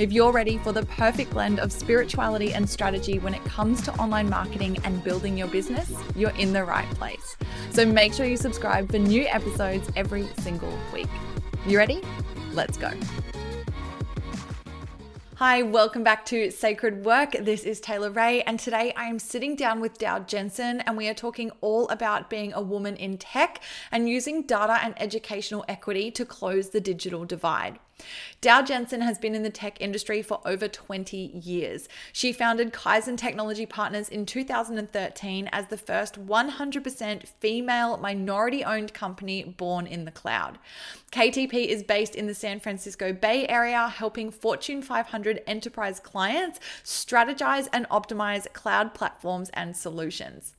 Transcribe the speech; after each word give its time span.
If 0.00 0.14
you're 0.14 0.32
ready 0.32 0.56
for 0.56 0.72
the 0.72 0.86
perfect 0.86 1.32
blend 1.32 1.60
of 1.60 1.70
spirituality 1.70 2.54
and 2.54 2.66
strategy 2.66 3.18
when 3.18 3.34
it 3.34 3.44
comes 3.44 3.82
to 3.82 3.92
online 3.96 4.30
marketing 4.30 4.78
and 4.84 5.04
building 5.04 5.36
your 5.36 5.48
business, 5.48 5.92
you're 6.16 6.34
in 6.38 6.54
the 6.54 6.64
right 6.64 6.88
place. 6.92 7.36
So 7.70 7.84
make 7.84 8.14
sure 8.14 8.24
you 8.24 8.38
subscribe 8.38 8.90
for 8.90 8.98
new 8.98 9.26
episodes 9.26 9.90
every 9.96 10.26
single 10.38 10.72
week. 10.94 11.10
You 11.66 11.76
ready? 11.76 12.00
Let's 12.54 12.78
go. 12.78 12.90
Hi, 15.34 15.60
welcome 15.60 16.02
back 16.02 16.24
to 16.26 16.50
Sacred 16.50 17.04
Work. 17.04 17.32
This 17.32 17.64
is 17.64 17.78
Taylor 17.78 18.10
Ray, 18.10 18.40
and 18.44 18.58
today 18.58 18.94
I 18.96 19.04
am 19.04 19.18
sitting 19.18 19.54
down 19.54 19.80
with 19.80 19.98
Dao 19.98 20.26
Jensen, 20.26 20.80
and 20.80 20.96
we 20.96 21.08
are 21.08 21.14
talking 21.14 21.50
all 21.60 21.86
about 21.88 22.30
being 22.30 22.54
a 22.54 22.62
woman 22.62 22.96
in 22.96 23.18
tech 23.18 23.62
and 23.92 24.08
using 24.08 24.44
data 24.44 24.78
and 24.82 24.94
educational 24.96 25.62
equity 25.68 26.10
to 26.12 26.24
close 26.24 26.70
the 26.70 26.80
digital 26.80 27.26
divide. 27.26 27.78
Dao 28.42 28.66
Jensen 28.66 29.00
has 29.02 29.18
been 29.18 29.34
in 29.34 29.42
the 29.42 29.50
tech 29.50 29.80
industry 29.80 30.22
for 30.22 30.40
over 30.44 30.68
20 30.68 31.16
years. 31.16 31.88
She 32.12 32.32
founded 32.32 32.72
Kaizen 32.72 33.16
Technology 33.16 33.66
Partners 33.66 34.08
in 34.08 34.26
2013 34.26 35.48
as 35.52 35.66
the 35.66 35.76
first 35.76 36.26
100% 36.26 37.28
female 37.40 37.96
minority 37.98 38.64
owned 38.64 38.94
company 38.94 39.44
born 39.44 39.86
in 39.86 40.04
the 40.04 40.10
cloud. 40.10 40.58
KTP 41.12 41.66
is 41.66 41.82
based 41.82 42.14
in 42.14 42.26
the 42.26 42.34
San 42.34 42.60
Francisco 42.60 43.12
Bay 43.12 43.46
Area, 43.48 43.88
helping 43.88 44.30
Fortune 44.30 44.82
500 44.82 45.42
enterprise 45.46 46.00
clients 46.00 46.60
strategize 46.84 47.68
and 47.72 47.88
optimize 47.88 48.50
cloud 48.52 48.94
platforms 48.94 49.50
and 49.54 49.76
solutions. 49.76 50.54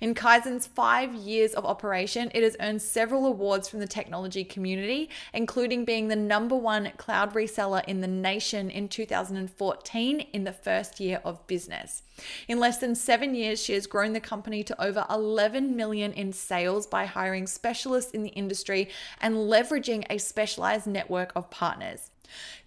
In 0.00 0.14
Kaizen's 0.14 0.66
five 0.66 1.14
years 1.14 1.54
of 1.54 1.64
operation, 1.64 2.30
it 2.34 2.42
has 2.42 2.56
earned 2.60 2.82
several 2.82 3.26
awards 3.26 3.68
from 3.68 3.80
the 3.80 3.86
technology 3.86 4.44
community, 4.44 5.10
including 5.32 5.84
being 5.84 6.08
the 6.08 6.16
number 6.16 6.56
one 6.56 6.92
cloud 6.96 7.34
reseller 7.34 7.84
in 7.86 8.00
the 8.00 8.08
nation 8.08 8.70
in 8.70 8.88
2014 8.88 10.20
in 10.20 10.44
the 10.44 10.52
first 10.52 11.00
year 11.00 11.20
of 11.24 11.46
business. 11.46 12.02
In 12.48 12.58
less 12.58 12.78
than 12.78 12.94
seven 12.94 13.34
years, 13.34 13.62
she 13.62 13.72
has 13.74 13.86
grown 13.86 14.12
the 14.12 14.20
company 14.20 14.62
to 14.64 14.82
over 14.82 15.06
11 15.08 15.74
million 15.76 16.12
in 16.12 16.32
sales 16.32 16.86
by 16.86 17.06
hiring 17.06 17.46
specialists 17.46 18.12
in 18.12 18.22
the 18.22 18.30
industry 18.30 18.88
and 19.20 19.34
leveraging 19.34 20.04
a 20.10 20.18
specialized 20.18 20.86
network 20.86 21.32
of 21.34 21.50
partners. 21.50 22.09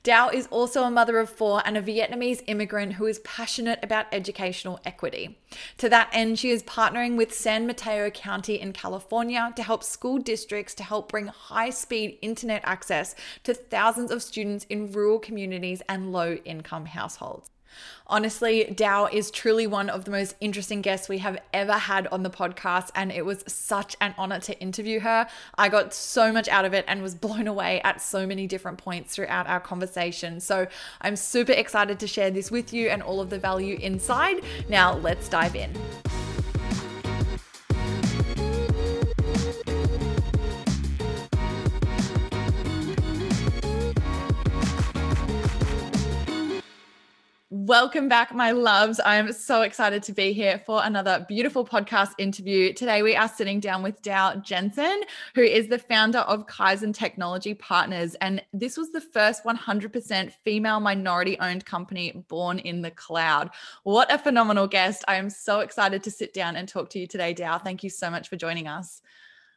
Dao 0.04 0.34
is 0.34 0.48
also 0.48 0.84
a 0.84 0.92
mother 0.92 1.20
of 1.20 1.30
four 1.30 1.62
and 1.66 1.78
a 1.78 1.82
Vietnamese 1.82 2.44
immigrant 2.48 2.94
who 2.94 3.06
is 3.06 3.20
passionate 3.20 3.80
about 3.82 4.08
educational 4.12 4.80
equity. 4.84 5.38
To 5.78 5.88
that 5.90 6.10
end, 6.12 6.40
she 6.40 6.50
is 6.50 6.64
partnering 6.64 7.16
with 7.16 7.34
San 7.34 7.66
Mateo 7.66 8.10
County 8.10 8.60
in 8.60 8.74
California 8.74 9.54
to 9.56 9.64
help 9.64 9.84
school 9.84 10.18
districts 10.18 10.74
to 10.76 10.84
help 10.84 11.10
bring 11.10 11.28
high-speed 11.28 12.18
internet 12.22 12.62
access 12.66 13.16
to 13.44 13.54
thousands 13.54 14.12
of 14.12 14.22
students 14.22 14.66
in 14.70 14.92
rural 14.92 15.20
communities 15.20 15.82
and 15.88 16.12
low-income 16.12 16.88
households. 16.88 17.50
Honestly, 18.08 18.66
Dao 18.66 19.12
is 19.14 19.32
truly 19.32 19.66
one 19.66 19.90
of 19.90 20.06
the 20.06 20.12
most 20.12 20.36
interesting 20.42 20.82
guests 20.82 21.08
we 21.08 21.20
have 21.20 21.38
ever 21.54 21.74
had 21.74 22.08
on 22.08 22.24
the 22.24 22.30
podcast, 22.30 22.90
and 22.96 23.12
it 23.12 23.26
was 23.26 23.44
such 23.48 23.96
an 24.02 24.14
honor 24.18 24.40
to 24.42 24.60
interview 24.60 25.00
her. 25.00 25.28
I 25.58 25.70
got 25.70 25.94
so 25.94 26.32
much 26.32 26.48
out 26.48 26.66
of 26.66 26.74
it 26.74 26.86
and 26.88 27.02
was 27.02 27.16
blown 27.16 27.48
away 27.48 27.82
at 27.84 28.02
so 28.02 28.28
many 28.28 28.46
different 28.46 28.78
points 28.78 29.16
throughout 29.16 29.48
our 29.48 29.60
conversation. 29.60 30.40
So 30.40 30.68
I'm 31.02 31.16
super 31.16 31.54
excited 31.54 32.00
to 32.00 32.08
share 32.08 32.32
this 32.32 32.52
with 32.52 32.74
you 32.74 32.90
and 32.90 33.02
all 33.02 33.22
of 33.22 33.30
the 33.30 33.40
value 33.40 33.78
inside. 33.82 34.44
Now, 34.70 34.96
let's 34.98 35.30
dive 35.30 35.56
in. 35.56 35.74
Welcome 47.68 48.10
back, 48.10 48.36
my 48.36 48.52
loves. 48.52 49.00
I'm 49.06 49.32
so 49.32 49.62
excited 49.62 50.04
to 50.04 50.12
be 50.12 50.34
here 50.34 50.62
for 50.66 50.82
another 50.84 51.26
beautiful 51.30 51.66
podcast 51.66 52.10
interview. 52.18 52.74
Today, 52.74 53.04
we 53.04 53.16
are 53.16 53.30
sitting 53.30 53.62
down 53.62 53.82
with 53.82 54.02
Dao 54.02 54.44
Jensen, 54.44 55.04
who 55.34 55.44
is 55.44 55.70
the 55.70 55.80
founder 55.80 56.20
of 56.20 56.46
Kaizen 56.46 56.94
Technology 56.94 57.54
Partners. 57.54 58.16
And 58.16 58.44
this 58.52 58.76
was 58.76 58.92
the 58.92 59.00
first 59.00 59.46
100% 59.46 60.34
female 60.44 60.82
minority 60.82 61.40
owned 61.40 61.66
company 61.66 62.26
born 62.28 62.60
in 62.60 62.82
the 62.82 62.92
cloud. 62.92 63.50
What 63.84 64.12
a 64.12 64.18
phenomenal 64.18 64.68
guest. 64.68 65.06
I 65.08 65.16
am 65.16 65.30
so 65.30 65.62
excited 65.62 66.04
to 66.04 66.12
sit 66.12 66.34
down 66.34 66.58
and 66.58 66.68
talk 66.68 66.90
to 66.90 67.00
you 67.00 67.08
today, 67.08 67.34
Dao. 67.34 67.64
Thank 67.64 67.82
you 67.82 67.90
so 67.90 68.10
much 68.10 68.28
for 68.28 68.36
joining 68.36 68.68
us. 68.68 69.02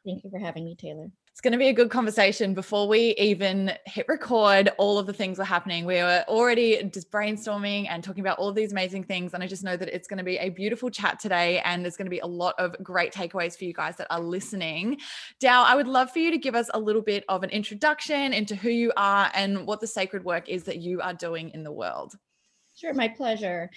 Thank 0.04 0.22
you 0.22 0.30
for 0.30 0.38
having 0.38 0.64
me, 0.64 0.76
Taylor 0.76 1.10
it's 1.36 1.42
going 1.42 1.52
to 1.52 1.58
be 1.58 1.68
a 1.68 1.72
good 1.74 1.90
conversation 1.90 2.54
before 2.54 2.88
we 2.88 3.14
even 3.18 3.70
hit 3.84 4.08
record 4.08 4.70
all 4.78 4.98
of 4.98 5.06
the 5.06 5.12
things 5.12 5.36
were 5.36 5.44
happening. 5.44 5.84
We 5.84 5.96
were 5.96 6.24
already 6.28 6.82
just 6.84 7.10
brainstorming 7.10 7.88
and 7.90 8.02
talking 8.02 8.22
about 8.22 8.38
all 8.38 8.54
these 8.54 8.72
amazing 8.72 9.04
things 9.04 9.34
and 9.34 9.42
i 9.42 9.46
just 9.46 9.62
know 9.62 9.76
that 9.76 9.94
it's 9.94 10.08
going 10.08 10.16
to 10.16 10.24
be 10.24 10.38
a 10.38 10.48
beautiful 10.48 10.88
chat 10.88 11.20
today 11.20 11.60
and 11.66 11.84
there's 11.84 11.98
going 11.98 12.06
to 12.06 12.10
be 12.10 12.20
a 12.20 12.26
lot 12.26 12.54
of 12.56 12.74
great 12.82 13.12
takeaways 13.12 13.54
for 13.54 13.64
you 13.64 13.74
guys 13.74 13.96
that 13.96 14.06
are 14.08 14.18
listening. 14.18 14.96
Dao 15.38 15.64
i 15.64 15.76
would 15.76 15.86
love 15.86 16.10
for 16.10 16.20
you 16.20 16.30
to 16.30 16.38
give 16.38 16.54
us 16.54 16.70
a 16.72 16.80
little 16.80 17.02
bit 17.02 17.22
of 17.28 17.42
an 17.42 17.50
introduction 17.50 18.32
into 18.32 18.56
who 18.56 18.70
you 18.70 18.90
are 18.96 19.30
and 19.34 19.66
what 19.66 19.82
the 19.82 19.86
sacred 19.86 20.24
work 20.24 20.48
is 20.48 20.62
that 20.62 20.78
you 20.78 21.02
are 21.02 21.12
doing 21.12 21.50
in 21.50 21.64
the 21.64 21.72
world. 21.72 22.14
Sure 22.76 22.94
my 22.94 23.08
pleasure 23.08 23.68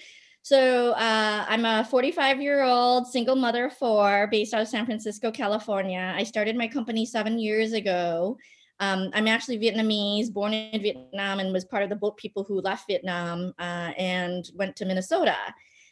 so 0.41 0.91
uh, 0.91 1.45
I'm 1.47 1.65
a 1.65 1.83
45 1.83 2.41
year 2.41 2.63
old 2.63 3.07
single 3.07 3.35
mother 3.35 3.65
of 3.65 3.73
four 3.77 4.27
based 4.31 4.53
out 4.53 4.61
of 4.61 4.67
San 4.67 4.85
Francisco, 4.85 5.31
California. 5.31 6.13
I 6.15 6.23
started 6.23 6.55
my 6.55 6.67
company 6.67 7.05
seven 7.05 7.39
years 7.39 7.73
ago. 7.73 8.37
Um, 8.79 9.09
I'm 9.13 9.27
actually 9.27 9.59
Vietnamese, 9.59 10.31
born 10.31 10.53
in 10.53 10.81
Vietnam, 10.81 11.39
and 11.39 11.51
was 11.51 11.65
part 11.65 11.83
of 11.83 11.89
the 11.89 11.97
boat 11.97 12.15
people 12.17 12.43
who 12.45 12.61
left 12.61 12.87
Vietnam 12.87 13.53
uh, 13.59 13.91
and 13.97 14.49
went 14.55 14.75
to 14.77 14.85
Minnesota. 14.85 15.35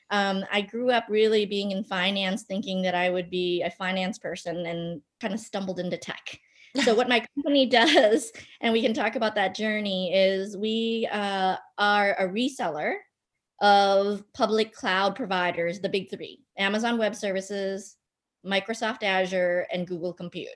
Um, 0.10 0.46
I 0.52 0.62
grew 0.62 0.90
up 0.92 1.06
really 1.10 1.46
being 1.46 1.72
in 1.72 1.84
finance, 1.84 2.44
thinking 2.44 2.82
that 2.84 2.96
I 2.96 3.10
would 3.10 3.30
be 3.30 3.62
a 3.62 3.72
finance 3.72 4.18
person, 4.18 4.66
and 4.66 5.02
kind 5.20 5.34
of 5.34 5.42
stumbled 5.42 5.80
into 5.80 5.98
tech. 5.98 6.40
so 6.84 6.96
what 6.96 7.10
my 7.10 7.26
company 7.36 7.66
does 7.66 8.32
and 8.62 8.72
we 8.72 8.82
can 8.82 8.94
talk 8.94 9.16
about 9.16 9.36
that 9.36 9.56
journey 9.56 10.14
is 10.14 10.56
we 10.56 11.08
uh, 11.12 11.56
are 11.78 12.16
a 12.20 12.28
reseller 12.28 12.96
of 13.62 14.24
public 14.34 14.74
cloud 14.74 15.16
providers, 15.16 15.80
the 15.80 15.90
big 15.90 16.10
three 16.10 16.44
Amazon 16.58 16.98
Web 16.98 17.16
Services, 17.16 17.98
Microsoft 18.46 19.04
Azure, 19.04 19.68
and 19.72 19.88
Google 19.88 20.14
Compute. 20.14 20.48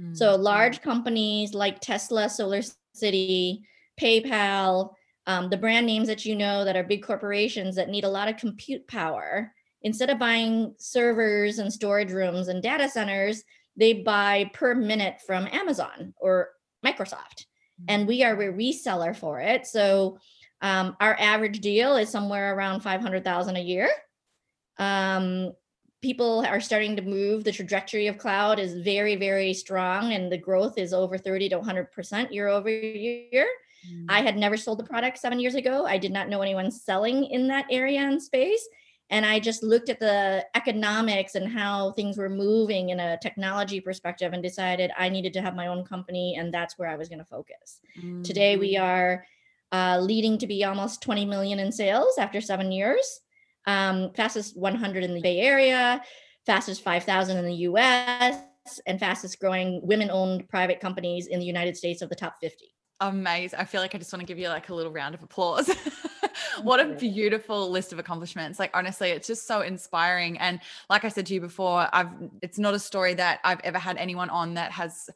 Mm-hmm. 0.00 0.14
So 0.14 0.36
large 0.36 0.82
companies 0.82 1.54
like 1.54 1.80
Tesla, 1.80 2.28
Solar 2.28 2.62
City, 2.94 3.66
PayPal, 4.00 4.92
um, 5.26 5.50
the 5.50 5.56
brand 5.56 5.86
names 5.86 6.06
that 6.08 6.24
you 6.24 6.36
know 6.36 6.64
that 6.64 6.76
are 6.76 6.84
big 6.84 7.02
corporations 7.02 7.74
that 7.76 7.88
need 7.88 8.04
a 8.04 8.08
lot 8.08 8.28
of 8.28 8.36
compute 8.36 8.86
power, 8.86 9.52
instead 9.82 10.10
of 10.10 10.18
buying 10.18 10.74
servers 10.78 11.58
and 11.58 11.72
storage 11.72 12.12
rooms 12.12 12.48
and 12.48 12.62
data 12.62 12.88
centers, 12.88 13.42
they 13.76 13.92
buy 13.92 14.50
per 14.54 14.74
minute 14.74 15.16
from 15.26 15.48
Amazon 15.52 16.14
or 16.18 16.50
Microsoft. 16.84 17.44
Mm-hmm. 17.80 17.84
And 17.88 18.08
we 18.08 18.22
are 18.22 18.40
a 18.40 18.52
reseller 18.52 19.14
for 19.14 19.40
it. 19.40 19.66
So 19.66 20.18
um, 20.62 20.96
our 21.00 21.16
average 21.18 21.60
deal 21.60 21.96
is 21.96 22.08
somewhere 22.08 22.54
around 22.54 22.80
500,000 22.80 23.56
a 23.56 23.60
year. 23.60 23.88
Um, 24.78 25.52
people 26.02 26.44
are 26.46 26.60
starting 26.60 26.96
to 26.96 27.02
move. 27.02 27.44
The 27.44 27.52
trajectory 27.52 28.06
of 28.06 28.18
cloud 28.18 28.58
is 28.58 28.74
very, 28.74 29.16
very 29.16 29.52
strong, 29.52 30.12
and 30.12 30.30
the 30.30 30.38
growth 30.38 30.78
is 30.78 30.92
over 30.92 31.18
30 31.18 31.50
to 31.50 31.58
100% 31.58 32.32
year 32.32 32.48
over 32.48 32.70
year. 32.70 33.46
Mm. 33.90 34.06
I 34.08 34.20
had 34.22 34.36
never 34.36 34.56
sold 34.56 34.78
the 34.78 34.84
product 34.84 35.18
seven 35.18 35.40
years 35.40 35.54
ago. 35.54 35.86
I 35.86 35.98
did 35.98 36.12
not 36.12 36.28
know 36.28 36.42
anyone 36.42 36.70
selling 36.70 37.24
in 37.24 37.48
that 37.48 37.66
area 37.70 38.00
and 38.00 38.22
space. 38.22 38.66
And 39.08 39.24
I 39.24 39.38
just 39.38 39.62
looked 39.62 39.88
at 39.88 40.00
the 40.00 40.44
economics 40.56 41.36
and 41.36 41.48
how 41.48 41.92
things 41.92 42.18
were 42.18 42.28
moving 42.28 42.88
in 42.88 42.98
a 42.98 43.16
technology 43.18 43.80
perspective 43.80 44.32
and 44.32 44.42
decided 44.42 44.90
I 44.98 45.08
needed 45.08 45.32
to 45.34 45.42
have 45.42 45.54
my 45.54 45.68
own 45.68 45.84
company, 45.84 46.36
and 46.36 46.52
that's 46.52 46.76
where 46.76 46.88
I 46.88 46.96
was 46.96 47.08
going 47.08 47.20
to 47.20 47.24
focus. 47.24 47.80
Mm. 48.02 48.24
Today, 48.24 48.56
we 48.56 48.76
are 48.76 49.24
uh, 49.72 49.98
leading 50.00 50.38
to 50.38 50.46
be 50.46 50.64
almost 50.64 51.02
20 51.02 51.24
million 51.24 51.58
in 51.58 51.72
sales 51.72 52.18
after 52.18 52.40
seven 52.40 52.72
years. 52.72 53.20
Um, 53.66 54.12
fastest 54.14 54.56
100 54.56 55.02
in 55.02 55.14
the 55.14 55.20
Bay 55.20 55.40
Area, 55.40 56.00
fastest 56.46 56.82
5,000 56.82 57.36
in 57.36 57.44
the 57.44 57.54
US, 57.54 58.40
and 58.86 58.98
fastest 58.98 59.40
growing 59.40 59.80
women 59.84 60.10
owned 60.10 60.48
private 60.48 60.80
companies 60.80 61.26
in 61.26 61.40
the 61.40 61.46
United 61.46 61.76
States 61.76 62.02
of 62.02 62.08
the 62.08 62.14
top 62.14 62.36
50. 62.40 62.64
Amazing. 63.00 63.58
I 63.58 63.64
feel 63.64 63.82
like 63.82 63.94
I 63.94 63.98
just 63.98 64.12
want 64.12 64.20
to 64.20 64.26
give 64.26 64.38
you 64.38 64.48
like 64.48 64.68
a 64.68 64.74
little 64.74 64.92
round 64.92 65.14
of 65.14 65.22
applause. 65.22 65.70
what 66.62 66.80
a 66.80 66.94
beautiful 66.94 67.70
list 67.70 67.92
of 67.92 67.98
accomplishments. 67.98 68.58
Like 68.58 68.70
honestly, 68.72 69.10
it's 69.10 69.26
just 69.26 69.46
so 69.46 69.60
inspiring. 69.60 70.38
And 70.38 70.60
like 70.88 71.04
I 71.04 71.08
said 71.08 71.26
to 71.26 71.34
you 71.34 71.40
before, 71.40 71.88
I've 71.92 72.08
it's 72.40 72.58
not 72.58 72.72
a 72.72 72.78
story 72.78 73.12
that 73.14 73.40
I've 73.44 73.60
ever 73.64 73.78
had 73.78 73.98
anyone 73.98 74.30
on 74.30 74.54
that 74.54 74.72
has 74.72 75.10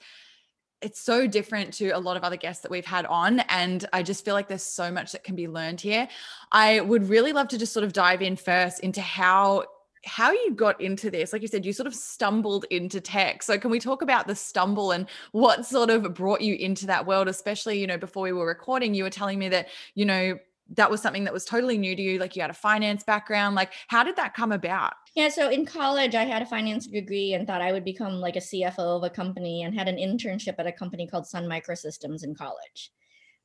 it's 0.83 1.01
so 1.01 1.27
different 1.27 1.75
to 1.75 1.91
a 1.91 1.99
lot 1.99 2.17
of 2.17 2.25
other 2.25 2.37
guests 2.37 2.63
that 2.63 2.71
we've 2.71 2.87
had 2.87 3.07
on. 3.07 3.41
And 3.41 3.87
I 3.93 4.03
just 4.03 4.25
feel 4.25 4.35
like 4.35 4.49
there's 4.49 4.63
so 4.63 4.91
much 4.91 5.13
that 5.13 5.25
can 5.25 5.37
be 5.37 5.49
learned 5.49 5.81
here. 5.81 6.09
I 6.53 6.81
would 6.81 7.09
really 7.09 7.33
love 7.33 7.49
to 7.49 7.59
just 7.59 7.73
sort 7.73 7.85
of 7.85 7.93
dive 7.93 8.23
in 8.23 8.37
first 8.37 8.81
into 8.81 9.01
how 9.01 9.65
how 10.07 10.33
you 10.33 10.55
got 10.55 10.81
into 10.81 11.11
this 11.11 11.31
like 11.31 11.43
you 11.43 11.49
said 11.49 11.63
you 11.63 11.75
sort 11.75 11.87
of 11.87 11.95
stumbled 11.95 12.65
into 12.71 13.03
tech 13.03 13.43
so 13.43 13.59
can 13.59 13.71
we 13.71 13.79
talk 13.79 14.01
about 14.01 14.27
the 14.27 14.35
stumble 14.35 14.93
and 14.93 15.07
what 15.33 15.67
sort 15.67 15.91
of 15.91 16.15
brought 16.15 16.41
you 16.41 16.55
into 16.55 16.87
that 16.87 17.05
world 17.05 17.29
especially 17.29 17.79
you 17.79 17.87
know 17.87 17.99
before 17.99 18.23
we 18.23 18.33
were 18.33 18.47
recording 18.47 18.95
you 18.95 19.05
were 19.05 19.11
telling 19.11 19.39
me 19.39 19.51
that 19.51 19.69
you 19.95 20.07
know 20.07 20.39
that 20.77 20.91
was 20.91 21.01
something 21.01 21.25
that 21.25 21.33
was 21.33 21.45
totally 21.45 21.79
new 21.79 21.97
to 21.97 22.03
you 22.03 22.19
like 22.19 22.37
you 22.37 22.43
had 22.43 22.51
a 22.51 22.55
finance 22.55 23.03
background 23.03 23.57
like 23.57 23.73
how 23.89 24.03
did 24.03 24.17
that 24.17 24.35
come 24.35 24.53
about? 24.53 24.93
Yeah 25.15 25.29
so 25.29 25.49
in 25.49 25.67
college 25.67 26.15
i 26.15 26.25
had 26.25 26.43
a 26.43 26.47
finance 26.47 26.87
degree 26.87 27.35
and 27.35 27.47
thought 27.47 27.63
i 27.63 27.73
would 27.73 27.85
become 27.85 28.15
like 28.15 28.37
a 28.37 28.41
cfo 28.41 28.97
of 28.97 29.03
a 29.03 29.11
company 29.11 29.63
and 29.63 29.75
had 29.75 29.89
an 29.89 29.97
internship 29.97 30.55
at 30.59 30.67
a 30.67 30.73
company 30.73 31.07
called 31.07 31.27
sun 31.27 31.47
microsystems 31.47 32.25
in 32.25 32.35
college. 32.35 32.93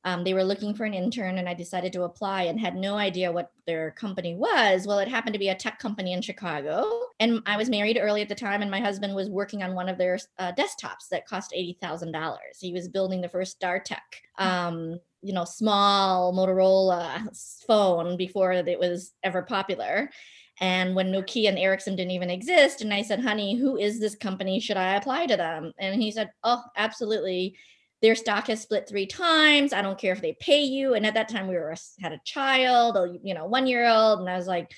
Um, 0.04 0.22
they 0.22 0.34
were 0.34 0.44
looking 0.44 0.72
for 0.72 0.84
an 0.84 0.94
intern 0.94 1.38
and 1.38 1.48
i 1.48 1.54
decided 1.54 1.92
to 1.94 2.04
apply 2.04 2.42
and 2.42 2.60
had 2.60 2.76
no 2.76 2.96
idea 2.96 3.32
what 3.32 3.50
their 3.66 3.90
company 3.92 4.34
was. 4.34 4.86
Well 4.86 5.00
it 5.00 5.08
happened 5.08 5.34
to 5.34 5.40
be 5.40 5.48
a 5.48 5.54
tech 5.54 5.78
company 5.78 6.12
in 6.12 6.22
chicago 6.22 7.00
and 7.18 7.42
i 7.46 7.56
was 7.56 7.70
married 7.70 7.98
early 8.00 8.22
at 8.22 8.28
the 8.28 8.34
time 8.34 8.62
and 8.62 8.70
my 8.70 8.80
husband 8.80 9.14
was 9.14 9.28
working 9.28 9.62
on 9.62 9.74
one 9.74 9.88
of 9.88 9.98
their 9.98 10.18
uh, 10.38 10.52
desktops 10.52 11.08
that 11.10 11.26
cost 11.26 11.52
$80000 11.56 12.36
he 12.60 12.72
was 12.72 12.88
building 12.88 13.20
the 13.20 13.28
first 13.28 13.60
StarTAC 13.60 13.96
um, 14.38 15.00
you 15.26 15.32
know 15.32 15.44
small 15.44 16.32
motorola 16.32 17.28
phone 17.66 18.16
before 18.16 18.52
it 18.52 18.78
was 18.78 19.12
ever 19.22 19.42
popular 19.42 20.10
and 20.58 20.94
when 20.94 21.12
Nokia 21.12 21.50
and 21.50 21.58
Ericsson 21.58 21.96
didn't 21.96 22.12
even 22.12 22.30
exist, 22.30 22.80
and 22.80 22.90
I 22.94 23.02
said, 23.02 23.20
honey, 23.20 23.58
who 23.58 23.76
is 23.76 24.00
this 24.00 24.14
company? 24.14 24.58
Should 24.58 24.78
I 24.78 24.94
apply 24.94 25.26
to 25.26 25.36
them? 25.36 25.72
And 25.78 26.00
he 26.00 26.10
said, 26.10 26.30
oh, 26.44 26.62
absolutely 26.74 27.56
their 28.02 28.14
stock 28.14 28.46
has 28.48 28.60
split 28.60 28.88
three 28.88 29.06
times. 29.06 29.72
I 29.72 29.82
don't 29.82 29.98
care 29.98 30.12
if 30.12 30.20
they 30.20 30.36
pay 30.38 30.62
you. 30.62 30.94
And 30.94 31.06
at 31.06 31.14
that 31.14 31.28
time, 31.28 31.48
we 31.48 31.54
were 31.54 31.74
had 32.00 32.12
a 32.12 32.20
child, 32.24 32.96
a 32.96 33.16
you 33.22 33.34
know, 33.34 33.46
one 33.46 33.66
year 33.66 33.88
old, 33.88 34.20
and 34.20 34.28
I 34.28 34.36
was 34.36 34.46
like, 34.46 34.70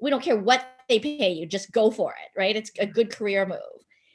we 0.00 0.10
don't 0.10 0.22
care 0.22 0.36
what 0.36 0.66
they 0.88 1.00
pay 1.00 1.32
you, 1.32 1.46
just 1.46 1.72
go 1.72 1.90
for 1.90 2.12
it, 2.12 2.38
right? 2.38 2.56
It's 2.56 2.70
a 2.78 2.86
good 2.86 3.10
career 3.10 3.46
move. 3.46 3.58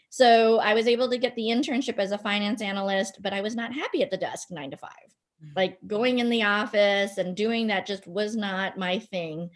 So 0.10 0.60
I 0.60 0.76
was 0.76 0.88
able 0.88 1.10
to 1.10 1.18
get 1.18 1.36
the 1.36 1.48
internship 1.48 1.98
as 1.98 2.12
a 2.12 2.18
finance 2.18 2.62
analyst, 2.62 3.18
but 3.22 3.34
I 3.34 3.42
was 3.42 3.56
not 3.56 3.74
happy 3.74 4.04
at 4.04 4.12
the 4.12 4.18
desk 4.18 4.50
nine 4.52 4.72
to 4.72 4.78
5 4.78 4.90
mm-hmm. 4.90 5.23
Like 5.56 5.78
going 5.88 6.20
in 6.20 6.30
the 6.30 6.44
office 6.44 7.18
and 7.18 7.36
doing 7.36 7.68
that 7.68 7.86
just 7.86 8.08
was 8.08 8.36
not 8.36 8.78
my 8.78 9.00
thing. 9.00 9.50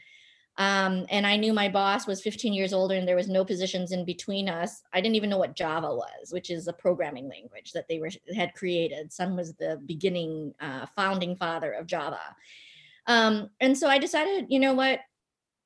Um, 0.59 1.05
and 1.09 1.27
I 1.27 1.37
knew 1.37 1.53
my 1.53 1.69
boss 1.69 2.07
was 2.07 2.21
15 2.21 2.51
years 2.51 2.73
older 2.73 2.95
and 2.95 3.07
there 3.07 3.15
was 3.15 3.29
no 3.29 3.45
positions 3.45 3.91
in 3.91 4.05
between 4.05 4.49
us. 4.49 4.81
I 4.91 5.01
didn't 5.01 5.15
even 5.15 5.29
know 5.29 5.37
what 5.37 5.55
Java 5.55 5.93
was, 5.93 6.31
which 6.31 6.49
is 6.49 6.67
a 6.67 6.73
programming 6.73 7.29
language 7.29 7.73
that 7.73 7.87
they 7.87 7.99
were 7.99 8.09
had 8.35 8.55
created. 8.55 9.13
Sun 9.13 9.35
was 9.35 9.53
the 9.53 9.79
beginning 9.85 10.55
uh, 10.59 10.87
founding 10.95 11.35
father 11.35 11.73
of 11.73 11.85
Java. 11.85 12.19
Um, 13.05 13.51
and 13.59 13.77
so 13.77 13.87
I 13.87 13.99
decided, 13.99 14.47
you 14.49 14.59
know 14.59 14.73
what? 14.73 15.01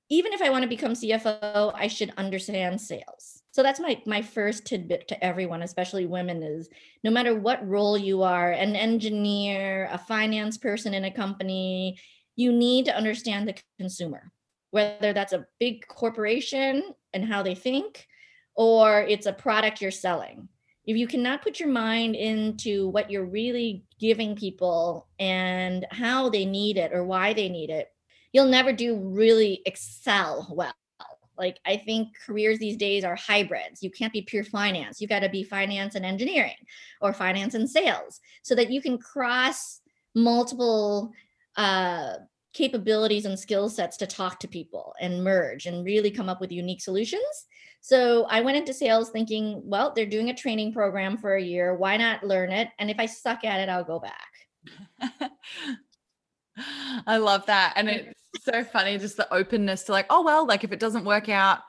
Even 0.10 0.34
if 0.34 0.42
I 0.42 0.50
want 0.50 0.64
to 0.64 0.70
become 0.70 0.92
CFO, 0.92 1.72
I 1.74 1.88
should 1.88 2.14
understand 2.18 2.82
sales. 2.82 3.41
So 3.52 3.64
that's 3.64 3.80
my 3.80 4.02
my 4.06 4.22
first 4.22 4.66
tidbit 4.66 5.08
to 5.10 5.24
everyone, 5.24 5.62
especially 5.62 6.06
women, 6.06 6.42
is 6.42 6.70
no 7.04 7.12
matter 7.12 7.36
what 7.36 7.68
role 7.68 7.98
you 7.98 8.24
are, 8.24 8.52
an 8.52 8.76
engineer, 8.76 9.90
a 9.92 9.98
finance 9.98 10.58
person 10.58 10.94
in 10.94 11.06
a 11.06 11.12
company, 11.12 12.00
you 12.36 12.52
need 12.52 12.86
to 12.86 12.96
understand 12.96 13.48
the 13.48 13.56
consumer 13.78 14.32
whether 14.72 15.14
that's 15.14 15.34
a 15.34 15.46
big 15.60 15.86
corporation 15.88 16.82
and 17.14 17.26
how 17.26 17.44
they 17.44 17.56
think 17.56 18.08
or 18.56 19.02
it's 19.02 19.28
a 19.28 19.34
product 19.34 19.82
you're 19.82 19.92
selling. 19.92 20.48
If 20.86 20.98
you 20.98 21.08
cannot 21.08 21.44
put 21.44 21.60
your 21.60 21.70
mind 21.70 22.16
into 22.16 22.88
what 22.90 23.12
you're 23.12 23.26
really 23.26 23.84
giving 24.00 24.36
people 24.36 25.08
and 25.20 25.86
how 25.92 26.30
they 26.30 26.46
need 26.46 26.78
it 26.78 26.92
or 26.92 27.04
why 27.04 27.34
they 27.34 27.50
need 27.50 27.70
it, 27.70 27.90
you'll 28.34 28.48
never 28.48 28.74
do 28.74 28.96
really 28.98 29.62
excel 29.66 30.48
well. 30.52 30.74
Like 31.42 31.58
I 31.66 31.76
think 31.76 32.10
careers 32.24 32.60
these 32.60 32.78
days 32.78 33.04
are 33.04 33.16
hybrids. 33.16 33.82
You 33.82 33.90
can't 33.90 34.14
be 34.14 34.22
pure 34.22 34.44
finance. 34.44 35.02
You 35.02 35.08
got 35.08 35.22
to 35.22 35.30
be 35.30 35.44
finance 35.44 35.96
and 35.96 36.06
engineering 36.06 36.54
or 37.02 37.14
finance 37.14 37.56
and 37.56 37.68
sales 37.68 38.22
so 38.44 38.54
that 38.54 38.70
you 38.70 38.80
can 38.80 39.00
cross 39.00 39.82
multiple 40.14 41.12
uh, 41.58 42.14
capabilities 42.54 43.26
and 43.26 43.40
skill 43.40 43.70
sets 43.70 43.98
to 43.98 44.06
talk 44.06 44.40
to 44.40 44.48
people 44.48 44.94
and 45.02 45.24
merge 45.24 45.66
and 45.66 45.84
really 45.84 46.12
come 46.12 46.30
up 46.30 46.40
with 46.40 46.52
unique 46.52 46.82
solutions. 46.82 47.48
So 47.82 48.26
I 48.26 48.42
went 48.42 48.58
into 48.58 48.72
sales 48.72 49.10
thinking, 49.10 49.64
well, 49.66 49.94
they're 49.96 50.06
doing 50.06 50.30
a 50.30 50.36
training 50.36 50.74
program 50.74 51.18
for 51.18 51.36
a 51.36 51.44
year. 51.44 51.76
Why 51.76 51.98
not 51.98 52.24
learn 52.24 52.52
it? 52.52 52.68
And 52.78 52.92
if 52.92 53.00
I 53.00 53.08
suck 53.08 53.44
at 53.44 53.60
it, 53.60 53.68
I'll 53.68 53.84
go 53.84 54.00
back. 54.00 55.32
I 57.08 57.18
love 57.18 57.46
that. 57.46 57.74
And 57.76 57.90
it's 57.90 58.14
so 58.44 58.64
funny, 58.64 58.98
just 58.98 59.18
the 59.18 59.32
openness 59.34 59.84
to 59.84 59.92
like, 59.92 60.06
oh, 60.10 60.24
well, 60.24 60.46
like 60.46 60.64
if 60.64 60.72
it 60.72 60.80
doesn't 60.80 61.06
work 61.06 61.30
out, 61.30 61.60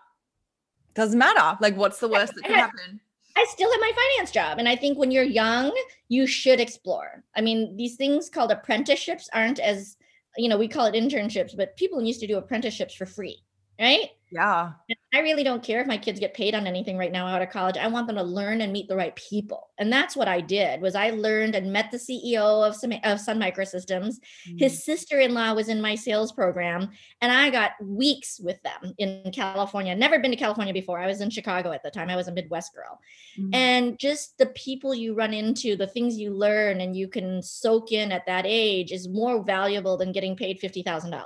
doesn't 0.95 1.19
matter. 1.19 1.57
Like, 1.61 1.77
what's 1.77 1.99
the 1.99 2.09
worst 2.09 2.35
that 2.35 2.45
could 2.45 2.55
happen? 2.55 3.01
I 3.37 3.47
still 3.49 3.71
have 3.71 3.81
my 3.81 3.93
finance 3.93 4.31
job. 4.31 4.59
And 4.59 4.69
I 4.69 4.77
think 4.77 4.99
when 4.99 5.11
you're 5.11 5.25
young, 5.25 5.73
you 6.09 6.27
should 6.27 6.61
explore. 6.61 7.25
I 7.35 7.41
mean, 7.41 7.77
these 7.77 7.97
things 7.97 8.29
called 8.29 8.51
apprenticeships 8.51 9.31
aren't 9.33 9.59
as 9.59 9.97
you 10.37 10.49
know, 10.49 10.59
we 10.59 10.69
call 10.69 10.87
it 10.87 10.95
internships, 10.95 11.57
but 11.57 11.77
people 11.77 12.03
used 12.03 12.21
to 12.21 12.27
do 12.27 12.39
apprenticeships 12.39 12.95
for 12.95 13.07
free, 13.07 13.43
right? 13.83 14.11
Yeah. 14.33 14.73
I 15.13 15.19
really 15.19 15.45
don't 15.45 15.63
care 15.63 15.83
if 15.83 15.87
my 15.87 15.99
kids 15.99 16.19
get 16.19 16.33
paid 16.33 16.55
on 16.55 16.67
anything 16.67 16.97
right 16.97 17.13
now 17.13 17.27
out 17.27 17.43
of 17.43 17.51
college. 17.51 17.77
I 17.77 17.87
want 17.89 18.07
them 18.07 18.17
to 18.17 18.23
learn 18.23 18.63
and 18.63 18.73
meet 18.73 18.89
the 18.89 18.97
right 18.97 19.15
people. 19.15 19.69
And 19.79 19.93
that's 19.93 20.17
what 20.17 20.27
I 20.27 20.41
did 20.41 20.81
was 20.81 20.95
I 20.95 21.11
learned 21.11 21.55
and 21.55 21.71
met 21.71 21.91
the 21.91 21.99
CEO 21.99 22.67
of, 22.67 22.75
some, 22.75 22.95
of 23.05 23.21
Sun 23.21 23.39
Microsystems. 23.39 24.15
Mm-hmm. 24.49 24.57
His 24.57 24.85
sister-in-law 24.87 25.53
was 25.53 25.69
in 25.69 25.83
my 25.83 25.95
sales 25.95 26.33
program 26.33 26.89
and 27.21 27.31
I 27.31 27.51
got 27.51 27.73
weeks 27.83 28.41
with 28.43 28.57
them 28.63 28.95
in 28.97 29.31
California. 29.35 29.95
Never 29.95 30.19
been 30.19 30.31
to 30.31 30.37
California 30.39 30.73
before. 30.73 30.99
I 30.99 31.09
was 31.09 31.21
in 31.21 31.29
Chicago 31.29 31.73
at 31.73 31.83
the 31.83 31.91
time. 31.91 32.09
I 32.09 32.17
was 32.17 32.29
a 32.29 32.33
Midwest 32.33 32.75
girl. 32.75 33.01
Mm-hmm. 33.39 33.55
And 33.55 33.99
just 33.99 34.39
the 34.39 34.47
people 34.47 34.95
you 34.95 35.13
run 35.13 35.35
into, 35.35 35.77
the 35.77 35.87
things 35.87 36.17
you 36.17 36.33
learn 36.33 36.81
and 36.81 36.97
you 36.97 37.07
can 37.07 37.43
soak 37.43 37.93
in 37.93 38.11
at 38.11 38.25
that 38.25 38.47
age 38.47 38.93
is 38.93 39.09
more 39.09 39.45
valuable 39.45 39.99
than 39.99 40.13
getting 40.13 40.37
paid 40.37 40.59
$50,000 40.59 41.23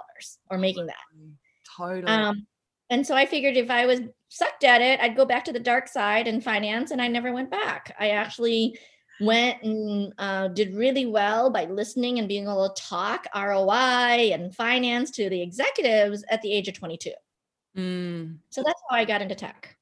or 0.50 0.58
making 0.58 0.86
that. 0.86 0.96
Totally. 1.76 2.12
Um, 2.12 2.46
and 2.90 3.06
so 3.06 3.14
I 3.14 3.26
figured 3.26 3.56
if 3.56 3.70
I 3.70 3.86
was 3.86 4.00
sucked 4.28 4.64
at 4.64 4.80
it, 4.80 5.00
I'd 5.00 5.16
go 5.16 5.24
back 5.24 5.44
to 5.46 5.52
the 5.52 5.60
dark 5.60 5.88
side 5.88 6.28
and 6.28 6.42
finance, 6.42 6.90
and 6.90 7.02
I 7.02 7.08
never 7.08 7.32
went 7.32 7.50
back. 7.50 7.94
I 7.98 8.10
actually 8.10 8.78
went 9.20 9.62
and 9.62 10.12
uh, 10.18 10.48
did 10.48 10.74
really 10.74 11.06
well 11.06 11.50
by 11.50 11.64
listening 11.64 12.18
and 12.18 12.28
being 12.28 12.44
able 12.44 12.68
to 12.68 12.82
talk 12.82 13.26
ROI 13.34 14.32
and 14.32 14.54
finance 14.54 15.10
to 15.12 15.28
the 15.30 15.40
executives 15.40 16.24
at 16.30 16.42
the 16.42 16.52
age 16.52 16.68
of 16.68 16.74
22. 16.74 17.12
Mm. 17.76 18.38
So 18.50 18.62
that's 18.64 18.80
how 18.88 18.96
I 18.96 19.04
got 19.04 19.22
into 19.22 19.34
tech. 19.34 19.75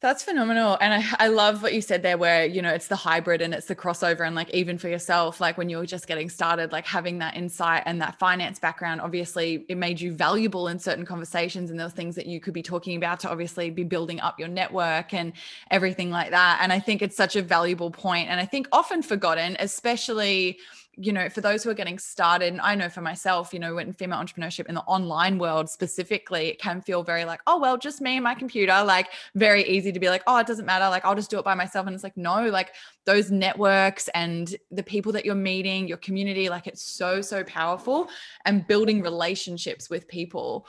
That's 0.00 0.22
phenomenal. 0.22 0.78
And 0.80 0.94
I, 0.94 1.24
I 1.24 1.26
love 1.26 1.60
what 1.60 1.74
you 1.74 1.80
said 1.80 2.04
there, 2.04 2.16
where, 2.16 2.46
you 2.46 2.62
know, 2.62 2.72
it's 2.72 2.86
the 2.86 2.94
hybrid 2.94 3.42
and 3.42 3.52
it's 3.52 3.66
the 3.66 3.74
crossover. 3.74 4.24
And 4.24 4.36
like, 4.36 4.48
even 4.50 4.78
for 4.78 4.88
yourself, 4.88 5.40
like 5.40 5.58
when 5.58 5.68
you 5.68 5.76
were 5.76 5.86
just 5.86 6.06
getting 6.06 6.28
started, 6.28 6.70
like 6.70 6.86
having 6.86 7.18
that 7.18 7.36
insight 7.36 7.82
and 7.84 8.00
that 8.00 8.16
finance 8.16 8.60
background, 8.60 9.00
obviously 9.00 9.66
it 9.68 9.76
made 9.76 10.00
you 10.00 10.12
valuable 10.12 10.68
in 10.68 10.78
certain 10.78 11.04
conversations. 11.04 11.72
And 11.72 11.80
those 11.80 11.94
things 11.94 12.14
that 12.14 12.26
you 12.26 12.38
could 12.38 12.54
be 12.54 12.62
talking 12.62 12.96
about 12.96 13.18
to 13.20 13.28
obviously 13.28 13.70
be 13.70 13.82
building 13.82 14.20
up 14.20 14.38
your 14.38 14.46
network 14.46 15.12
and 15.12 15.32
everything 15.68 16.12
like 16.12 16.30
that. 16.30 16.60
And 16.62 16.72
I 16.72 16.78
think 16.78 17.02
it's 17.02 17.16
such 17.16 17.34
a 17.34 17.42
valuable 17.42 17.90
point 17.90 18.28
And 18.28 18.38
I 18.38 18.44
think 18.46 18.68
often 18.70 19.02
forgotten, 19.02 19.56
especially 19.58 20.58
you 21.00 21.12
know, 21.12 21.28
for 21.28 21.40
those 21.40 21.62
who 21.62 21.70
are 21.70 21.74
getting 21.74 21.98
started, 21.98 22.48
and 22.48 22.60
I 22.60 22.74
know 22.74 22.88
for 22.88 23.00
myself, 23.00 23.52
you 23.52 23.60
know, 23.60 23.78
in 23.78 23.92
female 23.92 24.18
entrepreneurship 24.18 24.66
in 24.66 24.74
the 24.74 24.82
online 24.82 25.38
world 25.38 25.70
specifically, 25.70 26.48
it 26.48 26.58
can 26.58 26.80
feel 26.80 27.04
very 27.04 27.24
like, 27.24 27.40
oh, 27.46 27.58
well, 27.58 27.78
just 27.78 28.00
me 28.00 28.16
and 28.16 28.24
my 28.24 28.34
computer, 28.34 28.82
like 28.82 29.08
very 29.36 29.64
easy 29.68 29.92
to 29.92 30.00
be 30.00 30.08
like, 30.08 30.22
oh, 30.26 30.38
it 30.38 30.46
doesn't 30.46 30.66
matter. 30.66 30.88
Like, 30.88 31.04
I'll 31.04 31.14
just 31.14 31.30
do 31.30 31.38
it 31.38 31.44
by 31.44 31.54
myself. 31.54 31.86
And 31.86 31.94
it's 31.94 32.02
like, 32.02 32.16
no, 32.16 32.48
like 32.48 32.74
those 33.06 33.30
networks 33.30 34.08
and 34.08 34.54
the 34.72 34.82
people 34.82 35.12
that 35.12 35.24
you're 35.24 35.36
meeting, 35.36 35.86
your 35.86 35.98
community, 35.98 36.48
like 36.48 36.66
it's 36.66 36.82
so, 36.82 37.20
so 37.20 37.44
powerful 37.44 38.08
and 38.44 38.66
building 38.66 39.00
relationships 39.00 39.88
with 39.88 40.08
people. 40.08 40.66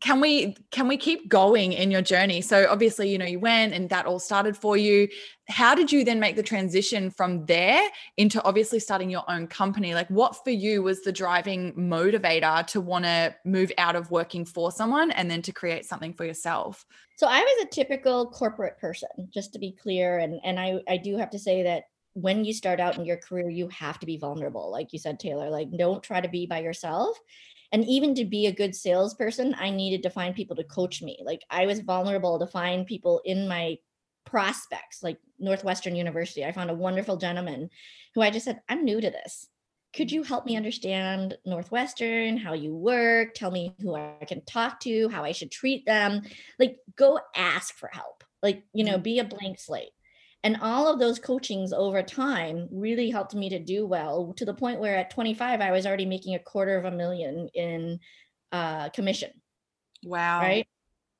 Can 0.00 0.20
we, 0.20 0.56
can 0.70 0.88
we 0.88 0.98
keep 0.98 1.28
going 1.28 1.72
in 1.72 1.90
your 1.90 2.02
journey? 2.02 2.42
So 2.42 2.66
obviously, 2.68 3.10
you 3.10 3.18
know, 3.18 3.26
you 3.26 3.40
went 3.40 3.72
and 3.72 3.88
that 3.88 4.04
all 4.04 4.18
started 4.18 4.56
for 4.56 4.76
you 4.76 5.08
how 5.50 5.74
did 5.74 5.90
you 5.90 6.04
then 6.04 6.20
make 6.20 6.36
the 6.36 6.42
transition 6.42 7.10
from 7.10 7.44
there 7.46 7.82
into 8.16 8.42
obviously 8.44 8.78
starting 8.78 9.10
your 9.10 9.28
own 9.28 9.46
company 9.46 9.69
like 9.72 10.08
what 10.08 10.36
for 10.44 10.50
you 10.50 10.82
was 10.82 11.02
the 11.02 11.12
driving 11.12 11.72
motivator 11.74 12.66
to 12.66 12.80
want 12.80 13.04
to 13.04 13.34
move 13.44 13.72
out 13.78 13.96
of 13.96 14.10
working 14.10 14.44
for 14.44 14.70
someone 14.70 15.10
and 15.12 15.30
then 15.30 15.42
to 15.42 15.52
create 15.52 15.84
something 15.84 16.12
for 16.12 16.24
yourself 16.24 16.84
so 17.16 17.26
i 17.26 17.40
was 17.40 17.66
a 17.66 17.70
typical 17.70 18.30
corporate 18.30 18.78
person 18.78 19.08
just 19.32 19.52
to 19.52 19.58
be 19.58 19.72
clear 19.72 20.18
and 20.18 20.40
and 20.44 20.58
i 20.60 20.80
i 20.88 20.96
do 20.96 21.16
have 21.16 21.30
to 21.30 21.38
say 21.38 21.62
that 21.62 21.84
when 22.14 22.44
you 22.44 22.52
start 22.52 22.80
out 22.80 22.98
in 22.98 23.04
your 23.04 23.16
career 23.16 23.48
you 23.48 23.68
have 23.68 23.98
to 23.98 24.06
be 24.06 24.16
vulnerable 24.16 24.70
like 24.70 24.92
you 24.92 24.98
said 24.98 25.18
taylor 25.18 25.48
like 25.50 25.68
don't 25.76 26.02
try 26.02 26.20
to 26.20 26.28
be 26.28 26.46
by 26.46 26.60
yourself 26.60 27.16
And 27.72 27.84
even 27.84 28.14
to 28.16 28.24
be 28.24 28.46
a 28.46 28.52
good 28.52 28.74
salesperson, 28.74 29.54
I 29.58 29.70
needed 29.70 30.02
to 30.02 30.10
find 30.10 30.34
people 30.34 30.56
to 30.56 30.64
coach 30.64 31.02
me. 31.02 31.20
Like 31.24 31.42
I 31.50 31.66
was 31.66 31.80
vulnerable 31.80 32.38
to 32.38 32.46
find 32.46 32.86
people 32.86 33.20
in 33.24 33.46
my 33.46 33.78
prospects, 34.24 35.02
like 35.02 35.18
Northwestern 35.38 35.94
University. 35.94 36.44
I 36.44 36.52
found 36.52 36.70
a 36.70 36.74
wonderful 36.74 37.16
gentleman 37.16 37.70
who 38.14 38.22
I 38.22 38.30
just 38.30 38.44
said, 38.44 38.60
I'm 38.68 38.84
new 38.84 39.00
to 39.00 39.10
this. 39.10 39.46
Could 39.94 40.12
you 40.12 40.22
help 40.22 40.46
me 40.46 40.56
understand 40.56 41.36
Northwestern, 41.44 42.36
how 42.36 42.52
you 42.52 42.74
work? 42.74 43.34
Tell 43.34 43.50
me 43.50 43.74
who 43.80 43.94
I 43.96 44.24
can 44.26 44.44
talk 44.44 44.80
to, 44.80 45.08
how 45.08 45.24
I 45.24 45.32
should 45.32 45.50
treat 45.50 45.84
them. 45.84 46.22
Like, 46.58 46.76
go 46.96 47.18
ask 47.34 47.76
for 47.76 47.90
help. 47.92 48.22
Like, 48.42 48.62
you 48.72 48.84
know, 48.84 48.98
be 48.98 49.18
a 49.18 49.24
blank 49.24 49.58
slate. 49.58 49.90
And 50.42 50.58
all 50.62 50.90
of 50.90 50.98
those 50.98 51.18
coachings 51.18 51.72
over 51.72 52.02
time 52.02 52.68
really 52.72 53.10
helped 53.10 53.34
me 53.34 53.50
to 53.50 53.58
do 53.58 53.86
well 53.86 54.32
to 54.36 54.44
the 54.44 54.54
point 54.54 54.80
where 54.80 54.96
at 54.96 55.10
25, 55.10 55.60
I 55.60 55.70
was 55.70 55.86
already 55.86 56.06
making 56.06 56.34
a 56.34 56.38
quarter 56.38 56.78
of 56.78 56.86
a 56.86 56.90
million 56.90 57.48
in 57.52 58.00
uh, 58.52 58.88
commission. 58.90 59.30
Wow. 60.02 60.40
Right. 60.40 60.66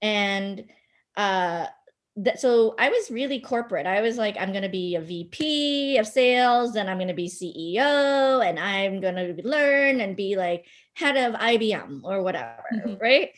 And 0.01 0.65
uh, 1.17 1.67
that, 2.17 2.41
so 2.41 2.75
I 2.79 2.89
was 2.89 3.11
really 3.11 3.41
corporate. 3.41 3.87
I 3.87 4.01
was 4.01 4.17
like, 4.17 4.37
I'm 4.39 4.51
going 4.51 4.63
to 4.63 4.69
be 4.69 4.97
a 4.97 5.01
VP 5.01 5.99
of 5.99 6.07
sales, 6.07 6.77
and 6.77 6.91
I'm 6.91 6.99
going 6.99 7.09
to 7.09 7.15
be 7.15 7.29
CEO, 7.29 8.45
and 8.45 8.59
I'm 8.59 9.01
going 9.01 9.15
to 9.15 9.47
learn 9.47 10.01
and 10.01 10.17
be 10.17 10.37
like 10.37 10.67
head 10.95 11.17
of 11.17 11.39
IBM 11.41 12.01
or 12.05 12.23
whatever. 12.23 12.65
right. 13.01 13.31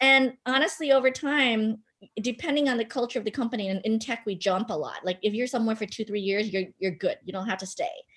And 0.00 0.34
honestly, 0.46 0.92
over 0.92 1.10
time, 1.10 1.78
depending 2.22 2.68
on 2.68 2.78
the 2.78 2.84
culture 2.84 3.18
of 3.18 3.24
the 3.24 3.30
company 3.30 3.68
and 3.68 3.80
in 3.84 3.98
tech 3.98 4.22
we 4.24 4.34
jump 4.34 4.70
a 4.70 4.74
lot 4.74 5.04
like 5.04 5.18
if 5.22 5.34
you're 5.34 5.46
somewhere 5.46 5.76
for 5.76 5.86
two 5.86 6.04
three 6.04 6.20
years 6.20 6.50
you're 6.50 6.64
you're 6.78 6.94
good 6.94 7.16
you 7.24 7.32
don't 7.32 7.48
have 7.48 7.58
to 7.58 7.66
stay 7.66 7.84
mm-hmm. 7.84 8.09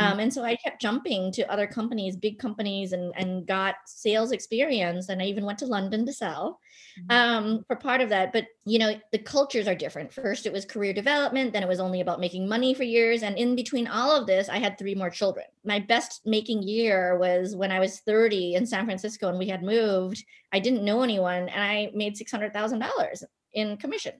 Um, 0.00 0.20
and 0.20 0.32
so 0.32 0.42
i 0.42 0.56
kept 0.56 0.80
jumping 0.80 1.30
to 1.32 1.50
other 1.50 1.66
companies 1.66 2.16
big 2.16 2.38
companies 2.38 2.92
and 2.92 3.12
and 3.16 3.46
got 3.46 3.76
sales 3.86 4.32
experience. 4.32 5.08
And 5.08 5.20
i 5.20 5.26
even 5.26 5.44
went 5.44 5.58
to 5.60 5.66
london 5.66 6.06
to 6.06 6.12
sell 6.12 6.58
mm-hmm. 6.98 7.10
um, 7.10 7.64
for 7.66 7.76
part 7.76 8.00
of 8.00 8.08
that. 8.10 8.32
But 8.32 8.46
you 8.64 8.78
know 8.78 8.98
the 9.12 9.18
cultures 9.18 9.68
are 9.68 9.74
different. 9.74 10.12
First 10.12 10.46
it 10.46 10.52
was 10.52 10.64
career 10.64 10.92
development. 10.92 11.52
Then 11.52 11.62
it 11.62 11.68
was 11.68 11.80
only 11.80 12.00
about 12.00 12.20
making 12.20 12.48
money 12.48 12.74
for 12.74 12.84
years. 12.84 13.22
And 13.22 13.36
in 13.36 13.56
between 13.56 13.86
all 13.86 14.10
of 14.10 14.26
this 14.26 14.48
i 14.48 14.58
had 14.58 14.78
three 14.78 14.94
more 14.94 15.10
children. 15.10 15.46
My 15.64 15.78
best 15.78 16.22
making 16.24 16.62
year 16.62 17.18
was 17.18 17.56
when 17.56 17.72
i 17.72 17.80
was 17.80 18.00
30 18.00 18.54
in 18.54 18.66
san 18.66 18.84
francisco 18.84 19.28
and 19.28 19.38
we 19.38 19.48
had 19.48 19.62
moved. 19.62 20.24
I 20.52 20.60
didn't 20.60 20.84
know 20.84 21.02
anyone 21.02 21.48
and 21.48 21.62
i 21.62 21.90
made 21.94 22.16
$600000 22.16 23.22
in 23.52 23.76
commission. 23.76 24.14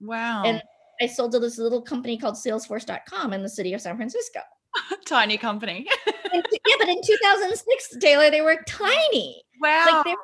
Wow. 0.00 0.42
And 0.44 0.62
i 1.00 1.06
sold 1.06 1.32
to 1.32 1.38
this 1.38 1.58
little 1.58 1.82
company 1.82 2.18
called 2.18 2.34
salesforce.com 2.34 3.32
in 3.32 3.42
the 3.42 3.48
city 3.48 3.72
of 3.72 3.80
san 3.80 3.96
francisco 3.96 4.40
tiny 5.06 5.36
company 5.36 5.86
yeah 6.32 6.76
but 6.78 6.88
in 6.88 7.00
2006 7.04 7.96
taylor 8.00 8.30
they 8.30 8.40
were 8.40 8.56
tiny 8.66 9.42
wow 9.60 9.86
like 9.86 10.04
they 10.04 10.10
were, 10.10 10.16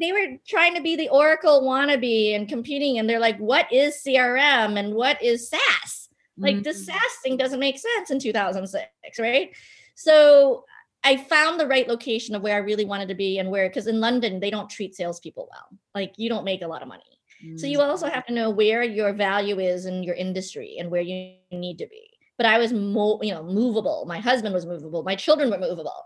they 0.00 0.12
were 0.12 0.38
trying 0.46 0.74
to 0.74 0.82
be 0.82 0.96
the 0.96 1.08
oracle 1.08 1.62
wannabe 1.62 2.34
and 2.34 2.48
competing 2.48 2.98
and 2.98 3.08
they're 3.08 3.20
like 3.20 3.38
what 3.38 3.70
is 3.72 4.00
crm 4.06 4.78
and 4.78 4.94
what 4.94 5.22
is 5.22 5.48
saas 5.48 6.08
like 6.38 6.56
mm-hmm. 6.56 6.62
the 6.62 6.74
saas 6.74 7.00
thing 7.22 7.36
doesn't 7.36 7.60
make 7.60 7.78
sense 7.78 8.10
in 8.10 8.18
2006 8.18 9.18
right 9.18 9.50
so 9.94 10.64
I 11.04 11.16
found 11.16 11.60
the 11.60 11.68
right 11.68 11.86
location 11.86 12.34
of 12.34 12.42
where 12.42 12.56
I 12.56 12.58
really 12.58 12.84
wanted 12.84 13.08
to 13.10 13.14
be 13.14 13.38
and 13.38 13.48
where, 13.48 13.68
because 13.68 13.86
in 13.86 14.00
London, 14.00 14.40
they 14.40 14.50
don't 14.50 14.68
treat 14.68 14.96
salespeople 14.96 15.48
well. 15.48 15.78
Like 15.94 16.14
you 16.16 16.28
don't 16.28 16.44
make 16.44 16.62
a 16.62 16.66
lot 16.66 16.82
of 16.82 16.88
money. 16.88 17.04
So 17.56 17.66
you 17.66 17.80
also 17.80 18.08
have 18.08 18.26
to 18.26 18.32
know 18.32 18.50
where 18.50 18.82
your 18.82 19.12
value 19.12 19.60
is 19.60 19.86
in 19.86 20.02
your 20.02 20.14
industry 20.14 20.76
and 20.78 20.90
where 20.90 21.02
you 21.02 21.34
need 21.52 21.78
to 21.78 21.86
be. 21.86 22.10
But 22.36 22.46
I 22.46 22.58
was 22.58 22.72
mo- 22.72 23.20
you 23.22 23.32
know, 23.32 23.42
movable. 23.42 24.04
My 24.06 24.18
husband 24.18 24.54
was 24.54 24.66
movable. 24.66 25.02
My 25.02 25.16
children 25.16 25.50
were 25.50 25.58
movable. 25.58 26.04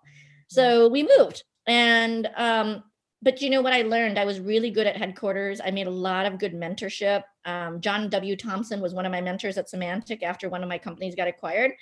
So 0.48 0.88
we 0.88 1.08
moved. 1.16 1.44
And 1.66 2.28
um, 2.36 2.84
but 3.22 3.42
you 3.42 3.50
know 3.50 3.60
what 3.60 3.72
I 3.72 3.82
learned? 3.82 4.18
I 4.18 4.24
was 4.24 4.40
really 4.40 4.70
good 4.70 4.86
at 4.86 4.96
headquarters. 4.96 5.60
I 5.62 5.70
made 5.70 5.86
a 5.86 5.90
lot 5.90 6.26
of 6.26 6.38
good 6.38 6.54
mentorship. 6.54 7.22
Um, 7.44 7.80
John 7.80 8.08
W. 8.08 8.36
Thompson 8.36 8.80
was 8.80 8.94
one 8.94 9.04
of 9.04 9.12
my 9.12 9.20
mentors 9.20 9.58
at 9.58 9.70
Symantec 9.70 10.22
after 10.22 10.48
one 10.48 10.62
of 10.62 10.68
my 10.68 10.78
companies 10.78 11.14
got 11.14 11.28
acquired. 11.28 11.72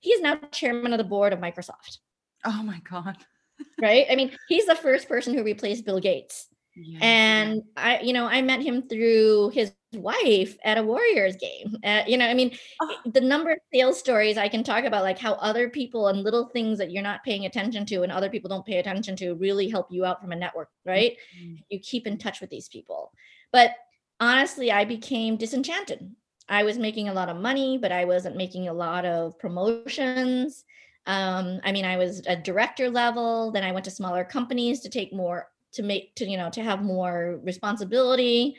He's 0.00 0.20
now 0.20 0.36
chairman 0.52 0.92
of 0.92 0.98
the 0.98 1.04
board 1.04 1.32
of 1.32 1.40
Microsoft. 1.40 1.98
Oh 2.44 2.62
my 2.62 2.80
God. 2.88 3.16
right? 3.82 4.06
I 4.10 4.16
mean, 4.16 4.36
he's 4.48 4.66
the 4.66 4.74
first 4.74 5.08
person 5.08 5.34
who 5.34 5.42
replaced 5.42 5.84
Bill 5.84 6.00
Gates. 6.00 6.48
Yeah. 6.76 6.98
And 7.02 7.62
I, 7.76 8.00
you 8.00 8.12
know, 8.12 8.26
I 8.26 8.42
met 8.42 8.62
him 8.62 8.82
through 8.88 9.50
his 9.50 9.72
wife 9.96 10.56
at 10.64 10.78
a 10.78 10.82
Warriors 10.82 11.36
game. 11.36 11.76
Uh, 11.84 12.02
you 12.06 12.16
know, 12.16 12.26
I 12.26 12.34
mean, 12.34 12.56
oh. 12.80 12.96
the 13.06 13.20
number 13.20 13.52
of 13.52 13.58
sales 13.72 13.98
stories 13.98 14.36
I 14.36 14.48
can 14.48 14.64
talk 14.64 14.84
about, 14.84 15.02
like 15.02 15.18
how 15.18 15.34
other 15.34 15.68
people 15.68 16.08
and 16.08 16.22
little 16.22 16.48
things 16.48 16.78
that 16.78 16.90
you're 16.90 17.02
not 17.02 17.24
paying 17.24 17.46
attention 17.46 17.86
to 17.86 18.02
and 18.02 18.12
other 18.12 18.30
people 18.30 18.48
don't 18.48 18.66
pay 18.66 18.78
attention 18.78 19.16
to 19.16 19.34
really 19.34 19.68
help 19.68 19.88
you 19.90 20.04
out 20.04 20.20
from 20.20 20.32
a 20.32 20.36
network, 20.36 20.70
right? 20.84 21.16
Mm-hmm. 21.38 21.54
You 21.68 21.80
keep 21.80 22.06
in 22.06 22.18
touch 22.18 22.40
with 22.40 22.50
these 22.50 22.68
people. 22.68 23.12
But 23.52 23.72
honestly, 24.20 24.72
I 24.72 24.84
became 24.84 25.36
disenchanted. 25.36 26.14
I 26.48 26.64
was 26.64 26.78
making 26.78 27.08
a 27.08 27.14
lot 27.14 27.28
of 27.28 27.36
money, 27.36 27.78
but 27.78 27.92
I 27.92 28.04
wasn't 28.04 28.36
making 28.36 28.68
a 28.68 28.74
lot 28.74 29.04
of 29.04 29.38
promotions. 29.38 30.64
Um, 31.06 31.60
I 31.64 31.72
mean, 31.72 31.84
I 31.84 31.96
was 31.96 32.22
a 32.26 32.36
director 32.36 32.90
level, 32.90 33.50
then 33.50 33.64
I 33.64 33.72
went 33.72 33.84
to 33.86 33.90
smaller 33.90 34.24
companies 34.24 34.80
to 34.80 34.88
take 34.88 35.12
more 35.12 35.48
to 35.74 35.82
make 35.82 36.14
to 36.14 36.24
you 36.24 36.36
know 36.36 36.50
to 36.50 36.62
have 36.62 36.82
more 36.82 37.40
responsibility 37.42 38.56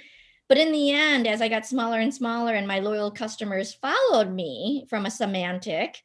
but 0.48 0.58
in 0.58 0.72
the 0.72 0.92
end 0.92 1.28
as 1.28 1.42
i 1.42 1.48
got 1.48 1.66
smaller 1.66 2.00
and 2.00 2.14
smaller 2.14 2.54
and 2.54 2.68
my 2.68 2.80
loyal 2.80 3.12
customers 3.12 3.74
followed 3.74 4.32
me 4.32 4.86
from 4.90 5.06
a 5.06 5.10
Symantec, 5.10 5.96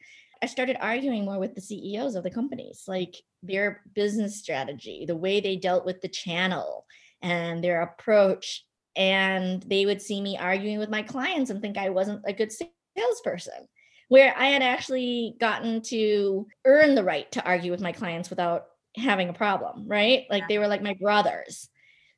i 0.42 0.46
started 0.46 0.76
arguing 0.80 1.24
more 1.24 1.38
with 1.38 1.54
the 1.54 1.60
ceos 1.60 2.14
of 2.14 2.22
the 2.22 2.30
companies 2.30 2.84
like 2.86 3.16
their 3.42 3.82
business 3.94 4.36
strategy 4.38 5.04
the 5.06 5.16
way 5.16 5.40
they 5.40 5.56
dealt 5.56 5.84
with 5.84 6.00
the 6.00 6.08
channel 6.08 6.86
and 7.22 7.62
their 7.62 7.82
approach 7.82 8.64
and 8.96 9.62
they 9.64 9.86
would 9.86 10.02
see 10.02 10.20
me 10.20 10.36
arguing 10.36 10.78
with 10.78 10.90
my 10.90 11.02
clients 11.02 11.50
and 11.50 11.60
think 11.60 11.78
i 11.78 11.90
wasn't 11.90 12.22
a 12.26 12.32
good 12.32 12.52
salesperson 12.96 13.68
where 14.08 14.36
i 14.36 14.46
had 14.46 14.62
actually 14.62 15.36
gotten 15.38 15.80
to 15.80 16.46
earn 16.64 16.94
the 16.94 17.04
right 17.04 17.30
to 17.32 17.44
argue 17.44 17.70
with 17.70 17.80
my 17.80 17.92
clients 17.92 18.30
without 18.30 18.64
having 18.96 19.28
a 19.28 19.34
problem, 19.34 19.86
right? 19.86 20.26
Like 20.30 20.48
they 20.48 20.58
were 20.58 20.68
like 20.68 20.82
my 20.82 20.94
brothers. 20.94 21.68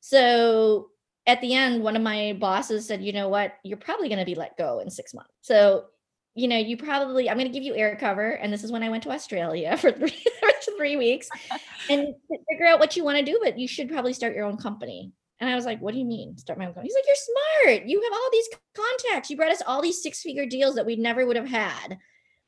So 0.01 0.89
at 1.27 1.41
the 1.41 1.55
end, 1.55 1.83
one 1.83 1.97
of 1.97 2.03
my 2.03 2.37
bosses 2.39 2.87
said, 2.87 3.03
you 3.03 3.13
know 3.13 3.29
what, 3.29 3.55
you're 3.63 3.77
probably 3.77 4.09
going 4.09 4.19
to 4.19 4.25
be 4.25 4.35
let 4.35 4.57
go 4.57 4.81
in 4.81 4.91
six 4.91 5.15
months. 5.15 5.31
So, 5.41 5.85
you 6.35 6.49
know, 6.49 6.57
you 6.57 6.77
probably, 6.77 7.29
I'm 7.29 7.37
going 7.37 7.47
to 7.47 7.53
give 7.53 7.63
you 7.63 7.75
air 7.75 7.97
cover. 7.97 8.31
And 8.31 8.53
this 8.53 8.65
is 8.65 8.73
when 8.73 8.83
I 8.83 8.89
went 8.89 9.03
to 9.05 9.11
Australia 9.11 9.77
for 9.79 9.93
three, 9.93 10.25
for 10.41 10.73
three 10.77 10.97
weeks 10.97 11.29
and 11.89 12.15
figure 12.51 12.67
out 12.67 12.81
what 12.81 12.97
you 12.97 13.05
want 13.05 13.19
to 13.19 13.25
do, 13.25 13.39
but 13.43 13.59
you 13.59 13.69
should 13.69 13.91
probably 13.91 14.13
start 14.13 14.35
your 14.35 14.45
own 14.45 14.57
company. 14.57 15.13
And 15.39 15.51
I 15.51 15.55
was 15.57 15.65
like, 15.65 15.81
what 15.81 15.93
do 15.93 15.99
you 15.99 16.05
mean 16.05 16.39
start 16.39 16.59
my 16.59 16.67
own 16.67 16.73
company? 16.73 16.89
He's 16.89 16.95
like, 16.95 17.05
you're 17.07 17.77
smart. 17.77 17.89
You 17.89 18.01
have 18.01 18.13
all 18.13 18.29
these 18.33 18.49
contacts. 18.75 19.29
You 19.29 19.37
brought 19.37 19.51
us 19.51 19.63
all 19.67 19.83
these 19.83 20.03
six 20.03 20.23
figure 20.23 20.47
deals 20.47 20.77
that 20.77 20.87
we 20.87 20.97
never 20.97 21.27
would 21.27 21.37
have 21.37 21.49
had. 21.49 21.99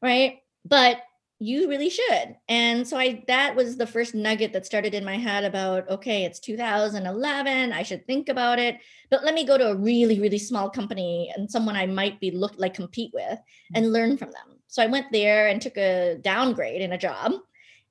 Right. 0.01 0.39
But 0.65 0.99
you 1.41 1.69
really 1.69 1.91
should. 1.91 2.37
And 2.49 2.87
so 2.87 2.97
I 2.97 3.25
that 3.27 3.57
was 3.57 3.77
the 3.77 3.87
first 3.87 4.15
nugget 4.15 4.53
that 4.53 4.67
started 4.67 4.95
in 4.95 5.05
my 5.05 5.17
head 5.17 5.45
about 5.45 5.89
okay, 5.89 6.25
it's 6.25 6.39
2011, 6.41 7.73
I 7.73 7.83
should 7.83 8.07
think 8.07 8.29
about 8.29 8.59
it, 8.59 8.79
but 9.11 9.25
let 9.25 9.35
me 9.35 9.45
go 9.45 9.59
to 9.59 9.71
a 9.71 9.77
really 9.77 10.21
really 10.21 10.39
small 10.39 10.71
company 10.71 11.33
and 11.37 11.51
someone 11.51 11.77
I 11.77 11.87
might 11.87 12.21
be 12.21 12.31
look 12.31 12.55
like 12.57 12.75
compete 12.75 13.11
with 13.13 13.25
mm-hmm. 13.25 13.77
and 13.77 13.93
learn 13.93 14.17
from 14.17 14.31
them. 14.31 14.59
So 14.69 14.83
I 14.83 14.87
went 14.87 15.07
there 15.13 15.49
and 15.49 15.61
took 15.61 15.77
a 15.77 16.19
downgrade 16.21 16.83
in 16.83 16.93
a 16.93 16.99
job 16.99 17.33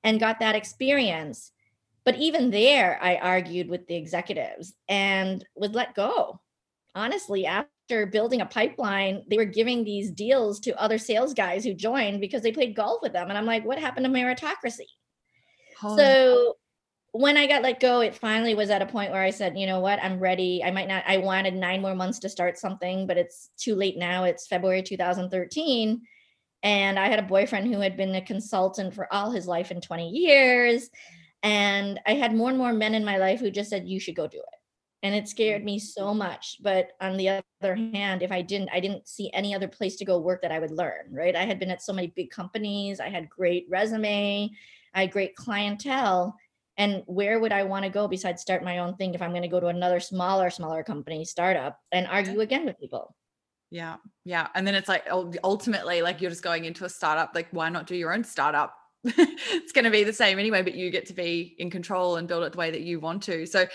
and 0.02 0.20
got 0.20 0.40
that 0.40 0.56
experience. 0.56 1.50
But 2.04 2.16
even 2.16 2.50
there 2.50 2.98
I 3.02 3.16
argued 3.16 3.68
with 3.68 3.86
the 3.86 3.96
executives 3.96 4.74
and 4.88 5.44
was 5.54 5.70
let 5.70 5.94
go. 5.94 6.40
Honestly, 6.94 7.46
after 7.46 7.70
after 7.84 8.06
building 8.06 8.40
a 8.40 8.46
pipeline, 8.46 9.24
they 9.28 9.36
were 9.36 9.44
giving 9.44 9.84
these 9.84 10.10
deals 10.10 10.58
to 10.60 10.80
other 10.80 10.96
sales 10.96 11.34
guys 11.34 11.64
who 11.64 11.74
joined 11.74 12.20
because 12.20 12.42
they 12.42 12.52
played 12.52 12.74
golf 12.74 13.00
with 13.02 13.12
them. 13.12 13.28
And 13.28 13.36
I'm 13.36 13.44
like, 13.44 13.64
what 13.64 13.78
happened 13.78 14.06
to 14.06 14.12
meritocracy? 14.12 14.86
So 15.98 16.56
when 17.12 17.36
I 17.36 17.46
got 17.46 17.62
let 17.62 17.80
go, 17.80 18.00
it 18.00 18.14
finally 18.14 18.54
was 18.54 18.70
at 18.70 18.80
a 18.80 18.86
point 18.86 19.12
where 19.12 19.22
I 19.22 19.30
said, 19.30 19.58
you 19.58 19.66
know 19.66 19.80
what, 19.80 20.02
I'm 20.02 20.18
ready. 20.18 20.62
I 20.64 20.70
might 20.70 20.88
not, 20.88 21.04
I 21.06 21.18
wanted 21.18 21.54
nine 21.54 21.82
more 21.82 21.94
months 21.94 22.20
to 22.20 22.30
start 22.30 22.58
something, 22.58 23.06
but 23.06 23.18
it's 23.18 23.50
too 23.58 23.74
late 23.74 23.98
now. 23.98 24.24
It's 24.24 24.46
February 24.46 24.82
2013. 24.82 26.00
And 26.62 26.98
I 26.98 27.08
had 27.08 27.18
a 27.18 27.22
boyfriend 27.22 27.66
who 27.72 27.80
had 27.80 27.98
been 27.98 28.14
a 28.14 28.22
consultant 28.22 28.94
for 28.94 29.12
all 29.12 29.30
his 29.30 29.46
life 29.46 29.70
in 29.70 29.82
20 29.82 30.08
years. 30.08 30.88
And 31.42 32.00
I 32.06 32.14
had 32.14 32.34
more 32.34 32.48
and 32.48 32.56
more 32.56 32.72
men 32.72 32.94
in 32.94 33.04
my 33.04 33.18
life 33.18 33.40
who 33.40 33.50
just 33.50 33.68
said, 33.68 33.86
you 33.86 34.00
should 34.00 34.16
go 34.16 34.26
do 34.26 34.38
it 34.38 34.58
and 35.04 35.14
it 35.14 35.28
scared 35.28 35.62
me 35.62 35.78
so 35.78 36.12
much 36.12 36.56
but 36.62 36.92
on 37.00 37.16
the 37.16 37.28
other 37.28 37.74
hand 37.74 38.22
if 38.22 38.32
i 38.32 38.42
didn't 38.42 38.70
i 38.72 38.80
didn't 38.80 39.06
see 39.06 39.30
any 39.32 39.54
other 39.54 39.68
place 39.68 39.96
to 39.96 40.04
go 40.04 40.18
work 40.18 40.42
that 40.42 40.50
i 40.50 40.58
would 40.58 40.72
learn 40.72 41.06
right? 41.12 41.36
I 41.36 41.44
had 41.44 41.60
been 41.60 41.70
at 41.70 41.82
so 41.82 41.92
many 41.92 42.08
big 42.08 42.30
companies 42.30 42.98
i 42.98 43.08
had 43.08 43.28
great 43.28 43.66
resume 43.70 44.50
i 44.94 45.00
had 45.00 45.12
great 45.12 45.36
clientele 45.36 46.34
and 46.78 47.02
where 47.06 47.38
would 47.38 47.52
i 47.52 47.62
want 47.62 47.84
to 47.84 47.90
go 47.90 48.08
besides 48.08 48.42
start 48.42 48.64
my 48.64 48.78
own 48.78 48.96
thing 48.96 49.14
if 49.14 49.22
i'm 49.22 49.30
going 49.30 49.42
to 49.42 49.48
go 49.48 49.60
to 49.60 49.68
another 49.68 50.00
smaller 50.00 50.50
smaller 50.50 50.82
company 50.82 51.24
startup 51.24 51.78
and 51.92 52.08
argue 52.08 52.40
again 52.40 52.64
with 52.64 52.80
people? 52.80 53.14
Yeah 53.70 53.96
yeah 54.24 54.48
and 54.54 54.66
then 54.66 54.74
it's 54.74 54.88
like 54.88 55.06
ultimately 55.42 56.00
like 56.00 56.20
you're 56.20 56.30
just 56.30 56.42
going 56.42 56.64
into 56.64 56.84
a 56.84 56.88
startup 56.88 57.32
like 57.34 57.48
why 57.50 57.68
not 57.68 57.86
do 57.86 57.96
your 57.96 58.14
own 58.14 58.24
startup 58.24 58.74
it's 59.18 59.72
going 59.72 59.84
to 59.84 59.90
be 59.90 60.02
the 60.02 60.12
same 60.12 60.38
anyway, 60.38 60.62
but 60.62 60.74
you 60.74 60.90
get 60.90 61.06
to 61.06 61.12
be 61.12 61.54
in 61.58 61.70
control 61.70 62.16
and 62.16 62.26
build 62.26 62.42
it 62.44 62.52
the 62.52 62.58
way 62.58 62.70
that 62.70 62.80
you 62.80 63.00
want 63.00 63.22
to. 63.24 63.44
So, 63.46 63.66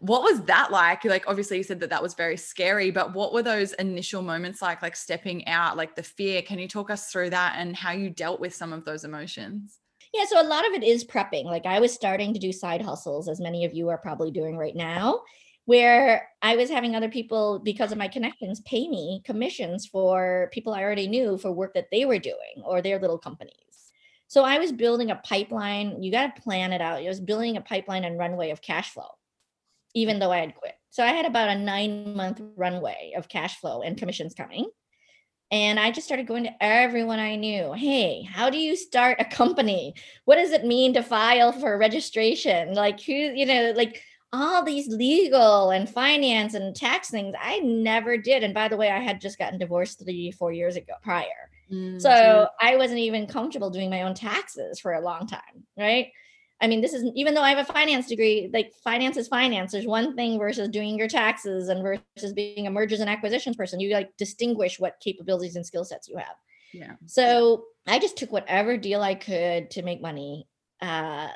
what 0.00 0.22
was 0.22 0.42
that 0.42 0.70
like? 0.70 1.04
Like, 1.04 1.24
obviously, 1.26 1.56
you 1.56 1.62
said 1.62 1.80
that 1.80 1.90
that 1.90 2.02
was 2.02 2.12
very 2.12 2.36
scary, 2.36 2.90
but 2.90 3.14
what 3.14 3.32
were 3.32 3.42
those 3.42 3.72
initial 3.74 4.20
moments 4.20 4.60
like, 4.60 4.82
like 4.82 4.94
stepping 4.94 5.46
out, 5.48 5.78
like 5.78 5.96
the 5.96 6.02
fear? 6.02 6.42
Can 6.42 6.58
you 6.58 6.68
talk 6.68 6.90
us 6.90 7.10
through 7.10 7.30
that 7.30 7.54
and 7.56 7.74
how 7.74 7.92
you 7.92 8.10
dealt 8.10 8.40
with 8.40 8.54
some 8.54 8.72
of 8.74 8.84
those 8.84 9.04
emotions? 9.04 9.78
Yeah, 10.12 10.26
so 10.26 10.40
a 10.40 10.46
lot 10.46 10.66
of 10.66 10.74
it 10.74 10.84
is 10.84 11.04
prepping. 11.04 11.44
Like, 11.44 11.64
I 11.64 11.80
was 11.80 11.94
starting 11.94 12.34
to 12.34 12.38
do 12.38 12.52
side 12.52 12.82
hustles, 12.82 13.28
as 13.28 13.40
many 13.40 13.64
of 13.64 13.72
you 13.72 13.88
are 13.88 13.98
probably 13.98 14.30
doing 14.30 14.56
right 14.56 14.76
now 14.76 15.22
where 15.66 16.28
I 16.42 16.56
was 16.56 16.68
having 16.68 16.94
other 16.94 17.08
people, 17.08 17.58
because 17.58 17.90
of 17.90 17.98
my 17.98 18.08
connections, 18.08 18.60
pay 18.60 18.86
me 18.88 19.22
commissions 19.24 19.86
for 19.86 20.50
people 20.52 20.74
I 20.74 20.82
already 20.82 21.08
knew 21.08 21.38
for 21.38 21.52
work 21.52 21.72
that 21.74 21.88
they 21.90 22.04
were 22.04 22.18
doing 22.18 22.62
or 22.64 22.82
their 22.82 22.98
little 22.98 23.18
companies. 23.18 23.73
So 24.34 24.42
I 24.42 24.58
was 24.58 24.72
building 24.72 25.12
a 25.12 25.22
pipeline. 25.24 26.02
You 26.02 26.10
got 26.10 26.34
to 26.34 26.42
plan 26.42 26.72
it 26.72 26.80
out. 26.80 26.98
I 26.98 27.06
was 27.06 27.20
building 27.20 27.56
a 27.56 27.60
pipeline 27.60 28.02
and 28.02 28.18
runway 28.18 28.50
of 28.50 28.60
cash 28.60 28.90
flow, 28.90 29.06
even 29.94 30.18
though 30.18 30.32
I 30.32 30.38
had 30.38 30.56
quit. 30.56 30.74
So 30.90 31.04
I 31.04 31.12
had 31.12 31.24
about 31.24 31.50
a 31.50 31.54
nine 31.56 32.16
month 32.16 32.40
runway 32.56 33.12
of 33.16 33.28
cash 33.28 33.60
flow 33.60 33.82
and 33.82 33.96
commissions 33.96 34.34
coming. 34.34 34.68
And 35.52 35.78
I 35.78 35.92
just 35.92 36.08
started 36.08 36.26
going 36.26 36.42
to 36.42 36.50
everyone 36.60 37.20
I 37.20 37.36
knew. 37.36 37.74
Hey, 37.74 38.22
how 38.22 38.50
do 38.50 38.58
you 38.58 38.74
start 38.74 39.20
a 39.20 39.24
company? 39.24 39.94
What 40.24 40.34
does 40.34 40.50
it 40.50 40.64
mean 40.64 40.94
to 40.94 41.04
file 41.04 41.52
for 41.52 41.78
registration? 41.78 42.74
Like, 42.74 43.00
who, 43.00 43.12
you 43.12 43.46
know, 43.46 43.72
like, 43.76 44.02
all 44.32 44.64
these 44.64 44.88
legal 44.88 45.70
and 45.70 45.88
finance 45.88 46.54
and 46.54 46.74
tax 46.74 47.08
things 47.08 47.36
I 47.40 47.60
never 47.60 48.18
did. 48.18 48.42
And 48.42 48.52
by 48.52 48.66
the 48.66 48.76
way, 48.76 48.90
I 48.90 48.98
had 48.98 49.20
just 49.20 49.38
gotten 49.38 49.60
divorced 49.60 50.02
three, 50.02 50.32
four 50.32 50.50
years 50.50 50.74
ago 50.74 50.94
prior. 51.04 51.28
Mm-hmm. 51.70 51.98
So 51.98 52.48
I 52.60 52.76
wasn't 52.76 53.00
even 53.00 53.26
comfortable 53.26 53.70
doing 53.70 53.90
my 53.90 54.02
own 54.02 54.14
taxes 54.14 54.80
for 54.80 54.92
a 54.92 55.00
long 55.00 55.26
time. 55.26 55.66
Right. 55.78 56.12
I 56.60 56.66
mean, 56.66 56.80
this 56.80 56.94
is 56.94 57.04
even 57.14 57.34
though 57.34 57.42
I 57.42 57.50
have 57.50 57.58
a 57.68 57.72
finance 57.72 58.06
degree, 58.06 58.48
like 58.52 58.72
finance 58.82 59.16
is 59.16 59.28
finance. 59.28 59.72
There's 59.72 59.86
one 59.86 60.14
thing 60.16 60.38
versus 60.38 60.68
doing 60.68 60.96
your 60.96 61.08
taxes 61.08 61.68
and 61.68 61.82
versus 61.82 62.32
being 62.32 62.66
a 62.66 62.70
mergers 62.70 63.00
and 63.00 63.10
acquisitions 63.10 63.56
person. 63.56 63.80
You 63.80 63.92
like 63.92 64.16
distinguish 64.16 64.78
what 64.78 65.00
capabilities 65.00 65.56
and 65.56 65.66
skill 65.66 65.84
sets 65.84 66.08
you 66.08 66.16
have. 66.16 66.36
Yeah. 66.72 66.92
So 67.06 67.66
I 67.86 67.98
just 67.98 68.16
took 68.16 68.32
whatever 68.32 68.76
deal 68.76 69.02
I 69.02 69.14
could 69.14 69.70
to 69.72 69.82
make 69.82 70.00
money. 70.00 70.46
Uh, 70.80 71.28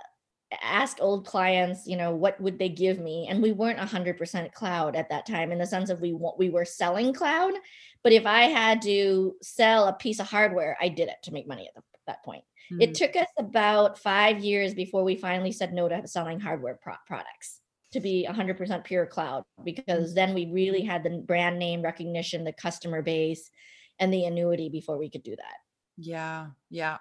asked 0.63 1.01
old 1.01 1.27
clients, 1.27 1.87
you 1.87 1.97
know, 1.97 2.15
what 2.15 2.41
would 2.41 2.59
they 2.59 2.69
give 2.69 2.99
me? 2.99 3.27
And 3.29 3.43
we 3.43 3.53
weren't 3.53 3.79
100% 3.79 4.53
cloud 4.53 4.97
at 4.97 5.11
that 5.11 5.27
time 5.27 5.53
in 5.53 5.59
the 5.59 5.67
sense 5.67 5.91
of 5.91 6.01
we 6.01 6.13
we 6.39 6.49
were 6.49 6.65
selling 6.65 7.13
cloud, 7.13 7.53
but 8.02 8.12
if 8.12 8.26
I 8.26 8.43
had 8.45 8.83
to 8.83 9.35
sell 9.43 9.87
a 9.87 9.93
piece 9.93 10.21
of 10.21 10.28
hardware, 10.28 10.76
I 10.81 10.88
did 10.88 11.09
it 11.09 11.17
to 11.25 11.33
make 11.33 11.49
money 11.49 11.69
at 11.69 11.75
the, 11.75 11.83
that 12.07 12.25
point. 12.25 12.45
Mm-hmm. 12.73 12.83
It 12.83 12.95
took 12.95 13.17
us 13.17 13.28
about 13.38 13.99
5 13.99 14.38
years 14.40 14.75
before 14.75 15.05
we 15.05 15.17
finally 15.17 15.52
said 15.52 15.73
no 15.73 15.88
to 15.88 16.07
selling 16.07 16.40
hardware 16.40 16.78
pro- 16.83 16.95
products 17.07 17.61
to 17.93 18.00
be 18.00 18.26
100% 18.28 18.85
pure 18.85 19.07
cloud 19.07 19.45
because 19.64 20.14
then 20.14 20.35
we 20.35 20.47
really 20.52 20.83
had 20.83 21.02
the 21.02 21.23
brand 21.26 21.59
name 21.59 21.83
recognition, 21.83 22.45
the 22.45 22.52
customer 22.52 23.02
base 23.02 23.50
and 23.99 24.12
the 24.12 24.25
annuity 24.25 24.69
before 24.69 24.99
we 24.99 25.09
could 25.09 25.23
do 25.23 25.35
that. 25.37 25.57
Yeah, 25.97 26.49
yeah. 26.71 26.99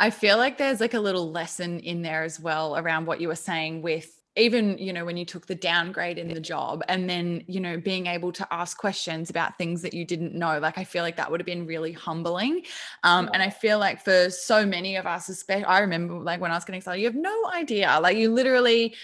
I 0.00 0.10
feel 0.10 0.38
like 0.38 0.58
there's 0.58 0.80
like 0.80 0.94
a 0.94 1.00
little 1.00 1.30
lesson 1.30 1.78
in 1.78 2.02
there 2.02 2.24
as 2.24 2.40
well 2.40 2.76
around 2.76 3.06
what 3.06 3.20
you 3.20 3.28
were 3.28 3.36
saying 3.36 3.82
with 3.82 4.10
even 4.36 4.76
you 4.78 4.92
know 4.92 5.04
when 5.04 5.16
you 5.16 5.24
took 5.24 5.46
the 5.46 5.54
downgrade 5.54 6.18
in 6.18 6.28
the 6.28 6.40
job 6.40 6.82
and 6.88 7.08
then 7.08 7.44
you 7.46 7.60
know 7.60 7.78
being 7.78 8.06
able 8.06 8.32
to 8.32 8.46
ask 8.52 8.76
questions 8.76 9.30
about 9.30 9.56
things 9.58 9.80
that 9.82 9.94
you 9.94 10.04
didn't 10.04 10.34
know 10.34 10.58
like 10.58 10.76
i 10.76 10.84
feel 10.84 11.02
like 11.02 11.16
that 11.16 11.30
would 11.30 11.40
have 11.40 11.46
been 11.46 11.66
really 11.66 11.92
humbling. 11.92 12.62
Um, 13.04 13.30
and 13.32 13.42
i 13.42 13.50
feel 13.50 13.78
like 13.78 14.04
for 14.04 14.30
so 14.30 14.66
many 14.66 14.96
of 14.96 15.06
us 15.06 15.28
especially 15.28 15.64
i 15.64 15.78
remember 15.78 16.14
like 16.14 16.40
when 16.40 16.50
i 16.50 16.54
was 16.54 16.64
getting 16.64 16.80
started 16.80 17.00
you 17.00 17.06
have 17.06 17.14
no 17.14 17.50
idea. 17.52 17.98
Like 18.00 18.16
you 18.16 18.32
literally 18.32 18.94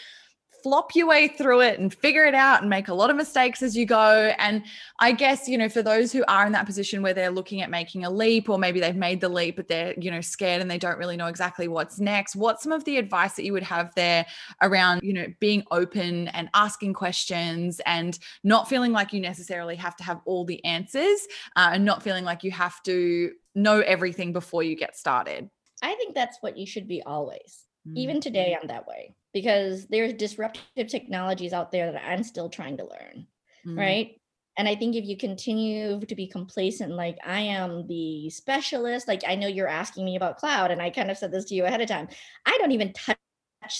flop 0.62 0.94
your 0.94 1.06
way 1.06 1.28
through 1.28 1.60
it 1.60 1.78
and 1.78 1.92
figure 1.92 2.24
it 2.24 2.34
out 2.34 2.60
and 2.60 2.70
make 2.70 2.88
a 2.88 2.94
lot 2.94 3.10
of 3.10 3.16
mistakes 3.16 3.62
as 3.62 3.76
you 3.76 3.86
go. 3.86 4.32
And 4.38 4.62
I 4.98 5.12
guess, 5.12 5.48
you 5.48 5.58
know, 5.58 5.68
for 5.68 5.82
those 5.82 6.12
who 6.12 6.24
are 6.28 6.46
in 6.46 6.52
that 6.52 6.66
position 6.66 7.02
where 7.02 7.14
they're 7.14 7.30
looking 7.30 7.62
at 7.62 7.70
making 7.70 8.04
a 8.04 8.10
leap, 8.10 8.48
or 8.48 8.58
maybe 8.58 8.80
they've 8.80 8.96
made 8.96 9.20
the 9.20 9.28
leap, 9.28 9.56
but 9.56 9.68
they're, 9.68 9.94
you 9.98 10.10
know, 10.10 10.20
scared 10.20 10.60
and 10.60 10.70
they 10.70 10.78
don't 10.78 10.98
really 10.98 11.16
know 11.16 11.26
exactly 11.26 11.68
what's 11.68 11.98
next, 11.98 12.36
what's 12.36 12.62
some 12.62 12.72
of 12.72 12.84
the 12.84 12.96
advice 12.96 13.34
that 13.34 13.44
you 13.44 13.52
would 13.52 13.62
have 13.62 13.94
there 13.94 14.26
around, 14.62 15.02
you 15.02 15.12
know, 15.12 15.26
being 15.40 15.64
open 15.70 16.28
and 16.28 16.48
asking 16.54 16.92
questions 16.92 17.80
and 17.86 18.18
not 18.44 18.68
feeling 18.68 18.92
like 18.92 19.12
you 19.12 19.20
necessarily 19.20 19.76
have 19.76 19.96
to 19.96 20.04
have 20.04 20.20
all 20.24 20.44
the 20.44 20.64
answers 20.64 21.26
uh, 21.56 21.70
and 21.72 21.84
not 21.84 22.02
feeling 22.02 22.24
like 22.24 22.44
you 22.44 22.50
have 22.50 22.82
to 22.82 23.32
know 23.54 23.80
everything 23.80 24.32
before 24.32 24.62
you 24.62 24.76
get 24.76 24.96
started? 24.96 25.48
I 25.82 25.94
think 25.94 26.14
that's 26.14 26.38
what 26.40 26.58
you 26.58 26.66
should 26.66 26.86
be 26.86 27.02
always. 27.02 27.64
Mm-hmm. 27.86 27.96
Even 27.96 28.20
today, 28.20 28.56
I'm 28.60 28.68
that 28.68 28.86
way 28.86 29.14
because 29.32 29.86
there's 29.86 30.12
disruptive 30.12 30.88
technologies 30.88 31.52
out 31.52 31.72
there 31.72 31.92
that 31.92 32.04
I'm 32.06 32.22
still 32.22 32.48
trying 32.48 32.76
to 32.78 32.84
learn. 32.84 33.26
Mm-hmm. 33.66 33.78
Right. 33.78 34.20
And 34.56 34.68
I 34.68 34.74
think 34.74 34.96
if 34.96 35.04
you 35.04 35.16
continue 35.16 36.00
to 36.00 36.14
be 36.14 36.26
complacent, 36.26 36.92
like 36.92 37.16
I 37.24 37.40
am 37.40 37.86
the 37.86 38.28
specialist, 38.30 39.08
like 39.08 39.22
I 39.26 39.34
know 39.34 39.46
you're 39.46 39.68
asking 39.68 40.04
me 40.04 40.16
about 40.16 40.36
cloud, 40.36 40.70
and 40.70 40.82
I 40.82 40.90
kind 40.90 41.10
of 41.10 41.16
said 41.16 41.32
this 41.32 41.46
to 41.46 41.54
you 41.54 41.64
ahead 41.64 41.80
of 41.80 41.88
time. 41.88 42.08
I 42.44 42.58
don't 42.58 42.72
even 42.72 42.92
touch 42.92 43.16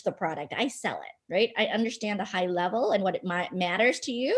the 0.05 0.13
product, 0.13 0.55
I 0.57 0.69
sell 0.69 1.01
it, 1.03 1.33
right? 1.33 1.53
I 1.59 1.67
understand 1.67 2.21
the 2.21 2.25
high 2.25 2.47
level 2.47 2.93
and 2.93 3.03
what 3.03 3.17
it 3.17 3.25
might 3.25 3.53
matters 3.53 4.01
to 4.01 4.13
you 4.13 4.37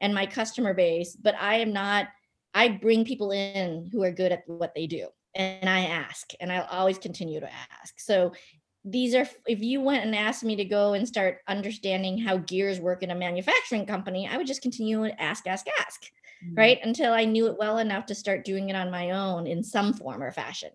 and 0.00 0.14
my 0.14 0.26
customer 0.26 0.74
base, 0.74 1.16
but 1.16 1.34
I 1.38 1.56
am 1.56 1.72
not, 1.72 2.08
I 2.54 2.68
bring 2.68 3.04
people 3.04 3.30
in 3.30 3.88
who 3.92 4.02
are 4.02 4.12
good 4.12 4.32
at 4.32 4.44
what 4.46 4.74
they 4.74 4.86
do. 4.86 5.08
And 5.34 5.68
I 5.68 5.80
ask, 5.80 6.30
and 6.40 6.50
I'll 6.50 6.66
always 6.70 6.98
continue 6.98 7.40
to 7.40 7.50
ask. 7.82 8.00
So 8.00 8.32
these 8.90 9.14
are 9.14 9.28
if 9.46 9.60
you 9.60 9.80
went 9.80 10.04
and 10.04 10.14
asked 10.14 10.44
me 10.44 10.56
to 10.56 10.64
go 10.64 10.94
and 10.94 11.06
start 11.06 11.38
understanding 11.46 12.18
how 12.18 12.38
gears 12.38 12.80
work 12.80 13.02
in 13.02 13.10
a 13.10 13.14
manufacturing 13.14 13.86
company 13.86 14.28
i 14.30 14.36
would 14.36 14.46
just 14.46 14.62
continue 14.62 15.02
and 15.02 15.18
ask 15.20 15.46
ask 15.46 15.66
ask 15.80 16.10
mm-hmm. 16.44 16.54
right? 16.54 16.78
Until 16.82 17.12
i 17.12 17.24
knew 17.24 17.46
it 17.46 17.58
well 17.58 17.78
enough 17.78 18.06
to 18.06 18.14
start 18.14 18.44
doing 18.44 18.68
it 18.68 18.76
on 18.76 18.90
my 18.90 19.10
own 19.10 19.46
in 19.46 19.62
some 19.62 19.92
form 19.92 20.22
or 20.22 20.32
fashion. 20.32 20.70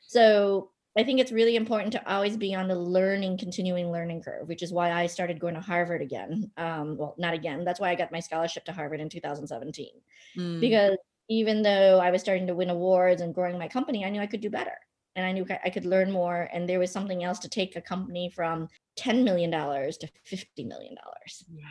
So 0.00 0.70
i 0.96 1.04
think 1.04 1.20
it's 1.20 1.32
really 1.32 1.56
important 1.56 1.92
to 1.92 2.12
always 2.12 2.36
be 2.36 2.54
on 2.54 2.66
the 2.66 2.74
learning 2.74 3.38
continuing 3.38 3.92
learning 3.92 4.22
curve 4.22 4.48
which 4.48 4.62
is 4.62 4.72
why 4.72 4.90
i 4.90 5.06
started 5.06 5.38
going 5.38 5.54
to 5.54 5.60
harvard 5.60 6.02
again. 6.02 6.50
Um, 6.56 6.96
well 6.96 7.14
not 7.18 7.34
again 7.34 7.64
that's 7.64 7.78
why 7.78 7.90
i 7.90 7.94
got 7.94 8.12
my 8.12 8.20
scholarship 8.20 8.64
to 8.64 8.72
harvard 8.72 9.00
in 9.00 9.08
2017 9.08 9.88
mm. 10.36 10.60
because 10.60 10.96
even 11.28 11.62
though 11.62 12.00
i 12.00 12.10
was 12.10 12.22
starting 12.22 12.46
to 12.46 12.54
win 12.54 12.70
awards 12.70 13.20
and 13.20 13.34
growing 13.34 13.58
my 13.58 13.68
company 13.68 14.04
i 14.04 14.08
knew 14.10 14.20
i 14.20 14.26
could 14.26 14.40
do 14.40 14.50
better 14.50 14.78
and 15.16 15.26
I 15.26 15.32
knew 15.32 15.46
I 15.64 15.70
could 15.70 15.86
learn 15.86 16.12
more. 16.12 16.48
And 16.52 16.68
there 16.68 16.78
was 16.78 16.92
something 16.92 17.24
else 17.24 17.38
to 17.40 17.48
take 17.48 17.76
a 17.76 17.80
company 17.80 18.30
from 18.34 18.68
$10 18.98 19.24
million 19.24 19.50
to 19.50 20.08
$50 20.30 20.66
million. 20.66 20.96
Yeah 21.52 21.64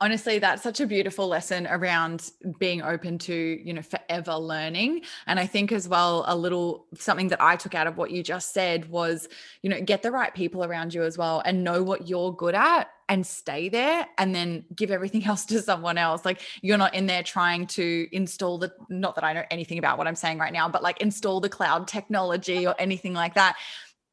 honestly 0.00 0.38
that's 0.38 0.62
such 0.62 0.80
a 0.80 0.86
beautiful 0.86 1.28
lesson 1.28 1.66
around 1.66 2.30
being 2.58 2.82
open 2.82 3.18
to 3.18 3.34
you 3.34 3.72
know 3.72 3.82
forever 3.82 4.34
learning 4.34 5.02
and 5.26 5.40
i 5.40 5.46
think 5.46 5.72
as 5.72 5.88
well 5.88 6.24
a 6.28 6.36
little 6.36 6.86
something 6.96 7.28
that 7.28 7.40
i 7.42 7.56
took 7.56 7.74
out 7.74 7.86
of 7.86 7.96
what 7.96 8.10
you 8.10 8.22
just 8.22 8.52
said 8.52 8.88
was 8.88 9.28
you 9.62 9.70
know 9.70 9.80
get 9.80 10.02
the 10.02 10.10
right 10.10 10.34
people 10.34 10.64
around 10.64 10.94
you 10.94 11.02
as 11.02 11.18
well 11.18 11.42
and 11.44 11.64
know 11.64 11.82
what 11.82 12.08
you're 12.08 12.32
good 12.32 12.54
at 12.54 12.88
and 13.08 13.26
stay 13.26 13.68
there 13.68 14.06
and 14.18 14.34
then 14.34 14.64
give 14.74 14.90
everything 14.90 15.24
else 15.26 15.44
to 15.46 15.62
someone 15.62 15.98
else. 15.98 16.24
Like 16.24 16.42
you're 16.62 16.78
not 16.78 16.94
in 16.94 17.06
there 17.06 17.22
trying 17.22 17.66
to 17.68 18.08
install 18.12 18.58
the 18.58 18.72
not 18.88 19.14
that 19.14 19.24
i 19.24 19.32
know 19.32 19.44
anything 19.50 19.78
about 19.78 19.98
what 19.98 20.06
i'm 20.06 20.14
saying 20.14 20.38
right 20.38 20.52
now 20.52 20.68
but 20.68 20.82
like 20.82 21.00
install 21.00 21.40
the 21.40 21.48
cloud 21.48 21.88
technology 21.88 22.66
or 22.66 22.74
anything 22.78 23.14
like 23.14 23.34
that. 23.34 23.56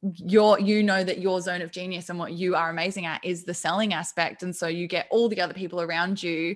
Your 0.01 0.59
you 0.59 0.83
know 0.83 1.03
that 1.03 1.19
your 1.19 1.41
zone 1.41 1.61
of 1.61 1.71
genius 1.71 2.09
and 2.09 2.19
what 2.19 2.33
you 2.33 2.55
are 2.55 2.69
amazing 2.69 3.05
at 3.05 3.23
is 3.25 3.43
the 3.43 3.53
selling 3.53 3.93
aspect. 3.93 4.43
And 4.43 4.55
so 4.55 4.67
you 4.67 4.87
get 4.87 5.07
all 5.09 5.29
the 5.29 5.41
other 5.41 5.53
people 5.53 5.81
around 5.81 6.21
you 6.21 6.55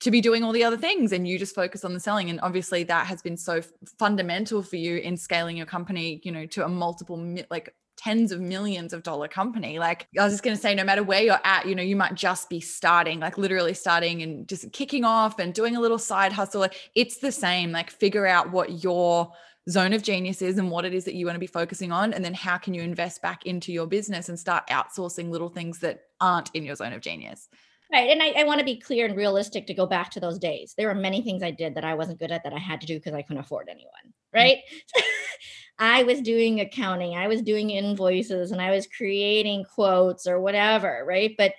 to 0.00 0.10
be 0.10 0.20
doing 0.20 0.44
all 0.44 0.52
the 0.52 0.64
other 0.64 0.76
things 0.76 1.12
and 1.12 1.26
you 1.26 1.38
just 1.38 1.54
focus 1.54 1.84
on 1.84 1.94
the 1.94 2.00
selling. 2.00 2.30
And 2.30 2.40
obviously 2.40 2.84
that 2.84 3.06
has 3.06 3.22
been 3.22 3.36
so 3.36 3.62
fundamental 3.98 4.62
for 4.62 4.76
you 4.76 4.98
in 4.98 5.16
scaling 5.16 5.56
your 5.56 5.66
company 5.66 6.20
you 6.22 6.30
know 6.30 6.46
to 6.46 6.64
a 6.64 6.68
multiple 6.68 7.36
like 7.50 7.74
tens 7.96 8.32
of 8.32 8.40
millions 8.40 8.92
of 8.92 9.02
dollar 9.02 9.28
company 9.28 9.78
like 9.78 10.06
i 10.18 10.24
was 10.24 10.32
just 10.32 10.42
going 10.42 10.56
to 10.56 10.60
say 10.60 10.74
no 10.74 10.84
matter 10.84 11.02
where 11.02 11.22
you're 11.22 11.40
at 11.44 11.66
you 11.66 11.74
know 11.74 11.82
you 11.82 11.96
might 11.96 12.14
just 12.14 12.48
be 12.48 12.60
starting 12.60 13.20
like 13.20 13.38
literally 13.38 13.74
starting 13.74 14.22
and 14.22 14.48
just 14.48 14.70
kicking 14.72 15.04
off 15.04 15.38
and 15.38 15.54
doing 15.54 15.76
a 15.76 15.80
little 15.80 15.98
side 15.98 16.32
hustle 16.32 16.66
it's 16.94 17.18
the 17.18 17.32
same 17.32 17.72
like 17.72 17.90
figure 17.90 18.26
out 18.26 18.50
what 18.50 18.82
your 18.82 19.32
zone 19.68 19.92
of 19.92 20.02
genius 20.02 20.42
is 20.42 20.58
and 20.58 20.70
what 20.70 20.84
it 20.84 20.92
is 20.92 21.04
that 21.04 21.14
you 21.14 21.26
want 21.26 21.36
to 21.36 21.40
be 21.40 21.46
focusing 21.46 21.90
on. 21.90 22.12
And 22.12 22.24
then 22.24 22.34
how 22.34 22.58
can 22.58 22.74
you 22.74 22.82
invest 22.82 23.22
back 23.22 23.46
into 23.46 23.72
your 23.72 23.86
business 23.86 24.28
and 24.28 24.38
start 24.38 24.66
outsourcing 24.68 25.30
little 25.30 25.48
things 25.48 25.78
that 25.80 26.00
aren't 26.20 26.50
in 26.54 26.64
your 26.64 26.76
zone 26.76 26.92
of 26.92 27.00
genius. 27.00 27.48
Right. 27.92 28.10
And 28.10 28.22
I, 28.22 28.40
I, 28.40 28.44
want 28.44 28.58
to 28.58 28.64
be 28.64 28.80
clear 28.80 29.06
and 29.06 29.16
realistic 29.16 29.66
to 29.66 29.74
go 29.74 29.86
back 29.86 30.10
to 30.12 30.20
those 30.20 30.38
days. 30.38 30.74
There 30.76 30.88
were 30.88 30.94
many 30.94 31.22
things 31.22 31.42
I 31.42 31.50
did 31.50 31.74
that 31.74 31.84
I 31.84 31.94
wasn't 31.94 32.18
good 32.18 32.32
at 32.32 32.42
that 32.44 32.52
I 32.52 32.58
had 32.58 32.80
to 32.80 32.86
do 32.86 32.94
because 32.94 33.12
I 33.12 33.22
couldn't 33.22 33.42
afford 33.42 33.68
anyone. 33.68 33.92
Mm. 34.06 34.12
Right. 34.34 34.56
Mm-hmm. 34.56 35.00
I 35.78 36.04
was 36.04 36.20
doing 36.20 36.60
accounting, 36.60 37.16
I 37.16 37.28
was 37.28 37.42
doing 37.42 37.70
invoices, 37.70 38.52
and 38.52 38.60
I 38.60 38.70
was 38.70 38.86
creating 38.86 39.64
quotes 39.64 40.26
or 40.26 40.40
whatever. 40.40 41.04
Right. 41.06 41.34
But 41.36 41.54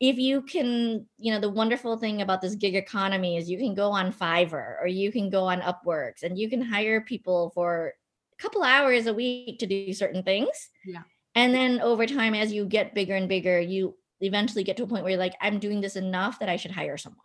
if 0.00 0.16
you 0.16 0.42
can, 0.42 1.06
you 1.18 1.32
know, 1.32 1.40
the 1.40 1.50
wonderful 1.50 1.98
thing 1.98 2.22
about 2.22 2.40
this 2.40 2.54
gig 2.54 2.76
economy 2.76 3.36
is 3.36 3.50
you 3.50 3.58
can 3.58 3.74
go 3.74 3.90
on 3.90 4.12
Fiverr 4.12 4.80
or 4.80 4.86
you 4.86 5.10
can 5.10 5.28
go 5.28 5.44
on 5.44 5.60
Upworks 5.60 6.22
and 6.22 6.38
you 6.38 6.48
can 6.48 6.62
hire 6.62 7.00
people 7.00 7.50
for 7.54 7.94
a 8.38 8.42
couple 8.42 8.62
hours 8.62 9.06
a 9.06 9.14
week 9.14 9.58
to 9.58 9.66
do 9.66 9.92
certain 9.92 10.22
things. 10.22 10.70
Yeah. 10.84 11.02
And 11.34 11.52
then 11.52 11.80
over 11.80 12.06
time, 12.06 12.34
as 12.34 12.52
you 12.52 12.64
get 12.64 12.94
bigger 12.94 13.16
and 13.16 13.28
bigger, 13.28 13.60
you 13.60 13.96
eventually 14.20 14.64
get 14.64 14.76
to 14.76 14.84
a 14.84 14.86
point 14.86 15.02
where 15.02 15.10
you're 15.10 15.18
like, 15.18 15.34
I'm 15.40 15.58
doing 15.58 15.80
this 15.80 15.96
enough 15.96 16.38
that 16.38 16.48
I 16.48 16.56
should 16.56 16.70
hire 16.70 16.96
someone. 16.96 17.20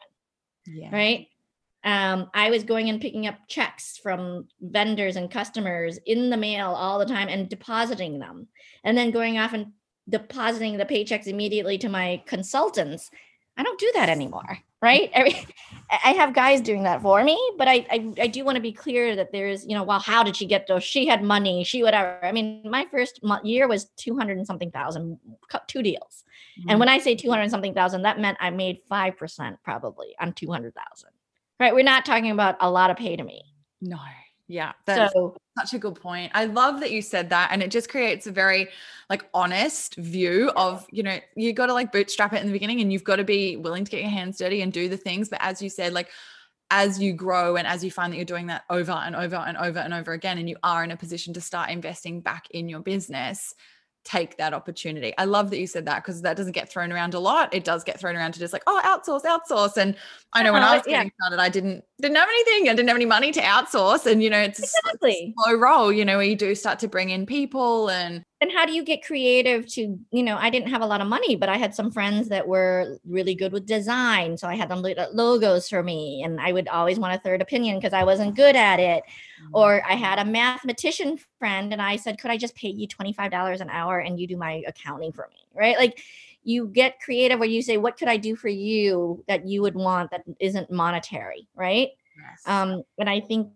Yeah. 0.66 0.90
Right. 0.92 1.28
Um, 1.84 2.30
I 2.34 2.50
was 2.50 2.64
going 2.64 2.90
and 2.90 3.02
picking 3.02 3.28
up 3.28 3.36
checks 3.48 3.98
from 3.98 4.48
vendors 4.62 5.16
and 5.16 5.30
customers 5.30 6.00
in 6.06 6.30
the 6.30 6.38
mail 6.38 6.70
all 6.70 7.00
the 7.00 7.06
time 7.06 7.28
and 7.28 7.50
depositing 7.50 8.20
them, 8.20 8.48
and 8.84 8.98
then 8.98 9.12
going 9.12 9.38
off 9.38 9.54
and 9.54 9.74
depositing 10.10 10.78
the 10.78 10.86
paychecks 10.86 11.28
immediately 11.28 11.78
to 11.80 11.90
my 11.90 12.22
consultants. 12.26 13.10
I 13.56 13.64
don't 13.64 13.80
do 13.80 13.92
that 13.96 14.10
anymore, 14.10 14.60
right? 14.82 15.12
I, 15.16 15.46
I 15.92 16.12
have 16.14 16.34
guys 16.34 16.62
doing 16.62 16.84
that 16.84 17.02
for 17.02 17.24
me, 17.24 17.40
but 17.58 17.68
I, 17.68 17.86
I, 17.92 18.14
I 18.22 18.28
do 18.28 18.44
want 18.44 18.56
to 18.56 18.62
be 18.62 18.72
clear 18.72 19.16
that 19.16 19.32
there's, 19.32 19.66
you 19.66 19.76
know, 19.76 19.84
well, 19.84 20.00
how 20.00 20.24
did 20.24 20.36
she 20.36 20.46
get 20.46 20.68
those? 20.68 20.84
She 20.84 21.06
had 21.06 21.24
money, 21.24 21.64
she 21.64 21.84
whatever. 21.84 22.18
I 22.24 22.32
mean, 22.32 22.64
my 22.66 22.88
first 22.92 23.20
year 23.44 23.68
was 23.68 23.86
200 23.98 24.38
and 24.38 24.48
something 24.48 24.72
thousand, 24.72 25.20
two 25.68 25.84
deals. 25.84 26.24
Mm-hmm. 26.60 26.70
And 26.70 26.80
when 26.80 26.90
I 26.90 26.98
say 27.00 27.16
200 27.16 27.42
and 27.42 27.52
something 27.52 27.74
thousand, 27.74 28.04
that 28.04 28.20
meant 28.20 28.38
I 28.40 28.50
made 28.50 28.80
5% 28.92 29.58
probably 29.64 30.16
on 30.20 30.34
200,000, 30.34 31.10
right? 31.64 31.74
We're 31.74 31.84
not 31.84 32.06
talking 32.06 32.32
about 32.32 32.58
a 32.60 32.70
lot 32.70 32.92
of 32.92 32.98
pay 32.98 33.16
to 33.16 33.24
me. 33.24 33.42
No. 33.82 33.98
Yeah, 34.48 34.74
that's 34.86 35.14
so, 35.14 35.38
such 35.58 35.74
a 35.74 35.80
good 35.80 35.96
point. 35.96 36.32
I 36.36 36.46
love 36.46 36.82
that 36.82 36.92
you 36.92 37.02
said 37.02 37.30
that. 37.30 37.50
And 37.52 37.64
it 37.64 37.72
just 37.72 37.90
creates 37.90 38.28
a 38.28 38.32
very 38.32 38.68
like 39.10 39.26
honest 39.34 39.96
view 39.96 40.52
of, 40.58 40.86
you 40.92 41.02
know, 41.02 41.18
you 41.36 41.54
got 41.54 41.68
to 41.68 41.74
like 41.74 41.94
bootstrap 41.94 42.34
it 42.34 42.42
in 42.42 42.48
the 42.48 42.54
beginning 42.54 42.82
and 42.82 42.92
you've 42.92 43.06
got 43.06 43.16
to 43.16 43.24
be 43.24 43.56
willing 43.56 43.86
to 43.86 43.90
get 43.90 44.02
your 44.02 44.10
hands 44.10 44.38
dirty 44.38 44.62
and 44.62 44.74
do 44.74 44.90
the 44.90 44.98
things. 44.98 45.30
But 45.30 45.40
as 45.42 45.62
you 45.62 45.70
said, 45.70 45.94
like 45.94 46.10
as 46.72 47.00
you 47.00 47.14
grow 47.14 47.56
and 47.56 47.66
as 47.66 47.84
you 47.84 47.90
find 47.90 48.12
that 48.12 48.18
you're 48.18 48.26
doing 48.26 48.48
that 48.48 48.64
over 48.70 48.92
and 48.92 49.16
over 49.16 49.38
and 49.38 49.58
over 49.58 49.80
and 49.80 49.94
over 49.94 50.12
again, 50.12 50.38
and 50.38 50.50
you 50.50 50.58
are 50.62 50.84
in 50.84 50.92
a 50.92 50.98
position 50.98 51.34
to 51.36 51.42
start 51.42 51.70
investing 51.70 52.20
back 52.20 52.48
in 52.52 52.68
your 52.68 52.82
business, 52.82 53.56
take 54.04 54.38
that 54.38 54.54
opportunity. 54.54 55.14
I 55.18 55.26
love 55.26 55.50
that 55.50 55.60
you 55.60 55.68
said 55.68 55.86
that 55.86 56.04
because 56.04 56.22
that 56.22 56.36
doesn't 56.36 56.52
get 56.52 56.70
thrown 56.70 56.92
around 56.92 57.14
a 57.14 57.20
lot. 57.20 57.54
It 57.54 57.64
does 57.64 57.84
get 57.84 58.00
thrown 58.00 58.16
around 58.16 58.34
to 58.34 58.40
just 58.40 58.54
like, 58.54 58.64
oh, 58.68 58.82
outsource, 58.84 59.24
outsource. 59.24 59.78
And 59.78 59.96
I 60.34 60.44
know 60.44 60.54
when 60.54 60.62
I 60.62 60.66
uh-huh, 60.66 60.76
was 60.76 60.86
getting 60.86 61.08
yeah. 61.08 61.26
started, 61.26 61.42
I 61.42 61.50
didn't 61.50 61.84
didn't 62.04 62.18
have 62.18 62.28
anything. 62.28 62.70
I 62.70 62.76
didn't 62.76 62.90
have 62.90 62.98
any 62.98 63.06
money 63.06 63.32
to 63.32 63.42
outsource. 63.42 64.06
And 64.06 64.22
you 64.22 64.30
know, 64.30 64.40
it's 64.40 64.60
exactly. 64.60 65.34
a 65.38 65.44
slow 65.44 65.58
roll, 65.58 65.92
you 65.92 66.04
know, 66.04 66.18
where 66.18 66.26
you 66.26 66.36
do 66.36 66.54
start 66.54 66.80
to 66.80 66.88
bring 66.88 67.10
in 67.10 67.26
people 67.26 67.90
and 67.90 68.24
and 68.42 68.52
how 68.52 68.66
do 68.66 68.74
you 68.74 68.84
get 68.84 69.06
creative 69.06 69.66
to 69.66 69.98
you 70.12 70.22
know 70.22 70.36
i 70.36 70.50
didn't 70.50 70.68
have 70.68 70.82
a 70.82 70.86
lot 70.86 71.00
of 71.00 71.08
money 71.08 71.34
but 71.38 71.48
i 71.48 71.56
had 71.56 71.74
some 71.74 71.90
friends 71.90 72.28
that 72.28 72.46
were 72.46 73.00
really 73.08 73.34
good 73.34 73.54
with 73.54 73.66
design 73.66 74.36
so 74.36 74.50
i 74.50 74.56
had 74.56 74.68
them 74.70 74.80
look 74.80 74.98
at 74.98 75.16
logos 75.16 75.70
for 75.70 75.82
me 75.82 76.22
and 76.24 76.42
i 76.42 76.52
would 76.52 76.68
always 76.68 77.00
want 77.00 77.16
a 77.16 77.20
third 77.20 77.42
opinion 77.42 77.78
because 77.78 77.94
i 77.94 78.04
wasn't 78.04 78.36
good 78.36 78.58
at 78.58 78.82
it 78.82 79.02
or 79.54 79.82
i 79.86 79.94
had 79.94 80.20
a 80.20 80.24
mm. 80.24 80.32
mathematician 80.32 81.18
friend 81.40 81.72
and 81.72 81.82
i 81.82 81.96
said 81.96 82.20
could 82.20 82.32
i 82.32 82.36
just 82.38 82.54
pay 82.54 82.68
you 82.68 82.86
$25 82.86 83.62
an 83.62 83.70
hour 83.70 84.00
and 84.00 84.20
you 84.20 84.28
do 84.28 84.36
my 84.36 84.62
accounting 84.68 85.14
for 85.14 85.30
me 85.32 85.48
right 85.56 85.78
like 85.78 86.04
you 86.44 86.68
get 86.68 87.00
creative 87.00 87.40
where 87.40 87.50
you 87.50 87.62
say 87.62 87.78
what 87.78 87.98
could 87.98 88.08
i 88.08 88.18
do 88.18 88.36
for 88.36 88.50
you 88.50 89.24
that 89.28 89.48
you 89.48 89.62
would 89.62 89.76
want 89.76 90.12
that 90.12 90.24
isn't 90.40 90.72
monetary 90.72 91.48
right 91.56 91.90
yes. 92.18 92.42
um 92.46 92.84
and 92.98 93.10
i 93.10 93.20
think 93.20 93.50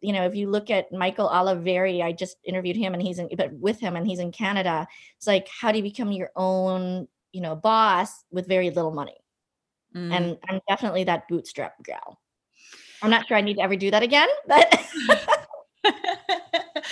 you 0.00 0.12
know, 0.12 0.24
if 0.24 0.34
you 0.34 0.50
look 0.50 0.70
at 0.70 0.92
Michael 0.92 1.28
Oliveri, 1.28 2.02
I 2.02 2.12
just 2.12 2.36
interviewed 2.44 2.76
him 2.76 2.94
and 2.94 3.02
he's 3.02 3.18
in, 3.18 3.28
but 3.36 3.52
with 3.54 3.80
him 3.80 3.96
and 3.96 4.06
he's 4.06 4.18
in 4.18 4.32
Canada. 4.32 4.86
It's 5.16 5.26
like, 5.26 5.48
how 5.48 5.72
do 5.72 5.78
you 5.78 5.82
become 5.82 6.12
your 6.12 6.30
own, 6.36 7.08
you 7.32 7.40
know, 7.40 7.56
boss 7.56 8.24
with 8.30 8.46
very 8.46 8.70
little 8.70 8.92
money? 8.92 9.16
Mm. 9.94 10.12
And 10.12 10.38
I'm 10.48 10.60
definitely 10.68 11.04
that 11.04 11.28
bootstrap 11.28 11.82
gal. 11.84 12.20
I'm 13.02 13.10
not 13.10 13.26
sure 13.26 13.36
I 13.36 13.42
need 13.42 13.54
to 13.54 13.62
ever 13.62 13.76
do 13.76 13.90
that 13.90 14.02
again, 14.02 14.28
but 14.46 14.74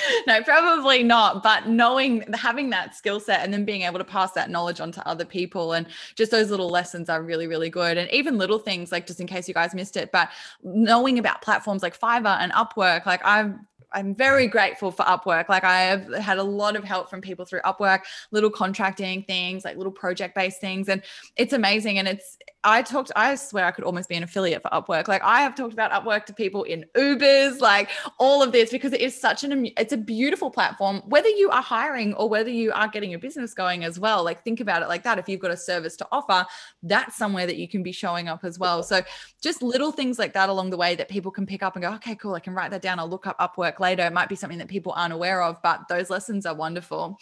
no, 0.27 0.43
probably 0.43 1.03
not. 1.03 1.43
But 1.43 1.69
knowing, 1.69 2.25
having 2.35 2.71
that 2.71 2.95
skill 2.95 3.21
set 3.21 3.45
and 3.45 3.53
then 3.53 3.65
being 3.65 3.83
able 3.83 3.99
to 3.99 4.05
pass 4.05 4.33
that 4.33 4.51
knowledge 4.51 4.81
on 4.81 4.93
to 4.93 5.07
other 5.07 5.25
people 5.25 5.73
and 5.73 5.87
just 6.15 6.31
those 6.31 6.51
little 6.51 6.69
lessons 6.69 7.09
are 7.09 7.23
really, 7.23 7.47
really 7.47 7.71
good. 7.71 7.99
And 7.99 8.11
even 8.11 8.39
little 8.39 8.59
things 8.59 8.93
like 8.93 9.07
just 9.07 9.21
in 9.21 9.27
case 9.27 9.49
you 9.49 9.55
guys 9.55 9.75
missed 9.75 9.97
it, 9.97 10.13
but 10.13 10.31
knowing 10.63 11.19
about 11.19 11.43
platforms 11.43 11.83
like 11.83 11.99
Fiverr 11.99 12.39
and 12.41 12.53
Upwork, 12.53 13.07
like 13.07 13.25
I've 13.25 13.55
I'm 13.95 14.15
very 14.15 14.47
grateful 14.47 14.91
for 14.91 15.05
Upwork. 15.05 15.49
Like 15.49 15.65
I 15.65 15.83
have 15.83 16.13
had 16.15 16.39
a 16.39 16.43
lot 16.43 16.77
of 16.77 16.85
help 16.85 17.11
from 17.11 17.21
people 17.21 17.45
through 17.45 17.61
Upwork, 17.61 18.01
little 18.31 18.51
contracting 18.51 19.23
things, 19.23 19.65
like 19.65 19.77
little 19.77 19.93
project 19.93 20.35
based 20.35 20.61
things. 20.61 20.89
And 20.89 21.03
it's 21.37 21.53
amazing. 21.53 21.99
And 21.99 22.09
it's, 22.09 22.39
I 22.65 22.83
talked, 22.83 23.11
I 23.17 23.35
swear 23.35 23.65
I 23.65 23.73
could 23.73 23.85
almost 23.85 24.09
be 24.09 24.15
an 24.15 24.23
affiliate 24.23 24.63
for 24.63 24.69
Upwork. 24.69 25.09
Like 25.09 25.23
I 25.23 25.41
have 25.41 25.55
talked 25.55 25.73
about 25.73 25.91
Upwork 25.91 26.27
to 26.27 26.33
people 26.33 26.63
in 26.63 26.85
Ubers, 26.97 27.61
like 27.61 27.91
all 28.19 28.43
of 28.43 28.53
this, 28.53 28.71
because 28.71 28.93
it 28.93 29.01
is 29.01 29.21
such 29.21 29.43
an, 29.43 29.67
it's 29.77 29.93
a 29.93 29.97
beautiful 29.97 30.51
platform, 30.51 31.03
whether 31.07 31.29
you 31.29 31.51
are 31.51 31.63
hiring 31.63 32.15
or 32.15 32.29
whether 32.29 32.51
you 32.51 32.71
are 32.73 32.87
getting 32.87 33.11
your 33.11 33.19
business 33.19 33.53
going 33.53 33.85
as 33.85 33.99
well. 33.99 34.23
Like 34.23 34.45
think 34.45 34.61
about 34.61 34.83
it 34.83 34.89
like 34.89 35.03
that. 35.03 35.19
If 35.19 35.29
you've 35.29 35.41
got 35.41 35.51
a 35.51 35.57
service 35.57 35.97
to 35.97 36.07
offer, 36.13 36.47
that's 36.85 37.17
somewhere 37.17 37.47
that 37.47 37.57
you 37.57 37.67
can 37.67 37.83
be 37.83 37.93
showing 37.93 38.29
up 38.29 38.45
as 38.45 38.59
well. 38.59 38.83
So 38.83 39.03
just 39.43 39.63
little 39.63 39.91
things 39.91 40.19
like 40.19 40.33
that 40.35 40.49
along 40.49 40.71
the 40.71 40.77
way 40.77 40.95
that 40.95 41.09
people 41.09 41.33
can 41.33 41.47
pick 41.47 41.63
up 41.63 41.75
and 41.75 41.83
go, 41.83 41.93
okay, 41.95 42.15
cool. 42.15 42.35
I 42.35 42.41
can 42.41 42.55
write 42.55 42.71
that 42.71 42.83
down. 42.83 43.01
I'll 43.01 43.09
look 43.09 43.27
up 43.27 43.39
Upwork 43.41 43.81
later. 43.83 44.05
It 44.05 44.15
might 44.15 44.31
be 44.31 44.37
something 44.37 44.59
that 44.59 44.69
people 44.69 44.93
aren't 44.97 45.13
aware 45.13 45.43
of, 45.43 45.61
but 45.63 45.89
those 45.89 46.09
lessons 46.09 46.47
are 46.47 46.55
wonderful 46.55 47.19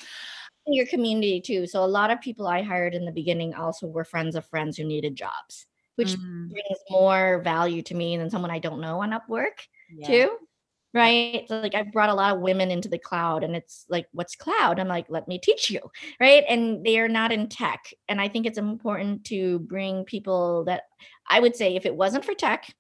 your 0.67 0.87
community 0.87 1.41
too. 1.41 1.67
So 1.67 1.85
a 1.85 1.87
lot 1.87 2.11
of 2.11 2.21
people 2.21 2.47
I 2.47 2.63
hired 2.63 2.95
in 2.95 3.05
the 3.05 3.13
beginning 3.13 3.55
also 3.55 3.87
were 3.87 4.05
friends 4.05 4.37
of 4.37 4.47
friends 4.47 4.77
who 4.77 4.85
needed 4.85 5.17
jobs, 5.17 5.67
which 5.97 6.13
mm. 6.13 6.51
brings 6.51 6.79
more 6.89 7.41
value 7.43 7.83
to 7.83 7.95
me 7.95 8.17
than 8.17 8.31
someone 8.31 8.51
I 8.51 8.59
don't 8.59 8.81
know 8.81 9.03
on 9.03 9.11
Upwork 9.11 9.67
yeah. 9.93 10.07
too. 10.07 10.37
Right. 10.93 11.45
So 11.47 11.61
like 11.61 11.77
I've 11.77 11.93
brought 11.93 12.09
a 12.09 12.15
lot 12.15 12.35
of 12.35 12.43
women 12.43 12.73
into 12.73 12.89
the 12.89 12.99
cloud 12.99 13.45
and 13.45 13.55
it's 13.55 13.87
like, 13.89 14.09
what's 14.11 14.35
cloud? 14.35 14.81
I'm 14.81 14.89
like, 14.89 15.07
let 15.09 15.29
me 15.29 15.39
teach 15.39 15.71
you. 15.71 15.81
Right. 16.19 16.43
And 16.49 16.85
they 16.85 16.99
are 16.99 17.09
not 17.09 17.31
in 17.31 17.49
tech. 17.49 17.81
And 18.09 18.21
I 18.21 18.27
think 18.27 18.45
it's 18.45 18.59
important 18.59 19.25
to 19.27 19.61
bring 19.61 20.05
people 20.05 20.65
that 20.65 20.83
I 21.29 21.39
would 21.39 21.55
say 21.55 21.77
if 21.77 21.87
it 21.87 21.95
wasn't 21.95 22.25
for 22.25 22.35
tech 22.35 22.75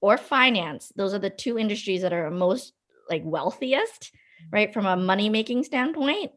or 0.00 0.16
finance, 0.16 0.92
those 0.94 1.12
are 1.12 1.18
the 1.18 1.28
two 1.28 1.58
industries 1.58 2.02
that 2.02 2.12
are 2.12 2.30
most 2.30 2.72
like 3.08 3.22
wealthiest, 3.24 4.12
mm. 4.12 4.52
right? 4.52 4.72
From 4.72 4.86
a 4.86 4.96
money 4.96 5.28
making 5.28 5.64
standpoint 5.64 6.32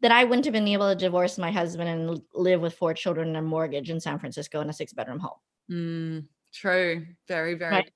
that 0.00 0.12
I 0.12 0.24
wouldn't 0.24 0.44
have 0.44 0.52
been 0.52 0.68
able 0.68 0.90
to 0.90 0.94
divorce 0.94 1.38
my 1.38 1.50
husband 1.50 1.88
and 1.88 2.20
live 2.34 2.60
with 2.60 2.74
four 2.74 2.94
children 2.94 3.28
and 3.28 3.36
a 3.38 3.42
mortgage 3.42 3.90
in 3.90 4.00
San 4.00 4.18
Francisco 4.18 4.60
in 4.60 4.68
a 4.68 4.72
six 4.72 4.92
bedroom 4.92 5.20
home. 5.20 5.38
Mm, 5.70 6.26
true. 6.52 7.06
Very, 7.28 7.54
very. 7.54 7.72
Right? 7.72 7.90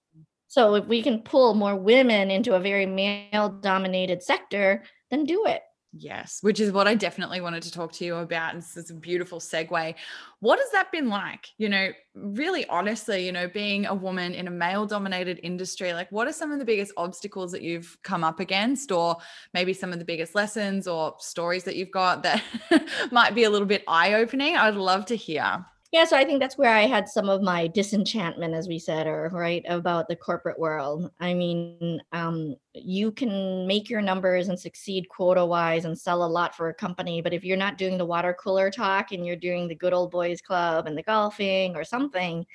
So 0.48 0.74
if 0.74 0.86
we 0.86 1.02
can 1.02 1.20
pull 1.20 1.54
more 1.54 1.76
women 1.76 2.30
into 2.30 2.54
a 2.54 2.60
very 2.60 2.86
male 2.86 3.50
dominated 3.50 4.22
sector, 4.22 4.82
then 5.10 5.24
do 5.24 5.46
it. 5.46 5.62
Yes, 5.92 6.38
which 6.40 6.60
is 6.60 6.70
what 6.70 6.86
I 6.86 6.94
definitely 6.94 7.40
wanted 7.40 7.64
to 7.64 7.72
talk 7.72 7.90
to 7.94 8.04
you 8.04 8.14
about. 8.16 8.54
And 8.54 8.62
this 8.62 8.76
is 8.76 8.90
a 8.90 8.94
beautiful 8.94 9.40
segue. 9.40 9.94
What 10.38 10.58
has 10.60 10.70
that 10.70 10.92
been 10.92 11.08
like? 11.08 11.48
You 11.58 11.68
know, 11.68 11.88
really 12.14 12.64
honestly, 12.68 13.26
you 13.26 13.32
know, 13.32 13.48
being 13.48 13.86
a 13.86 13.94
woman 13.94 14.34
in 14.34 14.46
a 14.46 14.52
male 14.52 14.86
dominated 14.86 15.40
industry, 15.42 15.92
like 15.92 16.10
what 16.12 16.28
are 16.28 16.32
some 16.32 16.52
of 16.52 16.60
the 16.60 16.64
biggest 16.64 16.92
obstacles 16.96 17.50
that 17.52 17.62
you've 17.62 17.98
come 18.04 18.22
up 18.22 18.38
against, 18.38 18.92
or 18.92 19.16
maybe 19.52 19.72
some 19.72 19.92
of 19.92 19.98
the 19.98 20.04
biggest 20.04 20.36
lessons 20.36 20.86
or 20.86 21.16
stories 21.18 21.64
that 21.64 21.74
you've 21.74 21.90
got 21.90 22.22
that 22.22 22.42
might 23.10 23.34
be 23.34 23.42
a 23.42 23.50
little 23.50 23.66
bit 23.66 23.82
eye 23.88 24.14
opening? 24.14 24.56
I'd 24.56 24.76
love 24.76 25.06
to 25.06 25.16
hear 25.16 25.66
yeah 25.92 26.04
so 26.04 26.16
i 26.16 26.24
think 26.24 26.40
that's 26.40 26.58
where 26.58 26.72
i 26.72 26.82
had 26.86 27.08
some 27.08 27.28
of 27.28 27.42
my 27.42 27.66
disenchantment 27.66 28.54
as 28.54 28.68
we 28.68 28.78
said 28.78 29.06
or 29.06 29.28
right 29.32 29.64
about 29.68 30.08
the 30.08 30.16
corporate 30.16 30.58
world. 30.58 31.10
I 31.20 31.34
mean 31.34 32.00
um, 32.12 32.56
you 32.74 33.12
can 33.12 33.66
make 33.66 33.90
your 33.90 34.00
numbers 34.00 34.48
and 34.48 34.58
succeed 34.58 35.08
quota 35.08 35.44
wise 35.44 35.84
and 35.84 35.98
sell 35.98 36.24
a 36.24 36.26
lot 36.26 36.54
for 36.54 36.68
a 36.68 36.74
company 36.74 37.20
but 37.22 37.32
if 37.32 37.44
you're 37.44 37.56
not 37.56 37.78
doing 37.78 37.98
the 37.98 38.06
water 38.06 38.36
cooler 38.38 38.70
talk 38.70 39.12
and 39.12 39.26
you're 39.26 39.36
doing 39.36 39.68
the 39.68 39.74
good 39.74 39.92
old 39.92 40.10
boys 40.10 40.40
club 40.40 40.86
and 40.86 40.96
the 40.96 41.02
golfing 41.02 41.74
or 41.76 41.84
something 41.84 42.46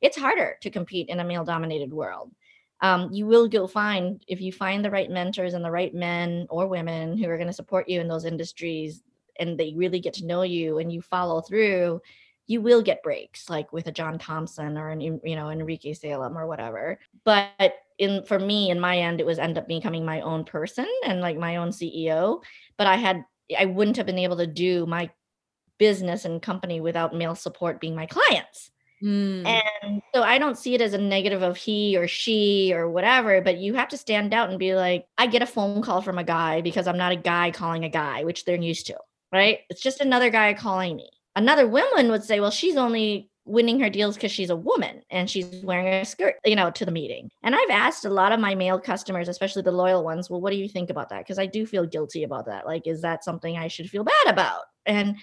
it's 0.00 0.16
harder 0.16 0.56
to 0.62 0.70
compete 0.70 1.08
in 1.08 1.20
a 1.20 1.24
male 1.24 1.44
dominated 1.44 1.92
world. 1.92 2.32
Um, 2.82 3.10
you 3.12 3.26
will 3.26 3.46
go 3.46 3.66
find 3.66 4.24
if 4.26 4.40
you 4.40 4.52
find 4.52 4.82
the 4.82 4.90
right 4.90 5.10
mentors 5.10 5.52
and 5.52 5.64
the 5.64 5.70
right 5.70 5.94
men 5.94 6.46
or 6.48 6.66
women 6.66 7.16
who 7.16 7.28
are 7.28 7.36
going 7.36 7.46
to 7.46 7.52
support 7.52 7.88
you 7.88 8.00
in 8.00 8.08
those 8.08 8.24
industries 8.24 9.02
and 9.38 9.58
they 9.58 9.74
really 9.76 10.00
get 10.00 10.14
to 10.14 10.26
know 10.26 10.42
you 10.42 10.78
and 10.78 10.90
you 10.90 11.02
follow 11.02 11.42
through 11.42 12.00
you 12.50 12.60
will 12.60 12.82
get 12.82 13.04
breaks 13.04 13.48
like 13.48 13.72
with 13.72 13.86
a 13.86 13.92
John 13.92 14.18
Thompson 14.18 14.76
or 14.76 14.88
an 14.88 15.00
you 15.00 15.20
know 15.24 15.50
Enrique 15.50 15.92
Salem 15.92 16.36
or 16.36 16.48
whatever. 16.48 16.98
But 17.24 17.52
in 17.96 18.24
for 18.24 18.40
me 18.40 18.70
in 18.70 18.80
my 18.80 18.98
end 18.98 19.20
it 19.20 19.26
was 19.26 19.38
end 19.38 19.56
up 19.56 19.68
becoming 19.68 20.04
my 20.04 20.20
own 20.22 20.42
person 20.42 20.88
and 21.06 21.20
like 21.20 21.38
my 21.38 21.56
own 21.56 21.68
CEO, 21.68 22.42
but 22.76 22.88
I 22.88 22.96
had 22.96 23.24
I 23.56 23.66
wouldn't 23.66 23.96
have 23.98 24.06
been 24.06 24.18
able 24.18 24.36
to 24.38 24.48
do 24.48 24.84
my 24.84 25.10
business 25.78 26.24
and 26.24 26.42
company 26.42 26.80
without 26.80 27.14
male 27.14 27.36
support 27.36 27.80
being 27.80 27.94
my 27.94 28.06
clients. 28.06 28.72
Mm. 29.00 29.46
And 29.46 30.02
so 30.12 30.24
I 30.24 30.38
don't 30.38 30.58
see 30.58 30.74
it 30.74 30.80
as 30.80 30.92
a 30.92 30.98
negative 30.98 31.42
of 31.42 31.56
he 31.56 31.96
or 31.96 32.08
she 32.08 32.72
or 32.74 32.90
whatever, 32.90 33.40
but 33.40 33.58
you 33.58 33.74
have 33.74 33.88
to 33.90 33.96
stand 33.96 34.34
out 34.34 34.50
and 34.50 34.58
be 34.58 34.74
like, 34.74 35.06
I 35.16 35.28
get 35.28 35.40
a 35.40 35.46
phone 35.46 35.82
call 35.82 36.02
from 36.02 36.18
a 36.18 36.24
guy 36.24 36.62
because 36.62 36.88
I'm 36.88 36.98
not 36.98 37.12
a 37.12 37.16
guy 37.16 37.52
calling 37.52 37.84
a 37.84 37.88
guy, 37.88 38.24
which 38.24 38.44
they're 38.44 38.56
used 38.56 38.88
to, 38.88 38.98
right? 39.32 39.60
It's 39.70 39.80
just 39.80 40.00
another 40.00 40.30
guy 40.30 40.52
calling 40.52 40.96
me 40.96 41.10
another 41.36 41.66
woman 41.66 42.10
would 42.10 42.24
say, 42.24 42.40
well, 42.40 42.50
she's 42.50 42.76
only 42.76 43.30
winning 43.44 43.80
her 43.80 43.90
deals 43.90 44.14
because 44.14 44.30
she's 44.30 44.50
a 44.50 44.56
woman 44.56 45.02
and 45.10 45.28
she's 45.28 45.46
wearing 45.64 45.86
a 45.86 46.04
skirt, 46.04 46.36
you 46.44 46.54
know, 46.54 46.70
to 46.70 46.84
the 46.84 46.92
meeting. 46.92 47.30
And 47.42 47.54
I've 47.54 47.70
asked 47.70 48.04
a 48.04 48.10
lot 48.10 48.32
of 48.32 48.38
my 48.40 48.54
male 48.54 48.78
customers, 48.78 49.28
especially 49.28 49.62
the 49.62 49.72
loyal 49.72 50.04
ones, 50.04 50.30
well, 50.30 50.40
what 50.40 50.50
do 50.50 50.56
you 50.56 50.68
think 50.68 50.90
about 50.90 51.08
that? 51.08 51.18
Because 51.18 51.38
I 51.38 51.46
do 51.46 51.66
feel 51.66 51.86
guilty 51.86 52.22
about 52.22 52.46
that. 52.46 52.66
Like, 52.66 52.86
is 52.86 53.02
that 53.02 53.24
something 53.24 53.56
I 53.56 53.68
should 53.68 53.90
feel 53.90 54.04
bad 54.04 54.26
about? 54.28 54.62
And 54.86 55.16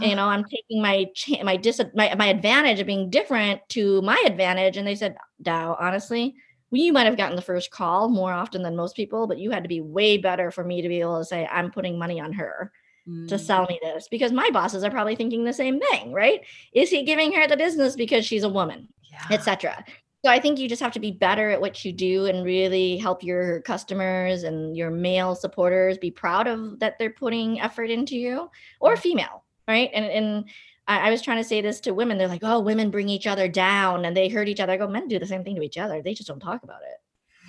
you 0.00 0.16
know, 0.16 0.26
I'm 0.26 0.44
taking 0.44 0.82
my 0.82 1.06
my 1.44 1.56
dis 1.56 1.80
my, 1.94 2.14
my 2.16 2.26
advantage 2.26 2.80
of 2.80 2.86
being 2.86 3.10
different 3.10 3.60
to 3.70 4.02
my 4.02 4.20
advantage. 4.26 4.76
And 4.76 4.86
they 4.86 4.96
said, 4.96 5.16
Dao, 5.42 5.76
honestly, 5.80 6.34
you 6.72 6.92
might 6.92 7.06
have 7.06 7.16
gotten 7.16 7.36
the 7.36 7.42
first 7.42 7.70
call 7.70 8.08
more 8.08 8.32
often 8.32 8.62
than 8.62 8.74
most 8.74 8.96
people, 8.96 9.28
but 9.28 9.38
you 9.38 9.52
had 9.52 9.62
to 9.62 9.68
be 9.68 9.80
way 9.80 10.18
better 10.18 10.50
for 10.50 10.64
me 10.64 10.82
to 10.82 10.88
be 10.88 11.00
able 11.00 11.18
to 11.18 11.24
say, 11.24 11.46
I'm 11.46 11.70
putting 11.70 11.98
money 11.98 12.20
on 12.20 12.32
her 12.32 12.72
mm. 13.08 13.28
to 13.28 13.38
sell 13.38 13.66
me 13.66 13.78
this 13.82 14.08
because 14.08 14.32
my 14.32 14.50
bosses 14.50 14.84
are 14.84 14.90
probably 14.90 15.16
thinking 15.16 15.44
the 15.44 15.52
same 15.52 15.80
thing, 15.80 16.12
right? 16.12 16.40
Is 16.72 16.90
he 16.90 17.02
giving 17.02 17.32
her 17.32 17.46
the 17.46 17.56
business 17.56 17.96
because 17.96 18.24
she's 18.24 18.44
a 18.44 18.48
woman, 18.48 18.88
yeah. 19.10 19.36
etc. 19.36 19.84
So 20.24 20.30
I 20.30 20.40
think 20.40 20.58
you 20.58 20.68
just 20.70 20.80
have 20.80 20.92
to 20.92 21.00
be 21.00 21.10
better 21.10 21.50
at 21.50 21.60
what 21.60 21.84
you 21.84 21.92
do 21.92 22.24
and 22.24 22.46
really 22.46 22.96
help 22.96 23.22
your 23.22 23.60
customers 23.60 24.42
and 24.42 24.74
your 24.74 24.90
male 24.90 25.34
supporters 25.34 25.98
be 25.98 26.10
proud 26.10 26.46
of 26.46 26.78
that 26.78 26.98
they're 26.98 27.10
putting 27.10 27.60
effort 27.60 27.90
into 27.90 28.16
you 28.16 28.48
or 28.80 28.96
female, 28.96 29.44
right? 29.68 29.90
And 29.92 30.06
and 30.06 30.44
I, 30.86 31.08
I, 31.08 31.10
was 31.10 31.20
trying 31.20 31.38
to 31.38 31.44
say 31.44 31.60
this 31.60 31.80
to 31.80 31.92
women. 31.92 32.16
They're 32.16 32.28
like, 32.28 32.42
oh, 32.42 32.60
women 32.60 32.90
bring 32.90 33.10
each 33.10 33.26
other 33.26 33.48
down 33.48 34.04
and 34.06 34.16
they 34.16 34.28
hurt 34.28 34.48
each 34.48 34.60
other. 34.60 34.72
I 34.72 34.76
go, 34.78 34.88
men 34.88 35.08
do 35.08 35.18
the 35.18 35.26
same 35.26 35.44
thing 35.44 35.56
to 35.56 35.62
each 35.62 35.78
other. 35.78 36.00
They 36.02 36.14
just 36.14 36.28
don't 36.28 36.40
talk 36.40 36.62
about 36.62 36.80
it. 36.82 36.98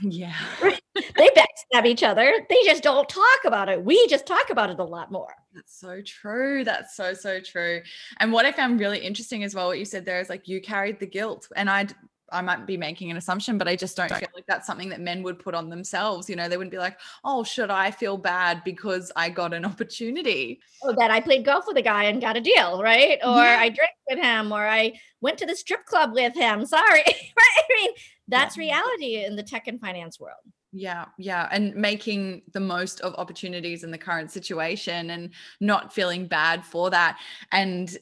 Yeah. 0.01 0.35
they 0.95 1.29
backstab 1.29 1.85
each 1.85 2.03
other. 2.03 2.33
They 2.49 2.61
just 2.65 2.83
don't 2.83 3.07
talk 3.07 3.39
about 3.45 3.69
it. 3.69 3.83
We 3.83 4.07
just 4.07 4.25
talk 4.25 4.49
about 4.49 4.69
it 4.69 4.79
a 4.79 4.83
lot 4.83 5.11
more. 5.11 5.33
That's 5.53 5.79
so 5.79 6.01
true. 6.01 6.63
That's 6.63 6.95
so, 6.95 7.13
so 7.13 7.39
true. 7.39 7.81
And 8.19 8.31
what 8.31 8.45
I 8.45 8.51
found 8.51 8.79
really 8.79 8.99
interesting 8.99 9.43
as 9.43 9.55
well, 9.55 9.67
what 9.67 9.79
you 9.79 9.85
said 9.85 10.05
there 10.05 10.19
is 10.19 10.29
like 10.29 10.47
you 10.47 10.61
carried 10.61 10.99
the 10.99 11.07
guilt. 11.07 11.47
And 11.55 11.69
I 11.69 11.87
I 12.31 12.41
might 12.41 12.65
be 12.65 12.77
making 12.77 13.11
an 13.11 13.17
assumption, 13.17 13.57
but 13.57 13.67
I 13.67 13.75
just 13.75 13.95
don't 13.95 14.09
feel 14.09 14.27
like 14.33 14.45
that's 14.47 14.65
something 14.65 14.89
that 14.89 14.99
men 14.99 15.23
would 15.23 15.39
put 15.39 15.53
on 15.53 15.69
themselves. 15.69 16.29
You 16.29 16.35
know, 16.35 16.49
they 16.49 16.57
wouldn't 16.57 16.71
be 16.71 16.77
like, 16.77 16.97
oh, 17.23 17.43
should 17.43 17.69
I 17.69 17.91
feel 17.91 18.17
bad 18.17 18.63
because 18.63 19.11
I 19.15 19.29
got 19.29 19.53
an 19.53 19.65
opportunity? 19.65 20.59
Oh, 20.83 20.93
that 20.97 21.11
I 21.11 21.21
played 21.21 21.45
golf 21.45 21.65
with 21.67 21.77
a 21.77 21.81
guy 21.81 22.05
and 22.05 22.21
got 22.21 22.37
a 22.37 22.41
deal, 22.41 22.81
right? 22.81 23.19
Or 23.23 23.35
yeah. 23.35 23.57
I 23.59 23.69
drank 23.69 23.91
with 24.09 24.19
him, 24.19 24.51
or 24.51 24.65
I 24.65 24.93
went 25.21 25.37
to 25.39 25.45
the 25.45 25.55
strip 25.55 25.85
club 25.85 26.13
with 26.13 26.35
him. 26.35 26.65
Sorry. 26.65 27.03
right? 27.05 27.63
I 27.69 27.81
mean, 27.81 27.91
that's 28.27 28.57
yeah. 28.57 28.61
reality 28.61 29.23
in 29.23 29.35
the 29.35 29.43
tech 29.43 29.67
and 29.67 29.79
finance 29.79 30.19
world. 30.19 30.35
Yeah, 30.71 31.05
yeah. 31.17 31.47
And 31.51 31.73
making 31.75 32.41
the 32.51 32.59
most 32.59 32.99
of 32.99 33.13
opportunities 33.15 33.83
in 33.85 33.91
the 33.91 33.97
current 33.97 34.29
situation 34.29 35.11
and 35.11 35.29
not 35.61 35.93
feeling 35.93 36.27
bad 36.27 36.65
for 36.65 36.89
that. 36.89 37.17
And 37.53 37.97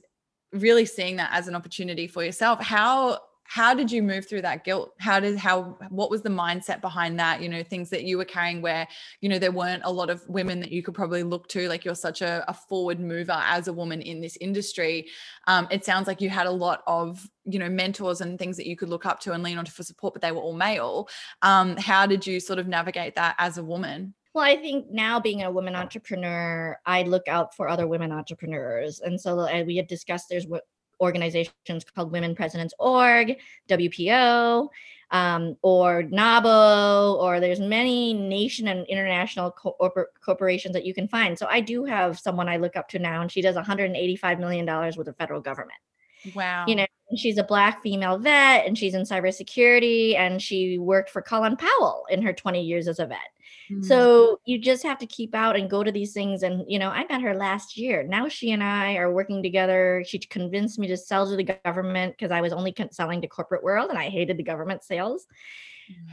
really 0.54 0.86
seeing 0.86 1.18
that 1.18 1.30
as 1.34 1.48
an 1.48 1.56
opportunity 1.56 2.08
for 2.08 2.24
yourself. 2.24 2.62
How 2.62 3.20
how 3.54 3.76
did 3.76 3.92
you 3.92 4.02
move 4.02 4.28
through 4.28 4.42
that 4.42 4.63
guilt? 4.63 4.96
How 4.98 5.20
did 5.20 5.38
how 5.38 5.78
what 5.89 6.10
was 6.10 6.24
the 6.24 6.30
mindset 6.30 6.82
behind 6.82 7.20
that? 7.20 7.39
You 7.39 7.48
know 7.48 7.62
things 7.62 7.92
that 7.92 8.04
you 8.04 8.18
were 8.18 8.26
carrying 8.26 8.63
where 8.63 8.88
you 9.22 9.30
know 9.30 9.38
there 9.38 9.52
weren't 9.52 9.84
a 9.86 9.92
lot 9.92 10.10
of 10.10 10.28
women 10.28 10.60
that 10.62 10.72
you 10.72 10.82
could 10.82 10.96
probably 10.96 11.22
look 11.22 11.48
to 11.50 11.70
like 11.70 11.86
you're 11.86 11.94
such 11.94 12.24
a, 12.24 12.44
a 12.48 12.54
forward 12.56 13.00
mover 13.00 13.39
as 13.46 13.68
a 13.68 13.74
woman 13.74 14.02
in 14.02 14.22
this 14.22 14.38
industry. 14.38 15.08
Um, 15.46 15.68
it 15.70 15.86
sounds 15.86 16.08
like 16.08 16.20
you 16.20 16.32
had 16.32 16.48
a 16.48 16.52
lot 16.52 16.82
of 16.88 17.30
you 17.46 17.60
know 17.60 17.70
mentors 17.70 18.22
and 18.22 18.39
things 18.39 18.58
that 18.58 18.66
you 18.66 18.76
could 18.76 18.89
look 18.89 19.06
up 19.06 19.20
to 19.20 19.34
and 19.34 19.44
lean 19.44 19.60
onto 19.60 19.72
for 19.72 19.84
support 19.84 20.13
but 20.16 20.24
they 20.24 20.32
were 20.32 20.42
all 20.42 20.56
male. 20.56 21.08
Um, 21.44 21.78
how 21.78 22.08
did 22.08 22.26
you 22.26 22.39
sort 22.39 22.58
of 22.58 22.68
navigate 22.68 23.13
that 23.18 23.36
as 23.38 23.60
a 23.60 23.63
woman? 23.63 24.16
Well, 24.34 24.44
I 24.44 24.56
think 24.56 24.88
now 24.89 25.20
being 25.20 25.44
a 25.44 25.52
woman 25.52 25.76
entrepreneur, 25.76 26.80
I 26.88 27.04
look 27.04 27.28
out 27.28 27.56
for 27.56 27.70
other 27.70 27.86
women 27.86 28.12
entrepreneurs. 28.12 29.00
And 29.00 29.22
so 29.22 29.48
we 29.63 29.76
had 29.76 29.86
discussed 29.86 30.26
there's 30.28 30.48
organizations 30.99 31.84
called 31.84 32.12
Women 32.12 32.36
Presidents 32.36 32.73
Org, 32.79 33.36
WPO, 33.69 34.69
um, 35.12 35.56
or 35.62 36.03
NAWBO, 36.03 37.15
or 37.21 37.39
there's 37.39 37.60
many 37.60 38.13
nation 38.13 38.67
and 38.67 38.86
international 38.88 39.51
co- 39.51 39.77
corporations 40.25 40.73
that 40.73 40.86
you 40.86 40.93
can 40.93 41.08
find. 41.08 41.38
So 41.38 41.45
I 41.47 41.60
do 41.62 41.86
have 41.86 42.19
someone 42.19 42.49
I 42.49 42.58
look 42.58 42.75
up 42.75 42.89
to 42.89 42.99
now, 42.99 43.21
and 43.21 43.32
she 43.32 43.41
does 43.41 43.56
185 43.56 44.39
million 44.39 44.65
dollars 44.65 44.97
with 44.97 45.06
the 45.06 45.13
federal 45.13 45.39
government. 45.39 45.79
Wow. 46.34 46.65
You 46.67 46.75
know, 46.75 46.86
she's 47.15 47.38
a 47.38 47.43
black 47.43 47.84
female 47.84 48.17
vet, 48.17 48.65
and 48.65 48.77
she's 48.77 48.95
in 48.95 49.03
cybersecurity, 49.03 50.15
and 50.17 50.41
she 50.41 50.79
worked 50.79 51.12
for 51.12 51.21
Colin 51.21 51.58
Powell 51.58 52.06
in 52.10 52.21
her 52.21 52.34
20 52.34 52.62
years 52.62 52.88
as 52.88 52.99
a 52.99 53.06
vet. 53.06 53.19
Mm-hmm. 53.74 53.84
So 53.84 54.40
you 54.46 54.60
just 54.60 54.84
have 54.84 54.98
to 55.00 55.06
keep 55.06 55.34
out 55.34 55.56
and 55.56 55.70
go 55.70 55.84
to 55.84 55.92
these 55.92 56.14
things. 56.14 56.44
And, 56.44 56.64
you 56.68 56.80
know, 56.80 56.90
I 56.90 57.06
met 57.06 57.22
her 57.22 57.34
last 57.34 57.78
year. 57.78 58.04
Now 58.04 58.28
she 58.28 58.52
and 58.52 58.64
I 58.64 58.96
are 58.96 59.12
working 59.12 59.42
together. 59.42 60.04
She 60.08 60.20
convinced 60.20 60.80
me 60.80 60.88
to 60.88 60.98
sell 60.98 61.30
to 61.30 61.36
the 61.36 61.44
government 61.44 62.16
because 62.18 62.32
I 62.32 62.42
was 62.42 62.54
only 62.54 62.76
selling 62.92 63.22
to 63.22 63.28
corporate 63.28 63.64
world 63.64 63.90
and 63.90 63.98
I 63.98 64.10
hated 64.10 64.38
the 64.38 64.44
government 64.44 64.84
sales 64.84 65.26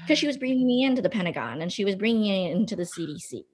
because 0.03 0.18
she 0.18 0.27
was 0.27 0.37
bringing 0.37 0.66
me 0.66 0.85
into 0.85 1.03
the 1.03 1.11
Pentagon 1.11 1.62
and 1.62 1.73
she 1.73 1.85
was 1.85 1.96
bringing 1.96 2.23
me 2.23 2.51
into 2.51 2.77
the 2.77 2.85
CDC. 2.85 3.44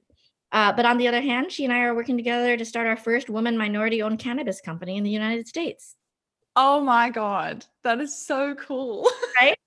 Uh, 0.52 0.72
but 0.72 0.86
on 0.86 0.96
the 0.96 1.08
other 1.08 1.20
hand, 1.20 1.50
she 1.50 1.64
and 1.64 1.72
I 1.72 1.80
are 1.80 1.94
working 1.94 2.16
together 2.16 2.56
to 2.56 2.64
start 2.64 2.86
our 2.86 2.96
first 2.96 3.28
woman 3.28 3.58
minority 3.58 4.02
owned 4.02 4.18
cannabis 4.18 4.60
company 4.60 4.96
in 4.96 5.04
the 5.04 5.10
United 5.10 5.48
States. 5.48 5.96
Oh 6.54 6.80
my 6.80 7.10
God. 7.10 7.64
That 7.84 8.00
is 8.00 8.16
so 8.16 8.54
cool. 8.54 9.08
right? 9.40 9.58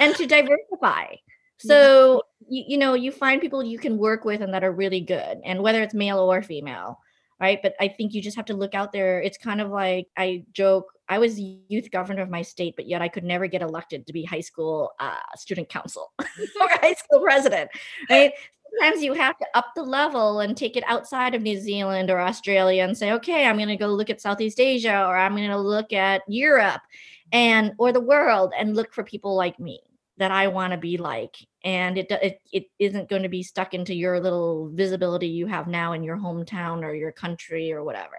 And 0.00 0.14
to 0.16 0.26
diversify. 0.26 1.14
So, 1.58 2.22
you, 2.48 2.64
you 2.68 2.78
know, 2.78 2.94
you 2.94 3.12
find 3.12 3.40
people 3.40 3.62
you 3.62 3.78
can 3.78 3.98
work 3.98 4.24
with 4.24 4.40
and 4.40 4.52
that 4.54 4.64
are 4.64 4.72
really 4.72 5.00
good, 5.00 5.38
and 5.44 5.62
whether 5.62 5.82
it's 5.82 5.94
male 5.94 6.18
or 6.18 6.42
female, 6.42 6.98
right? 7.40 7.60
But 7.62 7.74
I 7.80 7.88
think 7.88 8.12
you 8.12 8.22
just 8.22 8.36
have 8.36 8.46
to 8.46 8.54
look 8.54 8.74
out 8.74 8.92
there. 8.92 9.20
It's 9.20 9.38
kind 9.38 9.60
of 9.60 9.70
like 9.70 10.06
I 10.16 10.44
joke, 10.52 10.86
I 11.08 11.18
was 11.18 11.38
youth 11.38 11.90
governor 11.90 12.22
of 12.22 12.30
my 12.30 12.42
state, 12.42 12.74
but 12.76 12.88
yet 12.88 13.02
I 13.02 13.08
could 13.08 13.24
never 13.24 13.46
get 13.46 13.62
elected 13.62 14.06
to 14.06 14.12
be 14.12 14.24
high 14.24 14.40
school 14.40 14.92
uh, 15.00 15.16
student 15.36 15.68
council 15.68 16.12
or 16.20 16.26
high 16.68 16.94
school 16.98 17.20
president, 17.20 17.70
right? 18.10 18.32
Sometimes 18.80 19.04
you 19.04 19.12
have 19.12 19.38
to 19.38 19.46
up 19.54 19.66
the 19.76 19.82
level 19.82 20.40
and 20.40 20.56
take 20.56 20.76
it 20.76 20.84
outside 20.88 21.34
of 21.34 21.42
New 21.42 21.60
Zealand 21.60 22.10
or 22.10 22.20
Australia 22.20 22.82
and 22.82 22.98
say, 22.98 23.12
okay, 23.12 23.46
I'm 23.46 23.56
going 23.56 23.68
to 23.68 23.76
go 23.76 23.86
look 23.86 24.10
at 24.10 24.20
Southeast 24.20 24.58
Asia 24.58 25.06
or 25.06 25.16
I'm 25.16 25.36
going 25.36 25.50
to 25.50 25.58
look 25.58 25.92
at 25.92 26.22
Europe 26.26 26.82
and 27.30 27.72
or 27.78 27.92
the 27.92 28.00
world 28.00 28.52
and 28.58 28.74
look 28.74 28.92
for 28.92 29.04
people 29.04 29.36
like 29.36 29.60
me 29.60 29.80
that 30.18 30.30
I 30.30 30.48
want 30.48 30.72
to 30.72 30.78
be 30.78 30.96
like. 30.96 31.36
And 31.64 31.98
it, 31.98 32.10
it 32.10 32.40
it 32.52 32.64
isn't 32.78 33.08
going 33.08 33.22
to 33.22 33.28
be 33.28 33.42
stuck 33.42 33.74
into 33.74 33.94
your 33.94 34.20
little 34.20 34.70
visibility 34.72 35.28
you 35.28 35.46
have 35.46 35.66
now 35.66 35.92
in 35.92 36.02
your 36.02 36.16
hometown 36.16 36.82
or 36.82 36.94
your 36.94 37.12
country 37.12 37.72
or 37.72 37.82
whatever. 37.82 38.18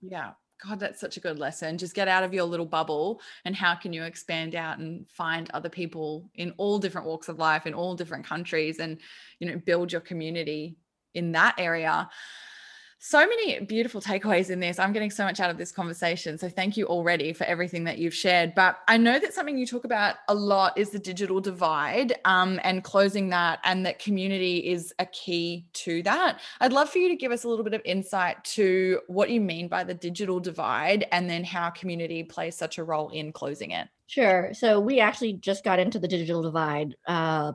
Yeah. 0.00 0.32
God, 0.64 0.78
that's 0.78 1.00
such 1.00 1.16
a 1.16 1.20
good 1.20 1.40
lesson. 1.40 1.76
Just 1.76 1.94
get 1.94 2.06
out 2.06 2.22
of 2.22 2.32
your 2.32 2.44
little 2.44 2.66
bubble 2.66 3.20
and 3.44 3.56
how 3.56 3.74
can 3.74 3.92
you 3.92 4.04
expand 4.04 4.54
out 4.54 4.78
and 4.78 5.08
find 5.10 5.50
other 5.50 5.68
people 5.68 6.30
in 6.36 6.54
all 6.56 6.78
different 6.78 7.06
walks 7.06 7.28
of 7.28 7.38
life, 7.38 7.66
in 7.66 7.74
all 7.74 7.96
different 7.96 8.24
countries, 8.24 8.78
and 8.78 9.00
you 9.40 9.50
know, 9.50 9.58
build 9.58 9.90
your 9.90 10.00
community 10.00 10.76
in 11.14 11.32
that 11.32 11.56
area 11.58 12.08
so 13.04 13.26
many 13.26 13.58
beautiful 13.58 14.00
takeaways 14.00 14.48
in 14.48 14.60
this. 14.60 14.78
I'm 14.78 14.92
getting 14.92 15.10
so 15.10 15.24
much 15.24 15.40
out 15.40 15.50
of 15.50 15.58
this 15.58 15.72
conversation. 15.72 16.38
So 16.38 16.48
thank 16.48 16.76
you 16.76 16.86
already 16.86 17.32
for 17.32 17.42
everything 17.42 17.82
that 17.82 17.98
you've 17.98 18.14
shared. 18.14 18.54
But 18.54 18.78
I 18.86 18.96
know 18.96 19.18
that 19.18 19.34
something 19.34 19.58
you 19.58 19.66
talk 19.66 19.84
about 19.84 20.18
a 20.28 20.34
lot 20.34 20.78
is 20.78 20.90
the 20.90 21.00
digital 21.00 21.40
divide 21.40 22.14
um, 22.24 22.60
and 22.62 22.84
closing 22.84 23.28
that, 23.30 23.58
and 23.64 23.84
that 23.84 23.98
community 23.98 24.58
is 24.58 24.94
a 25.00 25.06
key 25.06 25.66
to 25.72 26.04
that. 26.04 26.38
I'd 26.60 26.72
love 26.72 26.90
for 26.90 26.98
you 26.98 27.08
to 27.08 27.16
give 27.16 27.32
us 27.32 27.42
a 27.42 27.48
little 27.48 27.64
bit 27.64 27.74
of 27.74 27.82
insight 27.84 28.44
to 28.44 29.00
what 29.08 29.30
you 29.30 29.40
mean 29.40 29.66
by 29.66 29.82
the 29.82 29.94
digital 29.94 30.38
divide 30.38 31.04
and 31.10 31.28
then 31.28 31.42
how 31.42 31.70
community 31.70 32.22
plays 32.22 32.54
such 32.54 32.78
a 32.78 32.84
role 32.84 33.08
in 33.08 33.32
closing 33.32 33.72
it. 33.72 33.88
Sure. 34.06 34.50
So 34.52 34.78
we 34.78 35.00
actually 35.00 35.32
just 35.32 35.64
got 35.64 35.80
into 35.80 35.98
the 35.98 36.06
digital 36.06 36.42
divide 36.42 36.94
uh, 37.08 37.52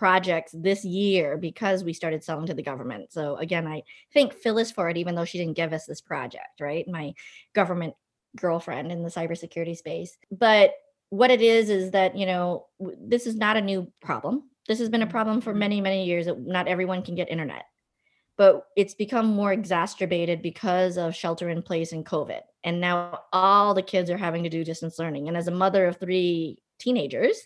projects 0.00 0.52
this 0.56 0.82
year 0.82 1.36
because 1.36 1.84
we 1.84 1.92
started 1.92 2.24
selling 2.24 2.46
to 2.46 2.54
the 2.54 2.62
government. 2.62 3.12
So 3.12 3.36
again, 3.36 3.66
I 3.66 3.82
thank 4.14 4.32
Phyllis 4.32 4.70
for 4.70 4.88
it, 4.88 4.96
even 4.96 5.14
though 5.14 5.26
she 5.26 5.36
didn't 5.36 5.56
give 5.56 5.74
us 5.74 5.84
this 5.84 6.00
project, 6.00 6.58
right? 6.58 6.88
My 6.88 7.12
government 7.52 7.92
girlfriend 8.34 8.90
in 8.90 9.02
the 9.02 9.10
cybersecurity 9.10 9.76
space. 9.76 10.16
But 10.30 10.72
what 11.10 11.30
it 11.30 11.42
is 11.42 11.68
is 11.68 11.90
that, 11.90 12.16
you 12.16 12.24
know, 12.24 12.64
this 12.80 13.26
is 13.26 13.36
not 13.36 13.58
a 13.58 13.60
new 13.60 13.92
problem. 14.00 14.44
This 14.66 14.78
has 14.78 14.88
been 14.88 15.02
a 15.02 15.06
problem 15.06 15.42
for 15.42 15.50
mm-hmm. 15.50 15.58
many, 15.58 15.80
many 15.82 16.06
years 16.06 16.24
that 16.24 16.40
not 16.40 16.66
everyone 16.66 17.02
can 17.02 17.14
get 17.14 17.30
internet. 17.30 17.66
But 18.38 18.68
it's 18.78 18.94
become 18.94 19.26
more 19.26 19.52
exacerbated 19.52 20.40
because 20.40 20.96
of 20.96 21.14
shelter 21.14 21.50
in 21.50 21.60
place 21.60 21.92
and 21.92 22.06
COVID. 22.06 22.40
And 22.64 22.80
now 22.80 23.24
all 23.34 23.74
the 23.74 23.82
kids 23.82 24.08
are 24.08 24.16
having 24.16 24.44
to 24.44 24.48
do 24.48 24.64
distance 24.64 24.98
learning. 24.98 25.28
And 25.28 25.36
as 25.36 25.46
a 25.46 25.50
mother 25.50 25.84
of 25.84 25.98
three 25.98 26.62
teenagers, 26.78 27.36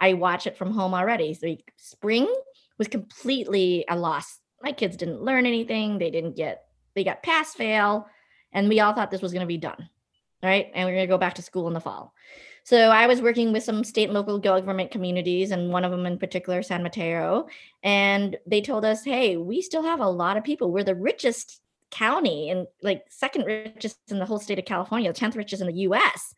I 0.00 0.14
watch 0.14 0.46
it 0.46 0.56
from 0.56 0.72
home 0.72 0.94
already. 0.94 1.34
So 1.34 1.56
spring 1.76 2.32
was 2.78 2.88
completely 2.88 3.84
a 3.88 3.96
loss. 3.96 4.38
My 4.62 4.72
kids 4.72 4.96
didn't 4.96 5.22
learn 5.22 5.46
anything. 5.46 5.98
They 5.98 6.10
didn't 6.10 6.36
get, 6.36 6.64
they 6.94 7.04
got 7.04 7.22
pass 7.22 7.54
fail. 7.54 8.06
And 8.52 8.68
we 8.68 8.80
all 8.80 8.94
thought 8.94 9.10
this 9.10 9.22
was 9.22 9.32
going 9.32 9.42
to 9.42 9.46
be 9.46 9.58
done. 9.58 9.88
Right. 10.42 10.70
And 10.72 10.86
we're 10.86 10.94
going 10.94 11.08
to 11.08 11.12
go 11.12 11.18
back 11.18 11.34
to 11.34 11.42
school 11.42 11.66
in 11.66 11.74
the 11.74 11.80
fall. 11.80 12.14
So 12.62 12.90
I 12.90 13.06
was 13.06 13.22
working 13.22 13.52
with 13.52 13.62
some 13.62 13.82
state 13.82 14.04
and 14.04 14.12
local 14.12 14.38
government 14.38 14.90
communities, 14.90 15.52
and 15.52 15.72
one 15.72 15.86
of 15.86 15.90
them 15.90 16.04
in 16.04 16.18
particular, 16.18 16.62
San 16.62 16.82
Mateo. 16.82 17.48
And 17.82 18.36
they 18.46 18.60
told 18.60 18.84
us, 18.84 19.02
hey, 19.02 19.38
we 19.38 19.62
still 19.62 19.82
have 19.82 20.00
a 20.00 20.08
lot 20.08 20.36
of 20.36 20.44
people. 20.44 20.70
We're 20.70 20.84
the 20.84 20.94
richest 20.94 21.62
county 21.90 22.50
and 22.50 22.66
like 22.82 23.04
second 23.08 23.46
richest 23.46 23.98
in 24.08 24.18
the 24.18 24.26
whole 24.26 24.38
state 24.38 24.58
of 24.58 24.66
California, 24.66 25.12
10th 25.12 25.36
richest 25.36 25.62
in 25.62 25.68
the 25.68 25.80
US 25.88 26.34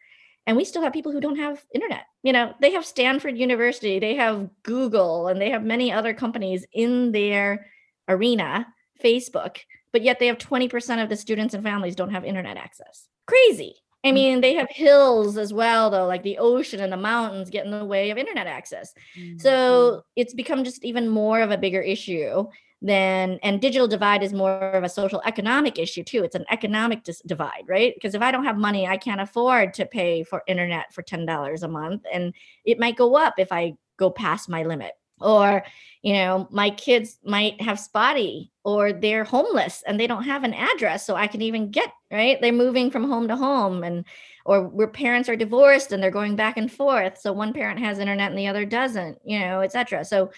and 0.47 0.57
we 0.57 0.65
still 0.65 0.83
have 0.83 0.93
people 0.93 1.13
who 1.13 1.21
don't 1.21 1.39
have 1.39 1.65
internet. 1.75 2.05
You 2.23 2.33
know 2.33 2.55
they 2.61 2.73
have 2.73 2.85
stanford 2.85 3.39
university 3.39 3.99
they 3.99 4.17
have 4.17 4.51
google 4.63 5.29
and 5.29 5.41
they 5.41 5.51
have 5.51 5.65
many 5.65 5.93
other 5.93 6.13
companies 6.13 6.67
in 6.73 7.13
their 7.13 7.67
arena 8.09 8.67
facebook 9.03 9.59
but 9.93 10.03
yet 10.03 10.19
they 10.19 10.27
have 10.27 10.39
20% 10.39 11.03
of 11.03 11.09
the 11.09 11.17
students 11.17 11.55
and 11.55 11.65
families 11.65 11.97
don't 11.97 12.13
have 12.13 12.25
internet 12.25 12.57
access. 12.57 13.09
Crazy. 13.27 13.75
I 14.05 14.11
mm. 14.11 14.15
mean 14.15 14.41
they 14.41 14.55
have 14.55 14.69
hills 14.71 15.37
as 15.37 15.53
well 15.53 15.91
though 15.91 16.07
like 16.07 16.23
the 16.23 16.39
ocean 16.39 16.81
and 16.81 16.93
the 16.93 16.97
mountains 16.97 17.51
get 17.51 17.65
in 17.65 17.71
the 17.71 17.85
way 17.85 18.11
of 18.11 18.19
internet 18.19 18.47
access. 18.47 18.93
Mm-hmm. 19.19 19.39
so 19.39 20.03
it's 20.17 20.35
become 20.35 20.65
just 20.65 20.85
even 20.85 21.09
more 21.09 21.41
of 21.41 21.51
a 21.51 21.59
bigger 21.59 21.81
issue 21.81 22.47
then 22.83 23.39
and 23.43 23.61
digital 23.61 23.87
divide 23.87 24.23
is 24.23 24.33
more 24.33 24.71
of 24.71 24.85
a 24.85 24.89
social 24.89 25.21
economic 25.27 25.79
issue 25.79 26.03
too. 26.03 26.25
It's 26.25 26.35
an 26.35 26.47
economic 26.51 27.05
dis- 27.05 27.23
divide 27.27 27.65
right? 27.69 27.95
Because 27.95 28.15
if 28.15 28.23
i 28.23 28.31
don't 28.31 28.45
have 28.45 28.57
money 28.57 28.87
i 28.87 28.97
can't 28.97 29.21
afford 29.21 29.75
to 29.75 29.87
pay 29.87 30.23
for 30.23 30.43
internet 30.47 30.93
for 30.93 31.03
$10 31.03 31.63
a 31.63 31.69
month 31.69 32.03
and 32.13 32.35
it 32.65 32.79
might 32.79 32.97
go 32.97 33.17
up 33.17 33.35
if 33.39 33.53
i 33.53 33.75
go 33.97 34.11
past 34.11 34.49
my 34.49 34.63
limit. 34.63 34.93
Or 35.21 35.65
you 36.03 36.15
know 36.15 36.49
my 36.51 36.71
kids 36.71 37.19
might 37.23 37.61
have 37.61 37.79
spotty 37.79 38.53
or 38.65 38.93
they're 38.93 39.25
homeless 39.25 39.83
and 39.87 40.01
they 40.01 40.07
don't 40.07 40.23
have 40.25 40.45
an 40.45 40.55
address 40.55 41.05
so 41.07 41.15
i 41.15 41.27
can 41.27 41.43
even 41.43 41.71
get 41.71 41.93
right? 42.11 42.41
They're 42.41 42.53
moving 42.53 42.91
from 42.91 43.09
home 43.09 43.29
to 43.29 43.37
home 43.37 43.85
and 43.85 44.05
or 44.47 44.67
where 44.67 44.89
parents 44.89 45.29
are 45.29 45.37
divorced 45.37 45.93
and 45.93 46.03
they're 46.03 46.11
going 46.11 46.37
back 46.37 46.57
and 46.57 46.73
forth 46.73 47.19
so 47.19 47.33
one 47.33 47.53
parent 47.53 47.79
has 47.79 47.99
internet 47.99 48.31
and 48.31 48.39
the 48.39 48.49
other 48.49 48.65
doesn't 48.65 49.19
you 49.25 49.39
know 49.39 49.61
etc 49.61 50.05
so 50.05 50.31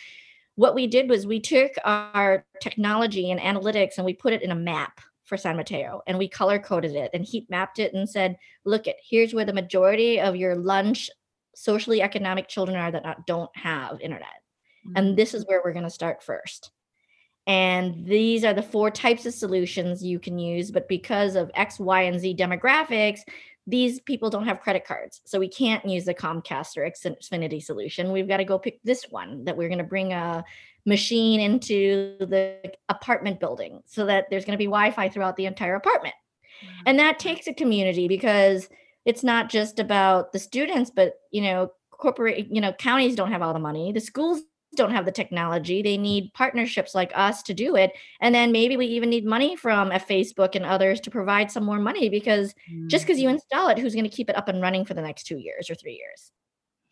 what 0.56 0.74
we 0.74 0.86
did 0.86 1.08
was 1.08 1.26
we 1.26 1.40
took 1.40 1.72
our 1.84 2.44
technology 2.60 3.30
and 3.30 3.40
analytics 3.40 3.96
and 3.96 4.04
we 4.04 4.14
put 4.14 4.32
it 4.32 4.42
in 4.42 4.50
a 4.50 4.56
map 4.56 5.00
for 5.24 5.36
San 5.36 5.56
Mateo 5.56 6.02
and 6.06 6.18
we 6.18 6.28
color 6.28 6.58
coded 6.58 6.94
it 6.94 7.10
and 7.14 7.24
heat 7.24 7.48
mapped 7.48 7.78
it 7.78 7.94
and 7.94 8.08
said, 8.08 8.36
look 8.64 8.86
at 8.86 8.96
here's 9.08 9.32
where 9.32 9.44
the 9.44 9.52
majority 9.52 10.20
of 10.20 10.36
your 10.36 10.54
lunch 10.54 11.10
socially 11.54 12.02
economic 12.02 12.48
children 12.48 12.76
are 12.76 12.90
that 12.90 13.04
not, 13.04 13.26
don't 13.26 13.54
have 13.56 14.00
internet. 14.00 14.28
Mm-hmm. 14.86 14.96
And 14.96 15.16
this 15.16 15.34
is 15.34 15.46
where 15.46 15.62
we're 15.64 15.72
going 15.72 15.84
to 15.84 15.90
start 15.90 16.22
first. 16.22 16.70
And 17.46 18.06
these 18.06 18.44
are 18.44 18.54
the 18.54 18.62
four 18.62 18.90
types 18.90 19.26
of 19.26 19.34
solutions 19.34 20.04
you 20.04 20.20
can 20.20 20.38
use. 20.38 20.70
But 20.70 20.88
because 20.88 21.34
of 21.34 21.50
X, 21.54 21.80
Y, 21.80 22.02
and 22.02 22.20
Z 22.20 22.36
demographics, 22.36 23.20
these 23.66 24.00
people 24.00 24.28
don't 24.28 24.46
have 24.46 24.60
credit 24.60 24.84
cards. 24.84 25.20
So 25.24 25.38
we 25.38 25.48
can't 25.48 25.84
use 25.84 26.04
the 26.04 26.14
Comcast 26.14 26.76
or 26.76 26.88
Xfinity 26.88 27.62
solution. 27.62 28.12
We've 28.12 28.28
got 28.28 28.38
to 28.38 28.44
go 28.44 28.58
pick 28.58 28.80
this 28.82 29.04
one 29.10 29.44
that 29.44 29.56
we're 29.56 29.68
going 29.68 29.78
to 29.78 29.84
bring 29.84 30.12
a 30.12 30.44
machine 30.84 31.40
into 31.40 32.16
the 32.18 32.72
apartment 32.88 33.38
building 33.38 33.82
so 33.86 34.04
that 34.06 34.26
there's 34.30 34.44
going 34.44 34.56
to 34.56 34.58
be 34.58 34.66
Wi-Fi 34.66 35.08
throughout 35.08 35.36
the 35.36 35.46
entire 35.46 35.76
apartment. 35.76 36.14
Mm-hmm. 36.64 36.82
And 36.86 36.98
that 36.98 37.18
takes 37.18 37.46
a 37.46 37.54
community 37.54 38.08
because 38.08 38.68
it's 39.04 39.22
not 39.22 39.48
just 39.48 39.78
about 39.78 40.32
the 40.32 40.38
students, 40.38 40.90
but 40.90 41.14
you 41.30 41.42
know, 41.42 41.70
corporate, 41.90 42.48
you 42.50 42.60
know, 42.60 42.72
counties 42.72 43.14
don't 43.14 43.30
have 43.30 43.42
all 43.42 43.52
the 43.52 43.60
money. 43.60 43.92
The 43.92 44.00
schools 44.00 44.42
don't 44.76 44.92
have 44.92 45.04
the 45.04 45.12
technology. 45.12 45.82
They 45.82 45.96
need 45.96 46.32
partnerships 46.34 46.94
like 46.94 47.12
us 47.14 47.42
to 47.44 47.54
do 47.54 47.76
it. 47.76 47.92
And 48.20 48.34
then 48.34 48.52
maybe 48.52 48.76
we 48.76 48.86
even 48.86 49.10
need 49.10 49.24
money 49.24 49.56
from 49.56 49.92
a 49.92 49.98
Facebook 49.98 50.54
and 50.54 50.64
others 50.64 51.00
to 51.00 51.10
provide 51.10 51.50
some 51.50 51.64
more 51.64 51.78
money 51.78 52.08
because 52.08 52.54
mm. 52.70 52.88
just 52.88 53.04
because 53.04 53.20
you 53.20 53.28
install 53.28 53.68
it, 53.68 53.78
who's 53.78 53.94
going 53.94 54.08
to 54.08 54.14
keep 54.16 54.30
it 54.30 54.36
up 54.36 54.48
and 54.48 54.62
running 54.62 54.84
for 54.84 54.94
the 54.94 55.02
next 55.02 55.24
two 55.24 55.38
years 55.38 55.70
or 55.70 55.74
three 55.74 55.94
years? 55.94 56.32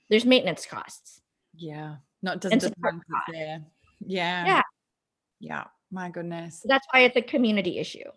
There's 0.08 0.24
maintenance 0.24 0.66
costs. 0.66 1.20
Yeah. 1.54 1.96
Not 2.22 2.40
doesn't 2.40 2.58
depend 2.58 3.02
there. 3.32 3.62
Yeah. 4.00 4.46
Yeah. 4.46 4.62
Yeah. 5.40 5.64
My 5.90 6.10
goodness. 6.10 6.62
That's 6.64 6.86
why 6.92 7.00
it's 7.00 7.16
a 7.16 7.22
community 7.22 7.78
issue. 7.78 8.10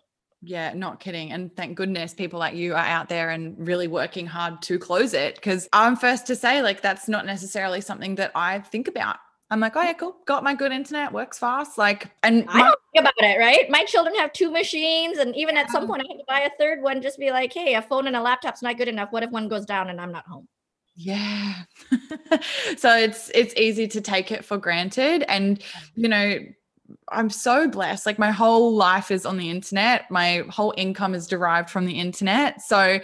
Yeah, 0.46 0.74
not 0.74 1.00
kidding. 1.00 1.32
And 1.32 1.56
thank 1.56 1.74
goodness 1.74 2.12
people 2.12 2.38
like 2.38 2.54
you 2.54 2.74
are 2.74 2.76
out 2.76 3.08
there 3.08 3.30
and 3.30 3.56
really 3.66 3.88
working 3.88 4.26
hard 4.26 4.60
to 4.62 4.78
close 4.78 5.14
it. 5.14 5.40
Cause 5.40 5.68
I'm 5.72 5.96
first 5.96 6.26
to 6.26 6.36
say, 6.36 6.60
like, 6.60 6.82
that's 6.82 7.08
not 7.08 7.24
necessarily 7.24 7.80
something 7.80 8.16
that 8.16 8.30
I 8.34 8.58
think 8.58 8.86
about 8.86 9.16
I'm 9.54 9.60
like, 9.60 9.76
oh 9.76 9.82
yeah, 9.82 9.92
cool. 9.92 10.16
Got 10.26 10.42
my 10.42 10.52
good 10.52 10.72
internet, 10.72 11.12
works 11.12 11.38
fast. 11.38 11.78
Like, 11.78 12.10
and 12.24 12.44
I 12.48 12.58
don't 12.58 12.78
think 12.92 13.02
about 13.02 13.12
it, 13.18 13.38
right? 13.38 13.70
My 13.70 13.84
children 13.84 14.16
have 14.16 14.32
two 14.32 14.50
machines, 14.50 15.18
and 15.18 15.34
even 15.36 15.56
at 15.56 15.70
some 15.70 15.86
point, 15.86 16.02
I 16.02 16.10
had 16.10 16.18
to 16.18 16.24
buy 16.26 16.40
a 16.40 16.50
third 16.58 16.82
one. 16.82 17.00
Just 17.00 17.20
be 17.20 17.30
like, 17.30 17.52
hey, 17.52 17.76
a 17.76 17.82
phone 17.82 18.08
and 18.08 18.16
a 18.16 18.20
laptop's 18.20 18.62
not 18.62 18.76
good 18.76 18.88
enough. 18.88 19.12
What 19.12 19.22
if 19.22 19.30
one 19.30 19.46
goes 19.46 19.64
down 19.64 19.90
and 19.90 20.00
I'm 20.00 20.10
not 20.10 20.26
home? 20.26 20.48
Yeah. 20.96 21.54
so 22.76 22.96
it's 22.96 23.30
it's 23.32 23.54
easy 23.56 23.86
to 23.86 24.00
take 24.00 24.32
it 24.32 24.44
for 24.44 24.58
granted, 24.58 25.24
and 25.28 25.62
you 25.94 26.08
know, 26.08 26.40
I'm 27.10 27.28
so 27.28 27.68
blessed. 27.68 28.06
Like 28.06 28.18
my 28.18 28.30
whole 28.30 28.74
life 28.74 29.10
is 29.10 29.26
on 29.26 29.36
the 29.36 29.50
internet. 29.50 30.10
My 30.10 30.44
whole 30.48 30.72
income 30.76 31.14
is 31.14 31.26
derived 31.26 31.68
from 31.68 31.84
the 31.84 31.98
internet. 31.98 32.62
So 32.62 32.98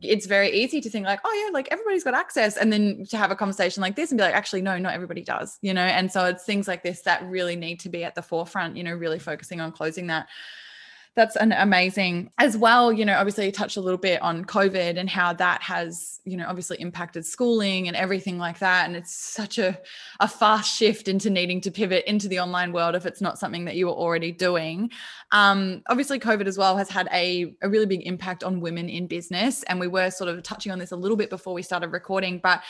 it's 0.00 0.26
very 0.26 0.50
easy 0.50 0.80
to 0.82 0.90
think 0.90 1.06
like, 1.06 1.20
oh 1.24 1.44
yeah, 1.44 1.52
like 1.52 1.68
everybody's 1.70 2.04
got 2.04 2.14
access. 2.14 2.56
And 2.56 2.72
then 2.72 3.06
to 3.08 3.16
have 3.16 3.30
a 3.30 3.36
conversation 3.36 3.80
like 3.80 3.96
this 3.96 4.10
and 4.10 4.18
be 4.18 4.24
like, 4.24 4.34
actually, 4.34 4.62
no, 4.62 4.76
not 4.78 4.92
everybody 4.94 5.22
does, 5.22 5.58
you 5.62 5.72
know? 5.72 5.80
And 5.80 6.12
so 6.12 6.26
it's 6.26 6.44
things 6.44 6.68
like 6.68 6.82
this 6.82 7.02
that 7.02 7.24
really 7.24 7.56
need 7.56 7.80
to 7.80 7.88
be 7.88 8.04
at 8.04 8.14
the 8.14 8.22
forefront, 8.22 8.76
you 8.76 8.84
know, 8.84 8.92
really 8.92 9.18
focusing 9.18 9.60
on 9.60 9.72
closing 9.72 10.08
that 10.08 10.28
that's 11.16 11.36
an 11.36 11.52
amazing 11.52 12.30
as 12.38 12.56
well 12.56 12.92
you 12.92 13.04
know 13.04 13.14
obviously 13.14 13.46
you 13.46 13.52
touched 13.52 13.76
a 13.76 13.80
little 13.80 13.98
bit 13.98 14.20
on 14.22 14.44
covid 14.44 14.98
and 14.98 15.10
how 15.10 15.32
that 15.32 15.62
has 15.62 16.16
you 16.26 16.36
know 16.36 16.44
obviously 16.46 16.76
impacted 16.80 17.24
schooling 17.24 17.86
and 17.86 17.96
everything 17.96 18.36
like 18.36 18.58
that. 18.58 18.86
And 18.86 18.96
it's 18.96 19.14
such 19.14 19.58
a, 19.58 19.78
a 20.20 20.28
fast 20.28 20.76
shift 20.76 21.08
into 21.08 21.30
needing 21.30 21.60
to 21.62 21.70
pivot 21.70 22.04
into 22.06 22.28
the 22.28 22.40
online 22.40 22.72
world 22.72 22.94
if 22.94 23.06
it's 23.06 23.20
not 23.20 23.38
something 23.38 23.64
that 23.64 23.76
you 23.76 23.86
were 23.86 23.92
already 23.92 24.32
doing. 24.32 24.90
Um, 25.32 25.82
obviously 25.88 26.18
covid 26.18 26.46
as 26.46 26.58
well 26.58 26.76
has 26.76 26.90
had 26.90 27.08
a, 27.12 27.54
a 27.62 27.68
really 27.68 27.86
big 27.86 28.06
impact 28.06 28.42
on 28.44 28.60
women 28.60 28.88
in 28.88 29.06
business. 29.06 29.62
And 29.64 29.80
we 29.80 29.86
were 29.86 30.10
sort 30.10 30.28
of 30.28 30.42
touching 30.42 30.72
on 30.72 30.78
this 30.78 30.90
a 30.90 30.96
little 30.96 31.16
bit 31.16 31.30
before 31.30 31.54
we 31.54 31.62
started 31.62 31.92
recording 31.92 32.40
but 32.42 32.62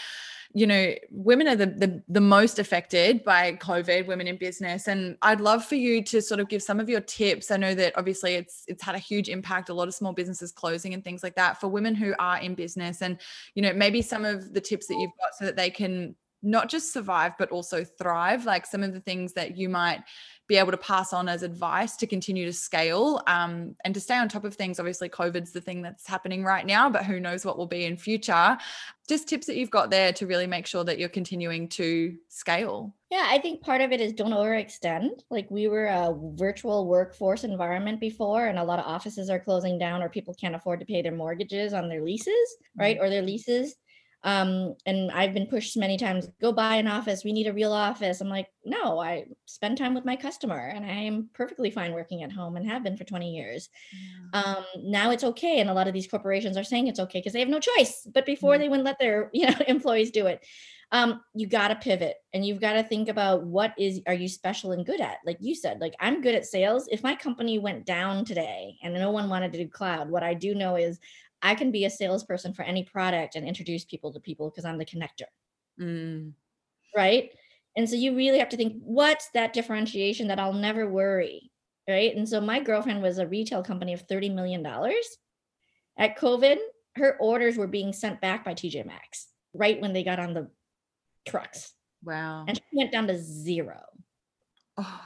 you 0.57 0.67
know, 0.67 0.95
women 1.11 1.49
are 1.49 1.55
the, 1.55 1.67
the, 1.67 2.03
the 2.09 2.21
most 2.21 2.59
affected 2.59 3.23
by 3.25 3.53
COVID, 3.57 4.07
women 4.07 4.27
in 4.27 4.39
business. 4.39 4.89
And 4.89 5.19
I'd 5.21 5.43
love 5.43 5.67
for 5.67 5.75
you 5.75 6.03
to 6.05 6.23
sort 6.23 6.41
of 6.41 6.49
give 6.49 6.63
some 6.63 6.81
of 6.81 6.89
your 6.89 7.03
tips. 7.03 7.51
I 7.51 7.59
know 7.59 7.75
that 7.75 7.93
obviously 7.95 8.37
it's 8.37 8.65
it's 8.67 8.83
had 8.83 8.95
a 8.95 8.99
huge 8.99 9.29
impact, 9.29 9.69
a 9.69 9.75
lot 9.75 9.87
of 9.87 9.95
small 9.95 10.15
businesses 10.15 10.53
closing 10.53 10.95
and 10.95 11.05
things 11.05 11.23
like 11.23 11.35
that 11.35 11.61
for 11.61 11.69
women 11.69 11.95
who 11.95 12.15
are 12.19 12.39
in 12.39 12.55
business. 12.55 13.03
And, 13.03 13.21
you 13.55 13.61
know, 13.61 13.75
maybe 13.75 14.01
some 14.01 14.25
of 14.25 14.55
the 14.55 14.61
tips 14.63 14.87
that 14.87 14.97
you've 14.99 15.11
got 15.21 15.35
so 15.39 15.45
that 15.45 15.57
they 15.57 15.69
can 15.69 16.17
not 16.43 16.69
just 16.69 16.93
survive, 16.93 17.33
but 17.39 17.51
also 17.51 17.85
thrive, 17.85 18.45
like 18.45 18.67
some 18.67 18.83
of 18.83 18.93
the 18.93 19.01
things 19.01 19.33
that 19.33 19.57
you 19.57 19.69
might 19.69 20.03
be 20.49 20.57
able 20.57 20.71
to 20.71 20.77
pass 20.77 21.13
on 21.13 21.29
as 21.29 21.43
advice 21.43 21.97
to 21.97 22.07
continue 22.07 22.47
to 22.47 22.53
scale 22.53 23.21
um, 23.27 23.75
and 23.85 23.93
to 23.95 24.01
stay 24.01 24.17
on 24.17 24.29
top 24.29 24.45
of 24.45 24.55
things. 24.55 24.79
Obviously, 24.79 25.09
COVID's 25.09 25.51
the 25.51 25.61
thing 25.61 25.83
that's 25.83 26.07
happening 26.07 26.45
right 26.45 26.65
now, 26.65 26.89
but 26.89 27.05
who 27.05 27.19
knows 27.19 27.45
what 27.45 27.59
will 27.59 27.67
be 27.67 27.85
in 27.85 27.97
future. 27.97 28.57
Just 29.09 29.29
tips 29.29 29.47
that 29.47 29.57
you've 29.57 29.71
got 29.71 29.91
there 29.91 30.13
to 30.13 30.27
really 30.27 30.47
make 30.47 30.67
sure 30.67 30.85
that 30.85 30.99
you're 30.99 31.09
continuing 31.09 31.69
to 31.71 32.15
scale. 32.29 32.95
Yeah, 33.11 33.27
I 33.29 33.39
think 33.39 33.61
part 33.61 33.81
of 33.81 33.91
it 33.91 34.01
is 34.01 34.13
don't 34.13 34.33
overextend. 34.33 35.21
Like 35.31 35.51
we 35.51 35.67
were 35.69 35.87
a 35.87 36.15
virtual 36.35 36.87
workforce 36.87 37.43
environment 37.43 37.99
before, 37.99 38.47
and 38.47 38.59
a 38.59 38.65
lot 38.65 38.79
of 38.79 38.87
offices 38.87 39.31
are 39.31 39.41
closing 39.41 39.79
down, 39.79 40.03
or 40.03 40.09
people 40.09 40.35
can't 40.35 40.55
afford 40.55 40.79
to 40.81 40.87
pay 40.87 41.03
their 41.03 41.13
mortgages 41.13 41.73
on 41.73 41.89
their 41.89 42.03
leases, 42.03 42.57
right? 42.77 42.97
Mm-hmm. 42.97 43.05
Or 43.05 43.11
their 43.11 43.23
leases. 43.23 43.75
Um, 44.25 44.75
and 44.87 45.11
I've 45.13 45.35
been 45.35 45.47
pushed 45.47 45.77
many 45.77 45.97
times, 45.97 46.29
go 46.41 46.51
buy 46.51 46.77
an 46.77 46.89
office. 46.89 47.23
We 47.25 47.33
need 47.33 47.47
a 47.47 47.53
real 47.53 47.73
office. 47.73 48.21
I'm 48.21 48.29
like, 48.29 48.49
no, 48.65 48.99
I 48.99 49.27
spend 49.45 49.79
time 49.79 49.95
with 49.95 50.05
my 50.05 50.17
customer 50.17 50.73
and 50.75 50.85
I 50.85 50.89
am 50.89 51.31
perfectly 51.33 51.71
fine 51.71 51.93
working 51.93 52.25
at 52.25 52.33
home 52.33 52.57
and 52.57 52.69
have 52.69 52.83
been 52.83 52.97
for 52.97 53.05
20 53.05 53.31
years. 53.31 53.69
Yeah. 54.33 54.41
Um, 54.43 54.65
now 54.79 55.13
it's 55.13 55.23
okay. 55.23 55.61
And 55.61 55.71
a 55.71 55.75
lot 55.75 55.87
of 55.87 55.95
these 55.95 56.09
corporations 56.09 56.57
are 56.57 56.65
saying 56.65 56.89
it's 56.89 57.01
okay 57.01 57.21
because 57.21 57.35
they 57.35 57.41
have 57.41 57.49
no 57.49 57.61
choice. 57.61 58.07
But 58.13 58.27
before 58.27 58.55
yeah. 58.55 58.59
they 58.59 58.69
wouldn't 58.69 58.87
let 58.87 58.99
their 58.99 59.31
you 59.33 59.47
know 59.47 59.55
employees 59.69 60.11
do 60.11 60.27
it. 60.27 60.45
Um, 60.93 61.21
you 61.35 61.49
got 61.49 61.69
to 61.69 61.75
pivot 61.75 62.15
and 62.33 62.47
you've 62.47 62.61
got 62.61 62.75
to 62.75 62.83
think 62.83 63.09
about 63.09 63.43
what 63.43 63.75
is 63.77 64.01
are 64.07 64.15
you 64.15 64.29
special 64.29 64.71
and 64.71 64.87
good 64.87 65.01
at 65.01 65.17
like 65.27 65.39
you 65.41 65.53
said 65.53 65.81
like 65.81 65.97
i'm 65.99 66.21
good 66.21 66.37
at 66.37 66.47
sales 66.47 66.87
if 66.93 67.03
my 67.03 67.17
company 67.17 67.59
went 67.59 67.85
down 67.85 68.25
today 68.25 68.77
and 68.85 68.95
no 68.95 69.11
one 69.11 69.29
wanted 69.29 69.51
to 69.51 69.59
do 69.59 69.69
cloud 69.69 70.09
what 70.09 70.23
i 70.23 70.33
do 70.33 70.55
know 70.55 70.77
is 70.77 71.01
I 71.43 71.55
can 71.55 71.71
be 71.71 71.85
a 71.85 71.91
salesperson 71.91 72.55
for 72.55 72.63
any 72.63 72.85
product 72.85 73.37
and 73.37 73.47
introduce 73.47 73.85
people 73.85 74.13
to 74.13 74.21
people 74.21 74.51
because 74.51 74.65
I'm 74.65 74.79
the 74.79 74.85
connector. 74.85 75.29
Mm. 75.81 76.33
Right. 76.97 77.31
And 77.77 77.89
so 77.89 77.95
you 77.95 78.17
really 78.17 78.39
have 78.39 78.49
to 78.51 78.57
think, 78.57 78.81
what's 78.83 79.29
that 79.35 79.53
differentiation 79.53 80.29
that 80.29 80.41
I'll 80.41 80.53
never 80.53 80.89
worry? 80.89 81.51
Right. 81.89 82.17
And 82.17 82.29
so 82.29 82.41
my 82.41 82.59
girlfriend 82.59 83.03
was 83.03 83.19
a 83.19 83.27
retail 83.27 83.63
company 83.63 83.93
of 83.93 84.07
$30 84.09 84.35
million. 84.35 84.67
At 85.99 86.19
COVID, 86.19 86.57
her 86.97 87.17
orders 87.21 87.57
were 87.57 87.67
being 87.67 87.93
sent 87.93 88.21
back 88.21 88.45
by 88.45 88.55
TJ 88.55 88.87
Maxx 88.87 89.29
right 89.55 89.81
when 89.81 89.93
they 89.93 90.03
got 90.03 90.19
on 90.19 90.35
the 90.35 90.51
trucks. 91.29 91.73
Wow. 92.03 92.45
And 92.49 92.57
she 92.57 92.77
went 92.77 92.93
down 92.93 93.07
to 93.09 93.19
zero. 93.19 93.83
Oh. 94.79 95.01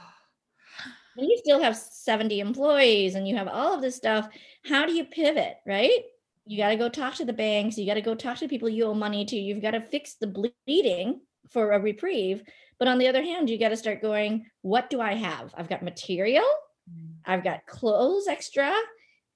And 1.17 1.27
you 1.27 1.37
still 1.37 1.61
have 1.61 1.75
70 1.75 2.39
employees 2.39 3.15
and 3.15 3.27
you 3.27 3.35
have 3.35 3.49
all 3.49 3.75
of 3.75 3.81
this 3.81 3.97
stuff. 3.97 4.29
How 4.65 4.85
do 4.85 4.93
you 4.93 5.03
pivot? 5.05 5.57
Right 5.67 6.03
you 6.51 6.57
got 6.57 6.69
to 6.69 6.75
go 6.75 6.89
talk 6.89 7.15
to 7.15 7.25
the 7.25 7.33
banks 7.33 7.77
you 7.77 7.85
got 7.85 7.93
to 7.93 8.01
go 8.01 8.15
talk 8.15 8.37
to 8.37 8.47
people 8.47 8.69
you 8.69 8.85
owe 8.85 8.93
money 8.93 9.23
to 9.25 9.35
you've 9.35 9.61
got 9.61 9.71
to 9.71 9.81
fix 9.81 10.15
the 10.15 10.51
bleeding 10.67 11.21
for 11.49 11.71
a 11.71 11.79
reprieve 11.79 12.43
but 12.77 12.87
on 12.87 12.97
the 12.97 13.07
other 13.07 13.23
hand 13.23 13.49
you 13.49 13.57
got 13.57 13.69
to 13.69 13.77
start 13.77 14.01
going 14.01 14.45
what 14.61 14.89
do 14.89 14.99
i 14.99 15.13
have 15.13 15.53
i've 15.57 15.69
got 15.69 15.83
material 15.83 16.45
mm. 16.89 17.09
i've 17.25 17.43
got 17.43 17.65
clothes 17.65 18.27
extra 18.27 18.73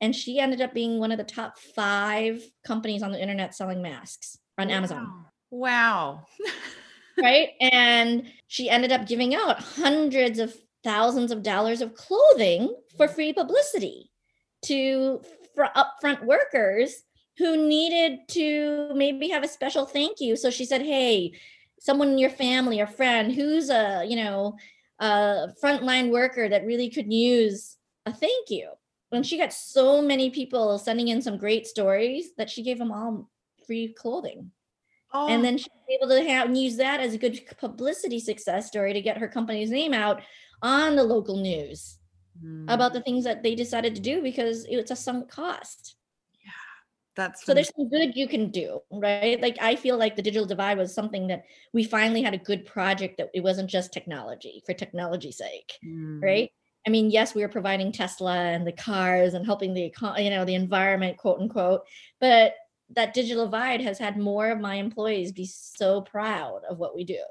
and 0.02 0.16
she 0.16 0.40
ended 0.40 0.62
up 0.62 0.74
being 0.74 1.00
one 1.00 1.12
of 1.12 1.18
the 1.18 1.24
top 1.24 1.58
five 1.58 2.44
companies 2.66 3.02
on 3.02 3.12
the 3.12 3.22
internet 3.22 3.56
selling 3.56 3.82
masks 3.82 4.38
on 4.58 4.70
Amazon. 4.70 5.26
Wow. 5.52 6.26
right. 7.22 7.50
And 7.62 8.32
she 8.48 8.70
ended 8.70 8.92
up 8.92 9.08
giving 9.08 9.36
out 9.36 9.60
hundreds 9.60 10.40
of 10.40 10.54
thousands 10.84 11.32
of 11.32 11.44
dollars 11.44 11.82
of 11.82 11.96
clothing 11.96 12.76
for 12.98 13.08
free 13.08 13.34
publicity 13.34 14.12
to 14.66 15.22
for 15.56 15.70
upfront 15.76 16.24
workers 16.24 17.04
who 17.38 17.68
needed 17.68 18.20
to 18.30 18.92
maybe 18.94 19.30
have 19.30 19.44
a 19.44 19.48
special 19.48 19.86
thank 19.86 20.20
you. 20.20 20.36
So 20.36 20.50
she 20.50 20.66
said, 20.66 20.82
Hey, 20.82 21.34
someone 21.80 22.10
in 22.10 22.18
your 22.18 22.30
family 22.30 22.80
or 22.80 22.88
friend 22.88 23.32
who's 23.32 23.70
a, 23.70 24.06
you 24.08 24.16
know, 24.16 24.56
a 25.00 25.48
frontline 25.62 26.12
worker 26.12 26.48
that 26.48 26.66
really 26.66 26.90
could 26.90 27.12
use 27.12 27.78
a 28.06 28.14
thank 28.14 28.50
you. 28.50 28.70
And 29.12 29.26
she 29.26 29.38
got 29.38 29.54
so 29.54 30.02
many 30.02 30.30
people 30.30 30.78
sending 30.78 31.10
in 31.10 31.22
some 31.22 31.38
great 31.38 31.68
stories 31.68 32.34
that 32.38 32.50
she 32.50 32.64
gave 32.64 32.78
them 32.78 32.92
all 32.92 33.30
free 33.66 33.94
clothing. 33.94 34.52
Oh. 35.14 35.28
And 35.28 35.44
then 35.44 35.58
she 35.58 35.70
was 35.70 36.00
able 36.02 36.10
to 36.10 36.30
have 36.30 36.48
and 36.48 36.58
use 36.58 36.78
that 36.78 37.00
as 37.00 37.14
a 37.14 37.18
good 37.18 37.40
publicity 37.60 38.20
success 38.20 38.68
story 38.68 38.94
to 38.94 39.02
get 39.02 39.18
her 39.18 39.28
company's 39.28 39.70
name 39.70 39.94
out 39.94 40.22
on 40.62 40.96
the 40.96 41.04
local 41.04 41.38
news 41.38 42.00
mm. 42.44 42.66
about 42.68 42.94
the 42.94 43.02
things 43.02 43.24
that 43.24 43.44
they 43.44 43.56
decided 43.56 43.96
to 43.96 44.02
do 44.02 44.22
because 44.22 44.66
it's 44.70 44.92
a 44.92 44.96
sunk 44.96 45.30
cost. 45.30 45.96
Yeah. 46.44 46.52
That's 47.16 47.46
so 47.46 47.54
there's 47.54 47.72
some 47.76 47.90
good 47.90 48.16
you 48.16 48.28
can 48.28 48.52
do, 48.52 48.82
right? 48.92 49.42
Like 49.42 49.58
I 49.62 49.76
feel 49.76 49.98
like 49.98 50.16
the 50.16 50.22
digital 50.22 50.48
divide 50.48 50.78
was 50.78 50.94
something 50.94 51.28
that 51.28 51.46
we 51.74 51.84
finally 51.84 52.22
had 52.22 52.34
a 52.34 52.40
good 52.40 52.66
project 52.66 53.18
that 53.18 53.30
it 53.34 53.42
wasn't 53.42 53.70
just 53.70 53.94
technology 53.94 54.64
for 54.66 54.74
technology's 54.74 55.38
sake, 55.38 55.74
mm. 55.86 56.22
right? 56.22 56.52
I 56.88 56.92
mean, 56.92 57.10
yes, 57.10 57.34
we 57.34 57.42
were 57.42 57.50
providing 57.50 57.92
Tesla 57.92 58.36
and 58.36 58.66
the 58.66 58.72
cars 58.72 59.34
and 59.34 59.46
helping 59.46 59.74
the 59.74 59.92
you 60.18 60.30
know 60.30 60.46
the 60.46 60.56
environment, 60.56 61.18
quote 61.18 61.40
unquote, 61.40 61.82
but 62.20 62.54
that 62.92 63.14
digital 63.14 63.46
divide 63.46 63.82
has 63.82 63.98
had 63.98 64.18
more 64.18 64.50
of 64.50 64.60
my 64.60 64.76
employees 64.76 65.32
be 65.32 65.46
so 65.46 66.02
proud 66.02 66.62
of 66.70 66.78
what 66.78 66.96
we 66.96 67.04
do. 67.04 67.22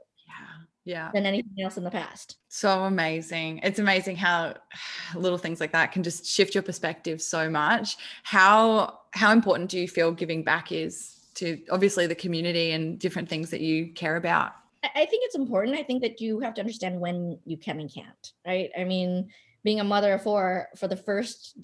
Yeah. 0.84 1.10
Than 1.14 1.24
anything 1.24 1.62
else 1.62 1.76
in 1.76 1.84
the 1.84 1.90
past. 1.90 2.36
So 2.48 2.84
amazing. 2.84 3.60
It's 3.62 3.78
amazing 3.78 4.16
how 4.16 4.54
little 5.14 5.38
things 5.38 5.60
like 5.60 5.72
that 5.72 5.92
can 5.92 6.02
just 6.02 6.26
shift 6.26 6.54
your 6.54 6.62
perspective 6.62 7.22
so 7.22 7.48
much. 7.48 7.96
How 8.22 8.98
how 9.12 9.32
important 9.32 9.70
do 9.70 9.78
you 9.78 9.88
feel 9.88 10.12
giving 10.12 10.42
back 10.42 10.72
is 10.72 11.20
to 11.36 11.58
obviously 11.70 12.06
the 12.06 12.14
community 12.14 12.72
and 12.72 12.98
different 12.98 13.28
things 13.28 13.50
that 13.50 13.60
you 13.60 13.92
care 13.92 14.16
about? 14.16 14.52
I 14.94 15.06
think 15.06 15.24
it's 15.24 15.34
important. 15.34 15.78
I 15.78 15.82
think 15.82 16.02
that 16.02 16.20
you 16.20 16.40
have 16.40 16.54
to 16.54 16.60
understand 16.60 17.00
when 17.00 17.38
you 17.46 17.56
can 17.56 17.80
and 17.80 17.92
can't, 17.92 18.32
right? 18.46 18.70
I 18.78 18.84
mean, 18.84 19.30
being 19.62 19.80
a 19.80 19.84
mother 19.84 20.12
of 20.12 20.22
four 20.22 20.68
for 20.76 20.88
the 20.88 20.96
first 20.96 21.60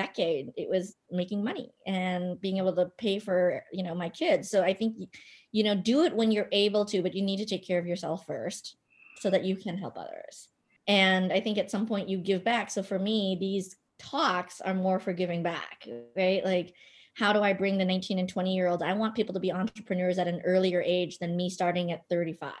decade, 0.00 0.52
it 0.56 0.68
was 0.68 0.94
making 1.10 1.44
money 1.44 1.72
and 1.86 2.40
being 2.40 2.58
able 2.58 2.74
to 2.74 2.90
pay 2.96 3.18
for, 3.18 3.62
you 3.72 3.82
know, 3.82 3.94
my 3.94 4.08
kids. 4.08 4.50
So 4.50 4.62
I 4.62 4.72
think, 4.72 4.96
you 5.52 5.62
know, 5.64 5.74
do 5.74 6.04
it 6.04 6.14
when 6.14 6.32
you're 6.32 6.48
able 6.52 6.84
to, 6.86 7.02
but 7.02 7.14
you 7.14 7.22
need 7.22 7.38
to 7.38 7.46
take 7.46 7.66
care 7.66 7.78
of 7.78 7.86
yourself 7.86 8.26
first 8.26 8.76
so 9.20 9.30
that 9.30 9.44
you 9.44 9.56
can 9.56 9.76
help 9.76 9.98
others. 9.98 10.48
And 10.86 11.32
I 11.32 11.40
think 11.40 11.58
at 11.58 11.70
some 11.70 11.86
point 11.86 12.08
you 12.08 12.18
give 12.18 12.42
back. 12.44 12.70
So 12.70 12.82
for 12.82 12.98
me, 12.98 13.36
these 13.38 13.76
talks 13.98 14.60
are 14.60 14.74
more 14.74 14.98
for 14.98 15.12
giving 15.12 15.42
back, 15.42 15.86
right? 16.16 16.44
Like, 16.44 16.74
how 17.14 17.32
do 17.32 17.40
I 17.42 17.52
bring 17.52 17.76
the 17.76 17.84
19 17.84 18.18
and 18.18 18.28
20 18.28 18.54
year 18.54 18.68
olds? 18.68 18.82
I 18.82 18.94
want 18.94 19.14
people 19.14 19.34
to 19.34 19.40
be 19.40 19.52
entrepreneurs 19.52 20.18
at 20.18 20.28
an 20.28 20.40
earlier 20.44 20.82
age 20.84 21.18
than 21.18 21.36
me 21.36 21.50
starting 21.50 21.92
at 21.92 22.08
35. 22.08 22.52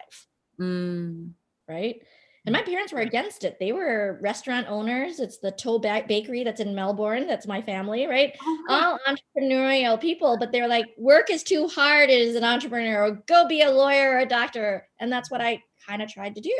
Mm. 0.60 1.30
Right. 1.68 2.02
And 2.50 2.56
my 2.56 2.62
parents 2.64 2.92
were 2.92 2.98
against 2.98 3.44
it. 3.44 3.60
They 3.60 3.70
were 3.70 4.18
restaurant 4.20 4.66
owners. 4.68 5.20
It's 5.20 5.38
the 5.38 5.52
Toe 5.52 5.78
Bakery 5.78 6.42
that's 6.42 6.58
in 6.58 6.74
Melbourne. 6.74 7.28
That's 7.28 7.46
my 7.46 7.62
family, 7.62 8.08
right? 8.08 8.36
Oh, 8.42 8.64
All 8.68 8.98
entrepreneurial 9.06 10.00
people, 10.00 10.36
but 10.36 10.50
they're 10.50 10.66
like, 10.66 10.86
work 10.98 11.30
is 11.30 11.44
too 11.44 11.68
hard 11.68 12.10
as 12.10 12.34
an 12.34 12.42
entrepreneur, 12.42 13.04
or 13.04 13.22
go 13.28 13.46
be 13.46 13.62
a 13.62 13.70
lawyer 13.70 14.14
or 14.14 14.18
a 14.18 14.26
doctor. 14.26 14.88
And 14.98 15.12
that's 15.12 15.30
what 15.30 15.40
I 15.40 15.62
kind 15.86 16.02
of 16.02 16.10
tried 16.10 16.34
to 16.34 16.40
do. 16.40 16.58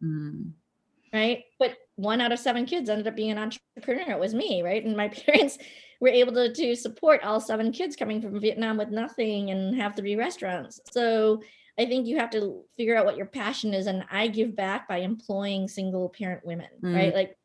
Mm. 0.00 0.52
Right. 1.12 1.42
But 1.58 1.76
one 1.96 2.20
out 2.20 2.30
of 2.30 2.38
seven 2.38 2.64
kids 2.64 2.88
ended 2.88 3.08
up 3.08 3.16
being 3.16 3.32
an 3.32 3.38
entrepreneur. 3.38 4.12
It 4.12 4.20
was 4.20 4.34
me, 4.34 4.62
right? 4.62 4.84
And 4.84 4.96
my 4.96 5.08
parents 5.26 5.58
were 6.00 6.06
able 6.06 6.34
to, 6.34 6.54
to 6.54 6.76
support 6.76 7.24
all 7.24 7.40
seven 7.40 7.72
kids 7.72 7.96
coming 7.96 8.22
from 8.22 8.40
Vietnam 8.40 8.76
with 8.76 8.90
nothing 8.90 9.50
and 9.50 9.74
have 9.74 9.96
three 9.96 10.14
restaurants. 10.14 10.80
So 10.92 11.42
I 11.78 11.86
think 11.86 12.06
you 12.06 12.18
have 12.18 12.30
to 12.30 12.64
figure 12.76 12.96
out 12.96 13.06
what 13.06 13.16
your 13.16 13.26
passion 13.26 13.72
is. 13.72 13.86
And 13.86 14.04
I 14.10 14.28
give 14.28 14.54
back 14.54 14.88
by 14.88 14.98
employing 14.98 15.68
single 15.68 16.10
parent 16.10 16.44
women, 16.44 16.68
mm. 16.82 16.94
right? 16.94 17.14
Like 17.14 17.36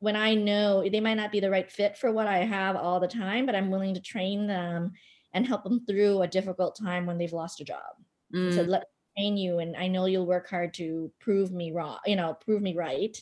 when 0.00 0.16
I 0.16 0.34
know 0.34 0.86
they 0.88 1.00
might 1.00 1.14
not 1.14 1.32
be 1.32 1.40
the 1.40 1.50
right 1.50 1.70
fit 1.70 1.96
for 1.96 2.12
what 2.12 2.26
I 2.26 2.38
have 2.38 2.76
all 2.76 3.00
the 3.00 3.08
time, 3.08 3.46
but 3.46 3.54
I'm 3.54 3.70
willing 3.70 3.94
to 3.94 4.00
train 4.00 4.46
them 4.46 4.92
and 5.32 5.46
help 5.46 5.64
them 5.64 5.84
through 5.86 6.22
a 6.22 6.28
difficult 6.28 6.76
time 6.76 7.06
when 7.06 7.18
they've 7.18 7.32
lost 7.32 7.60
a 7.60 7.64
job. 7.64 7.94
Mm. 8.34 8.54
So 8.54 8.62
let 8.62 8.82
me 8.82 9.22
train 9.22 9.36
you 9.36 9.60
and 9.60 9.76
I 9.76 9.86
know 9.86 10.06
you'll 10.06 10.26
work 10.26 10.50
hard 10.50 10.74
to 10.74 11.12
prove 11.20 11.52
me 11.52 11.72
wrong, 11.72 11.98
you 12.06 12.16
know, 12.16 12.34
prove 12.34 12.62
me 12.62 12.74
right 12.74 13.16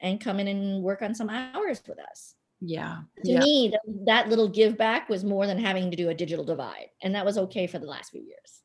and 0.00 0.20
come 0.20 0.40
in 0.40 0.48
and 0.48 0.82
work 0.82 1.02
on 1.02 1.14
some 1.14 1.30
hours 1.30 1.82
with 1.86 1.98
us. 2.00 2.34
Yeah. 2.60 2.98
To 3.24 3.30
yeah. 3.30 3.38
me, 3.38 3.74
that 4.06 4.28
little 4.28 4.48
give 4.48 4.76
back 4.76 5.08
was 5.08 5.24
more 5.24 5.46
than 5.46 5.58
having 5.58 5.90
to 5.90 5.96
do 5.96 6.10
a 6.10 6.14
digital 6.14 6.44
divide. 6.44 6.88
And 7.02 7.14
that 7.14 7.24
was 7.24 7.38
okay 7.38 7.66
for 7.66 7.78
the 7.78 7.86
last 7.86 8.10
few 8.10 8.22
years. 8.22 8.62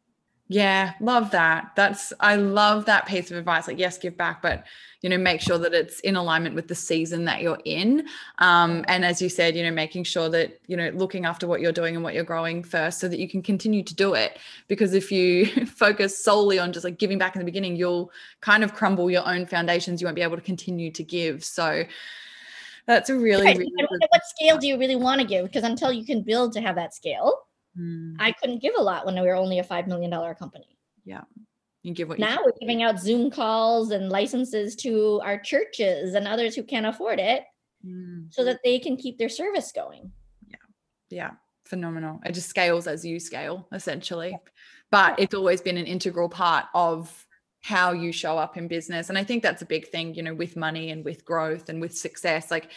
Yeah, 0.47 0.93
love 0.99 1.31
that. 1.31 1.71
That's 1.75 2.13
I 2.19 2.35
love 2.35 2.85
that 2.85 3.07
piece 3.07 3.31
of 3.31 3.37
advice. 3.37 3.67
Like, 3.67 3.79
yes, 3.79 3.97
give 3.97 4.15
back, 4.15 4.43
but 4.43 4.65
you 5.01 5.09
know, 5.09 5.17
make 5.17 5.41
sure 5.41 5.57
that 5.57 5.73
it's 5.73 5.99
in 6.01 6.15
alignment 6.15 6.53
with 6.53 6.67
the 6.67 6.75
season 6.75 7.25
that 7.25 7.41
you're 7.41 7.59
in. 7.65 8.07
Um, 8.37 8.85
and 8.87 9.03
as 9.03 9.21
you 9.23 9.29
said, 9.29 9.55
you 9.55 9.63
know, 9.63 9.71
making 9.71 10.03
sure 10.03 10.29
that 10.29 10.59
you 10.67 10.77
know, 10.77 10.89
looking 10.89 11.25
after 11.25 11.47
what 11.47 11.61
you're 11.61 11.71
doing 11.71 11.95
and 11.95 12.03
what 12.03 12.13
you're 12.13 12.23
growing 12.23 12.63
first, 12.63 12.99
so 12.99 13.07
that 13.07 13.17
you 13.17 13.27
can 13.27 13.41
continue 13.41 13.81
to 13.81 13.95
do 13.95 14.13
it. 14.13 14.37
Because 14.67 14.93
if 14.93 15.11
you 15.11 15.47
focus 15.65 16.23
solely 16.23 16.59
on 16.59 16.71
just 16.71 16.83
like 16.83 16.99
giving 16.99 17.17
back 17.17 17.35
in 17.35 17.39
the 17.39 17.45
beginning, 17.45 17.75
you'll 17.75 18.11
kind 18.41 18.63
of 18.63 18.75
crumble 18.75 19.09
your 19.09 19.27
own 19.27 19.47
foundations. 19.47 19.99
You 19.99 20.05
won't 20.05 20.15
be 20.15 20.21
able 20.21 20.37
to 20.37 20.43
continue 20.43 20.91
to 20.91 21.03
give. 21.03 21.43
So 21.43 21.85
that's 22.85 23.09
a 23.09 23.17
really, 23.17 23.45
right. 23.45 23.57
really 23.57 23.71
what 24.09 24.21
scale 24.25 24.59
do 24.59 24.67
you 24.67 24.77
really 24.77 24.95
want 24.95 25.21
to 25.21 25.25
give? 25.25 25.45
Because 25.45 25.63
until 25.63 25.91
you 25.91 26.05
can 26.05 26.21
build 26.21 26.53
to 26.53 26.61
have 26.61 26.75
that 26.75 26.93
scale, 26.93 27.44
mm. 27.79 28.15
I 28.19 28.31
couldn't 28.31 28.61
give 28.61 28.73
a 28.77 28.81
lot 28.81 29.05
when 29.05 29.15
we 29.15 29.21
were 29.21 29.35
only 29.35 29.59
a 29.59 29.63
five 29.63 29.87
million 29.87 30.11
dollar 30.11 30.33
company. 30.35 30.77
Yeah. 31.03 31.21
You 31.83 31.93
give 31.93 32.09
what 32.09 32.17
now 32.17 32.39
we're 32.43 32.51
giving 32.59 32.81
out 32.81 32.99
Zoom 32.99 33.29
calls 33.29 33.91
and 33.91 34.09
licenses 34.09 34.75
to 34.77 35.21
our 35.23 35.37
churches 35.37 36.15
and 36.15 36.27
others 36.27 36.55
who 36.55 36.63
can't 36.63 36.87
afford 36.87 37.19
it 37.19 37.43
mm. 37.85 38.25
so 38.33 38.43
that 38.43 38.59
they 38.63 38.79
can 38.79 38.97
keep 38.97 39.19
their 39.19 39.29
service 39.29 39.71
going. 39.71 40.11
Yeah. 40.47 40.55
Yeah. 41.09 41.31
Phenomenal. 41.65 42.21
It 42.25 42.33
just 42.33 42.49
scales 42.49 42.87
as 42.87 43.05
you 43.05 43.19
scale, 43.19 43.67
essentially. 43.71 44.31
Yeah. 44.31 44.37
But 44.91 45.19
it's 45.19 45.35
always 45.35 45.61
been 45.61 45.77
an 45.77 45.85
integral 45.85 46.29
part 46.29 46.65
of 46.73 47.25
how 47.61 47.93
you 47.93 48.11
show 48.11 48.37
up 48.37 48.57
in 48.57 48.67
business. 48.67 49.09
And 49.09 49.17
I 49.17 49.23
think 49.23 49.41
that's 49.41 49.63
a 49.63 49.65
big 49.65 49.87
thing, 49.87 50.13
you 50.13 50.21
know, 50.21 50.35
with 50.35 50.55
money 50.55 50.91
and 50.91 51.03
with 51.03 51.25
growth 51.25 51.69
and 51.69 51.81
with 51.81 51.97
success. 51.97 52.51
Like 52.51 52.69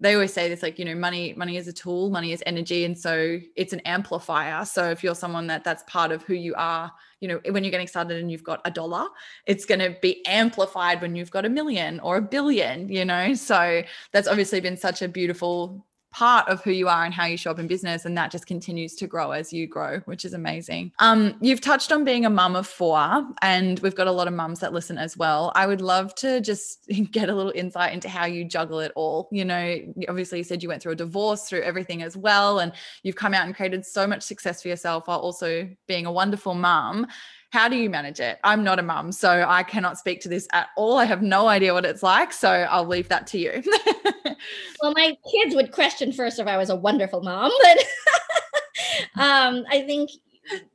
they 0.00 0.14
always 0.14 0.32
say 0.32 0.48
this 0.48 0.62
like 0.62 0.78
you 0.78 0.84
know 0.84 0.94
money 0.94 1.34
money 1.36 1.56
is 1.56 1.66
a 1.66 1.72
tool 1.72 2.10
money 2.10 2.32
is 2.32 2.42
energy 2.46 2.84
and 2.84 2.96
so 2.96 3.38
it's 3.56 3.72
an 3.72 3.80
amplifier. 3.80 4.64
So 4.64 4.90
if 4.90 5.02
you're 5.02 5.14
someone 5.14 5.46
that 5.48 5.64
that's 5.64 5.82
part 5.86 6.12
of 6.12 6.22
who 6.22 6.34
you 6.34 6.54
are 6.56 6.92
you 7.20 7.28
know 7.28 7.40
when 7.50 7.64
you're 7.64 7.70
getting 7.70 7.88
started 7.88 8.18
and 8.20 8.30
you've 8.30 8.44
got 8.44 8.60
a 8.64 8.70
dollar 8.70 9.08
it's 9.46 9.64
going 9.64 9.80
to 9.80 9.96
be 10.00 10.24
amplified 10.26 11.00
when 11.02 11.16
you've 11.16 11.30
got 11.30 11.44
a 11.44 11.48
million 11.48 11.98
or 12.00 12.16
a 12.16 12.22
billion 12.22 12.88
you 12.88 13.04
know? 13.04 13.34
So 13.34 13.82
that's 14.12 14.28
obviously 14.28 14.60
been 14.60 14.76
such 14.76 15.02
a 15.02 15.08
beautiful 15.08 15.84
part 16.10 16.48
of 16.48 16.62
who 16.64 16.70
you 16.70 16.88
are 16.88 17.04
and 17.04 17.12
how 17.12 17.26
you 17.26 17.36
show 17.36 17.50
up 17.50 17.58
in 17.58 17.66
business 17.66 18.04
and 18.04 18.16
that 18.16 18.30
just 18.30 18.46
continues 18.46 18.94
to 18.94 19.06
grow 19.06 19.30
as 19.30 19.52
you 19.52 19.66
grow 19.66 19.98
which 20.06 20.24
is 20.24 20.32
amazing 20.32 20.90
um 21.00 21.34
you've 21.40 21.60
touched 21.60 21.92
on 21.92 22.02
being 22.02 22.24
a 22.24 22.30
mum 22.30 22.56
of 22.56 22.66
four 22.66 23.26
and 23.42 23.78
we've 23.80 23.94
got 23.94 24.06
a 24.06 24.12
lot 24.12 24.26
of 24.26 24.32
mums 24.32 24.60
that 24.60 24.72
listen 24.72 24.96
as 24.96 25.16
well 25.16 25.52
i 25.54 25.66
would 25.66 25.82
love 25.82 26.14
to 26.14 26.40
just 26.40 26.86
get 27.10 27.28
a 27.28 27.34
little 27.34 27.52
insight 27.54 27.92
into 27.92 28.08
how 28.08 28.24
you 28.24 28.44
juggle 28.44 28.80
it 28.80 28.90
all 28.96 29.28
you 29.30 29.44
know 29.44 29.78
obviously 30.08 30.38
you 30.38 30.44
said 30.44 30.62
you 30.62 30.68
went 30.68 30.82
through 30.82 30.92
a 30.92 30.96
divorce 30.96 31.48
through 31.48 31.62
everything 31.62 32.02
as 32.02 32.16
well 32.16 32.58
and 32.58 32.72
you've 33.02 33.16
come 33.16 33.34
out 33.34 33.44
and 33.44 33.54
created 33.54 33.84
so 33.84 34.06
much 34.06 34.22
success 34.22 34.62
for 34.62 34.68
yourself 34.68 35.06
while 35.08 35.18
also 35.18 35.68
being 35.86 36.06
a 36.06 36.12
wonderful 36.12 36.54
mum 36.54 37.06
how 37.50 37.66
do 37.66 37.76
you 37.76 37.88
manage 37.88 38.20
it? 38.20 38.38
I'm 38.44 38.62
not 38.62 38.78
a 38.78 38.82
mum, 38.82 39.10
so 39.10 39.46
I 39.48 39.62
cannot 39.62 39.96
speak 39.96 40.20
to 40.20 40.28
this 40.28 40.46
at 40.52 40.68
all. 40.76 40.98
I 40.98 41.06
have 41.06 41.22
no 41.22 41.48
idea 41.48 41.72
what 41.72 41.86
it's 41.86 42.02
like, 42.02 42.30
so 42.30 42.50
I'll 42.50 42.86
leave 42.86 43.08
that 43.08 43.26
to 43.28 43.38
you. 43.38 43.62
well, 44.82 44.92
my 44.96 45.16
kids 45.30 45.54
would 45.54 45.72
question 45.72 46.12
first 46.12 46.38
if 46.38 46.46
I 46.46 46.56
was 46.56 46.70
a 46.70 46.76
wonderful 46.76 47.22
mom, 47.22 47.50
but 47.62 47.78
um, 49.22 49.64
I 49.70 49.82
think 49.82 50.10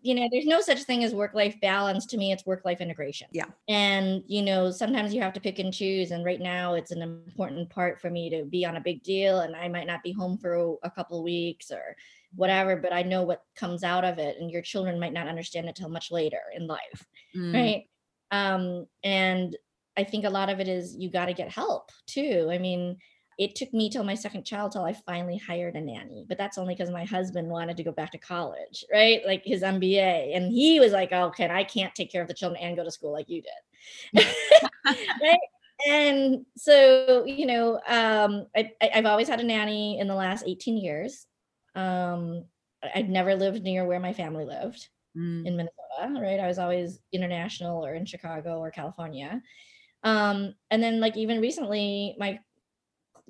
you 0.02 0.16
know 0.16 0.28
there's 0.32 0.46
no 0.46 0.62
such 0.62 0.84
thing 0.84 1.04
as 1.04 1.14
work 1.14 1.34
life 1.34 1.56
balance. 1.62 2.06
To 2.08 2.18
me 2.18 2.32
it's 2.32 2.46
work 2.46 2.64
life 2.66 2.82
integration. 2.82 3.28
Yeah. 3.32 3.46
And 3.68 4.24
you 4.28 4.42
know 4.42 4.72
sometimes 4.72 5.14
you 5.14 5.22
have 5.22 5.34
to 5.34 5.40
pick 5.40 5.60
and 5.60 5.74
choose 5.74 6.12
and 6.12 6.26
right 6.26 6.42
now 6.42 6.74
it's 6.74 6.92
an 6.92 7.02
important 7.02 7.70
part 7.70 8.00
for 8.00 8.10
me 8.10 8.30
to 8.30 8.46
be 8.46 8.66
on 8.66 8.78
a 8.78 8.82
big 8.82 9.04
deal 9.04 9.42
and 9.42 9.56
i 9.56 9.68
might 9.68 9.88
not 9.88 10.04
be 10.04 10.12
home 10.12 10.38
for 10.38 10.78
a 10.84 10.92
couple 10.92 11.24
weeks 11.24 11.72
or 11.72 11.96
whatever 12.36 12.76
but 12.76 12.94
i 12.94 13.02
know 13.02 13.24
what 13.24 13.44
comes 13.56 13.84
out 13.84 14.04
of 14.04 14.18
it 14.18 14.38
and 14.40 14.52
your 14.52 14.62
children 14.62 15.00
might 15.00 15.14
not 15.14 15.28
understand 15.28 15.68
it 15.68 15.76
till 15.76 15.90
much 15.90 16.12
later 16.12 16.42
in 16.56 16.68
life 16.68 17.06
mm. 17.36 17.54
right? 17.54 17.84
Um 18.32 18.88
and 19.04 19.56
i 19.98 20.04
think 20.04 20.26
a 20.26 20.30
lot 20.30 20.50
of 20.50 20.60
it 20.60 20.68
is 20.68 20.96
you 20.98 21.10
got 21.10 21.26
to 21.26 21.34
get 21.34 21.50
help 21.50 21.92
too. 22.08 22.50
I 22.52 22.58
mean 22.58 22.98
it 23.38 23.56
took 23.56 23.74
me 23.74 23.90
till 23.90 24.04
my 24.04 24.16
second 24.16 24.46
child 24.46 24.72
till 24.72 24.84
I 24.84 24.94
finally 24.94 25.38
hired 25.38 25.76
a 25.76 25.82
nanny. 25.82 26.26
But 26.28 26.38
that's 26.38 26.58
only 26.58 26.76
because 26.76 26.92
my 26.92 27.06
husband 27.06 27.48
wanted 27.48 27.78
to 27.78 27.84
go 27.84 27.92
back 27.92 28.12
to 28.12 28.18
college, 28.18 28.86
right? 28.92 29.22
Like 29.26 29.44
his 29.44 29.62
MBA. 29.62 30.36
And 30.36 30.52
he 30.52 30.80
was 30.80 30.92
like, 30.92 31.10
oh, 31.12 31.26
okay, 31.26 31.50
I 31.50 31.64
can't 31.64 31.94
take 31.96 32.12
care 32.12 32.22
of 32.22 32.28
the 32.28 32.34
children 32.34 32.62
and 32.62 32.76
go 32.76 32.84
to 32.84 32.92
school 32.92 33.12
like 33.12 33.30
you 33.30 33.42
did. 33.42 34.26
right? 34.86 35.40
And 35.88 36.46
so, 36.56 37.26
you 37.26 37.46
know, 37.46 37.80
um, 37.88 38.48
I, 38.56 38.72
I've 38.94 39.06
always 39.06 39.28
had 39.28 39.40
a 39.40 39.44
nanny 39.44 40.00
in 40.00 40.08
the 40.08 40.16
last 40.16 40.44
18 40.48 40.78
years. 40.78 41.26
Um, 41.76 42.46
I've 42.96 43.10
never 43.10 43.36
lived 43.36 43.64
near 43.64 43.86
where 43.86 44.00
my 44.00 44.14
family 44.14 44.46
lived 44.46 44.88
mm. 45.18 45.46
in 45.46 45.58
Minnesota, 45.58 46.22
right? 46.22 46.40
I 46.40 46.48
was 46.48 46.60
always 46.60 47.00
international 47.12 47.86
or 47.86 47.96
in 47.96 48.06
Chicago 48.06 48.60
or 48.60 48.72
California. 48.72 49.42
Um, 50.04 50.54
and 50.70 50.84
then 50.84 51.00
like 51.00 51.18
even 51.18 51.42
recently, 51.42 52.16
my 52.20 52.40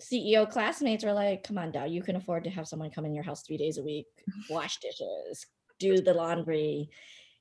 CEO 0.01 0.49
classmates 0.49 1.03
were 1.03 1.13
like, 1.13 1.43
come 1.43 1.57
on, 1.57 1.71
Dao, 1.71 1.91
you 1.91 2.01
can 2.01 2.15
afford 2.15 2.43
to 2.45 2.49
have 2.49 2.67
someone 2.67 2.89
come 2.89 3.05
in 3.05 3.13
your 3.13 3.23
house 3.23 3.43
three 3.43 3.57
days 3.57 3.77
a 3.77 3.83
week, 3.83 4.07
wash 4.49 4.79
dishes, 4.79 5.45
do 5.79 6.01
the 6.01 6.13
laundry, 6.13 6.89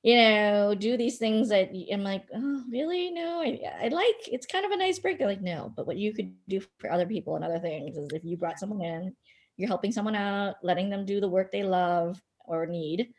you 0.03 0.17
know, 0.17 0.75
do 0.75 0.97
these 0.97 1.17
things 1.17 1.49
that 1.49 1.71
I'm 1.91 2.03
like, 2.03 2.25
oh, 2.35 2.63
really? 2.69 3.09
No, 3.11 3.41
I, 3.41 3.59
I 3.85 3.87
like 3.87 4.27
it's 4.27 4.45
kind 4.45 4.65
of 4.65 4.71
a 4.71 4.77
nice 4.77 4.99
break. 4.99 5.17
They're 5.17 5.27
like, 5.27 5.41
no, 5.41 5.71
but 5.75 5.87
what 5.87 5.97
you 5.97 6.13
could 6.13 6.33
do 6.47 6.61
for 6.77 6.91
other 6.91 7.05
people 7.05 7.35
and 7.35 7.45
other 7.45 7.59
things 7.59 7.97
is 7.97 8.11
if 8.11 8.23
you 8.25 8.35
brought 8.35 8.59
someone 8.59 8.81
in, 8.81 9.15
you're 9.55 9.69
helping 9.69 9.93
someone 9.93 10.15
out, 10.15 10.55
letting 10.61 10.89
them 10.89 11.05
do 11.05 11.21
the 11.21 11.29
work 11.29 11.51
they 11.51 11.63
love 11.63 12.21
or 12.39 12.65
need, 12.65 13.13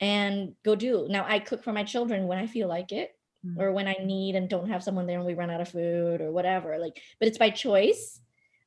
and 0.00 0.54
go 0.64 0.74
do. 0.74 1.06
Now, 1.10 1.26
I 1.28 1.40
cook 1.40 1.62
for 1.62 1.72
my 1.72 1.84
children 1.84 2.26
when 2.26 2.38
I 2.38 2.46
feel 2.46 2.68
like 2.68 2.90
it, 2.90 3.10
mm-hmm. 3.44 3.60
or 3.60 3.72
when 3.72 3.86
I 3.86 3.96
need 4.02 4.34
and 4.34 4.48
don't 4.48 4.70
have 4.70 4.82
someone 4.82 5.06
there 5.06 5.18
and 5.18 5.26
we 5.26 5.34
run 5.34 5.50
out 5.50 5.60
of 5.60 5.68
food 5.68 6.22
or 6.22 6.32
whatever. 6.32 6.78
Like, 6.78 7.00
but 7.18 7.28
it's 7.28 7.38
by 7.38 7.50
choice 7.50 8.20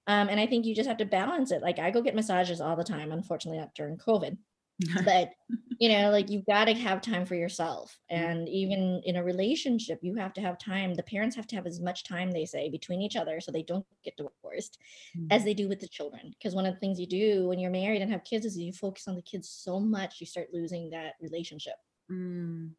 um, 0.08 0.30
and 0.30 0.40
I 0.40 0.48
think 0.48 0.66
you 0.66 0.74
just 0.74 0.88
have 0.88 0.98
to 0.98 1.06
balance 1.06 1.52
it. 1.52 1.62
Like 1.62 1.80
I 1.80 1.92
go 1.92 2.02
get 2.02 2.16
massages 2.16 2.62
all 2.62 2.76
the 2.76 2.84
time, 2.84 3.12
unfortunately, 3.12 3.60
not 3.60 3.76
during 3.76 3.98
COVID. 3.98 4.38
but 5.06 5.32
you 5.80 5.90
know, 5.90 6.12
like 6.12 6.30
you've 6.30 6.46
got 6.46 6.66
to 6.66 6.74
have 6.76 7.02
time 7.02 7.26
for 7.26 7.34
yourself. 7.34 7.98
Mm. 8.12 8.16
And 8.16 8.50
even 8.50 9.02
in 9.06 9.16
a 9.16 9.24
relationship, 9.24 10.00
you 10.04 10.14
have 10.16 10.34
to 10.34 10.42
have 10.42 10.60
time. 10.60 10.94
The 10.94 11.04
parents 11.04 11.36
have 11.36 11.48
to 11.48 11.56
have 11.56 11.66
as 11.66 11.80
much 11.80 12.04
time, 12.04 12.30
they 12.30 12.46
say, 12.46 12.70
between 12.70 13.02
each 13.02 13.16
other 13.16 13.42
so 13.42 13.52
they 13.52 13.64
don't 13.64 13.86
get 14.04 14.18
divorced 14.18 14.78
mm-hmm. 15.18 15.28
as 15.32 15.44
they 15.44 15.56
do 15.56 15.68
with 15.68 15.80
the 15.80 15.88
children. 15.88 16.32
Because 16.38 16.54
one 16.54 16.68
of 16.68 16.76
the 16.76 16.80
things 16.80 17.00
you 17.00 17.08
do 17.08 17.48
when 17.48 17.58
you're 17.58 17.72
married 17.72 18.04
and 18.04 18.12
have 18.12 18.24
kids 18.24 18.46
is 18.46 18.58
you 18.58 18.72
focus 18.72 19.08
on 19.08 19.16
the 19.16 19.22
kids 19.24 19.50
so 19.50 19.80
much, 19.80 20.18
you 20.20 20.28
start 20.28 20.50
losing 20.54 20.92
that 20.92 21.14
relationship. 21.22 21.76
Mm 22.12 22.70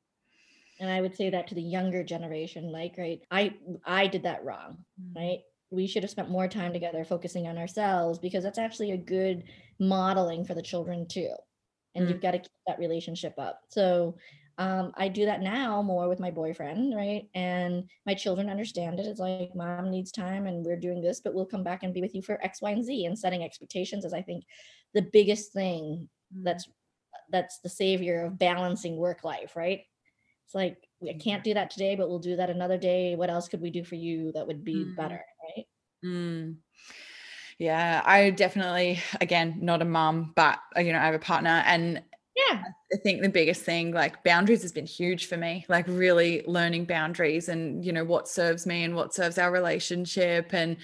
and 0.81 0.91
i 0.91 1.01
would 1.01 1.17
say 1.17 1.31
that 1.31 1.49
to 1.49 1.55
the 1.55 1.63
younger 1.63 2.03
generation 2.05 2.71
like 2.71 2.95
right 2.99 3.23
i 3.31 3.53
i 3.85 4.07
did 4.07 4.23
that 4.23 4.45
wrong 4.45 4.79
mm. 5.01 5.17
right 5.17 5.41
we 5.71 5.87
should 5.87 6.03
have 6.03 6.11
spent 6.11 6.31
more 6.31 6.49
time 6.49 6.73
together 6.73 7.05
focusing 7.05 7.47
on 7.47 7.59
ourselves 7.59 8.19
because 8.19 8.43
that's 8.43 8.59
actually 8.59 8.93
a 8.93 8.97
good 8.97 9.45
modeling 9.79 10.45
for 10.45 10.55
the 10.55 10.63
children 10.63 11.07
too. 11.07 11.33
And 11.95 12.07
mm 12.07 12.11
you've 12.11 12.23
got 12.23 12.33
to 12.33 12.39
keep 12.39 12.51
that 12.67 12.79
relationship 12.79 13.35
up. 13.39 13.61
So 13.69 14.17
um, 14.59 14.93
i 14.97 15.07
do 15.07 15.25
that 15.25 15.41
now 15.41 15.83
more 15.83 16.09
with 16.09 16.19
my 16.19 16.31
boyfriend 16.33 16.95
right? 16.95 17.29
And 17.35 17.89
my 18.07 18.15
children 18.15 18.51
understand 18.51 18.99
it. 18.99 19.07
It's 19.07 19.21
like 19.21 19.55
mom 19.55 19.91
needs 19.91 20.11
time 20.11 20.47
and 20.47 20.65
we're 20.65 20.77
doing 20.77 21.01
this 21.01 21.21
but 21.21 21.33
we'll 21.33 21.47
come 21.47 21.63
back 21.63 21.83
and 21.83 21.95
be 21.95 22.01
with 22.01 22.15
you 22.15 22.23
for 22.23 22.45
x 22.45 22.61
y 22.61 22.71
and 22.71 22.85
z 22.85 23.07
and 23.07 23.19
setting 23.19 23.45
expectations 23.45 24.05
is 24.05 24.13
i 24.13 24.23
think 24.23 24.45
the 24.95 25.03
biggest 25.03 25.53
thing 25.53 26.09
mm. 26.37 26.45
that's 26.45 26.69
that's 27.31 27.61
the 27.61 27.69
savior 27.69 28.27
of 28.27 28.39
balancing 28.39 28.97
work 28.97 29.23
life 29.25 29.55
right? 29.55 29.83
It's 30.47 30.55
like 30.55 30.88
I 31.03 31.13
can't 31.15 31.45
do 31.45 31.55
that 31.55 31.71
today, 31.71 31.95
but 31.95 32.09
we'll 32.09 32.19
do 32.19 32.37
that 32.37 32.51
another 32.51 32.79
day. 32.79 33.15
What 33.15 33.31
else 33.31 33.49
could 33.49 33.61
we 33.61 33.71
do 33.71 33.85
for 33.85 33.95
you 33.95 34.33
that 34.33 34.47
would 34.47 34.65
be 34.65 34.85
mm. 34.85 34.97
better? 34.97 35.21
Right. 35.57 35.67
Mm. 36.05 36.57
Yeah, 37.59 38.03
I 38.05 38.31
definitely, 38.31 39.01
again, 39.21 39.59
not 39.61 39.83
a 39.83 39.85
mom, 39.85 40.33
but 40.35 40.59
uh, 40.77 40.81
you 40.81 40.93
know, 40.93 40.99
I 40.99 41.07
have 41.07 41.15
a 41.15 41.21
partner 41.21 41.63
and 41.67 42.03
yeah, 42.37 42.63
I 42.93 42.97
think 43.03 43.21
the 43.21 43.29
biggest 43.29 43.63
thing, 43.63 43.93
like 43.93 44.23
boundaries 44.23 44.63
has 44.63 44.71
been 44.71 44.87
huge 44.87 45.27
for 45.27 45.37
me, 45.37 45.67
like 45.69 45.87
really 45.89 46.45
learning 46.47 46.85
boundaries 46.85 47.49
and, 47.49 47.85
you 47.85 47.93
know, 47.93 48.05
what 48.05 48.29
serves 48.29 48.65
me 48.65 48.85
and 48.85 48.95
what 48.95 49.13
serves 49.13 49.39
our 49.39 49.51
relationship 49.51 50.55
and, 50.55 50.77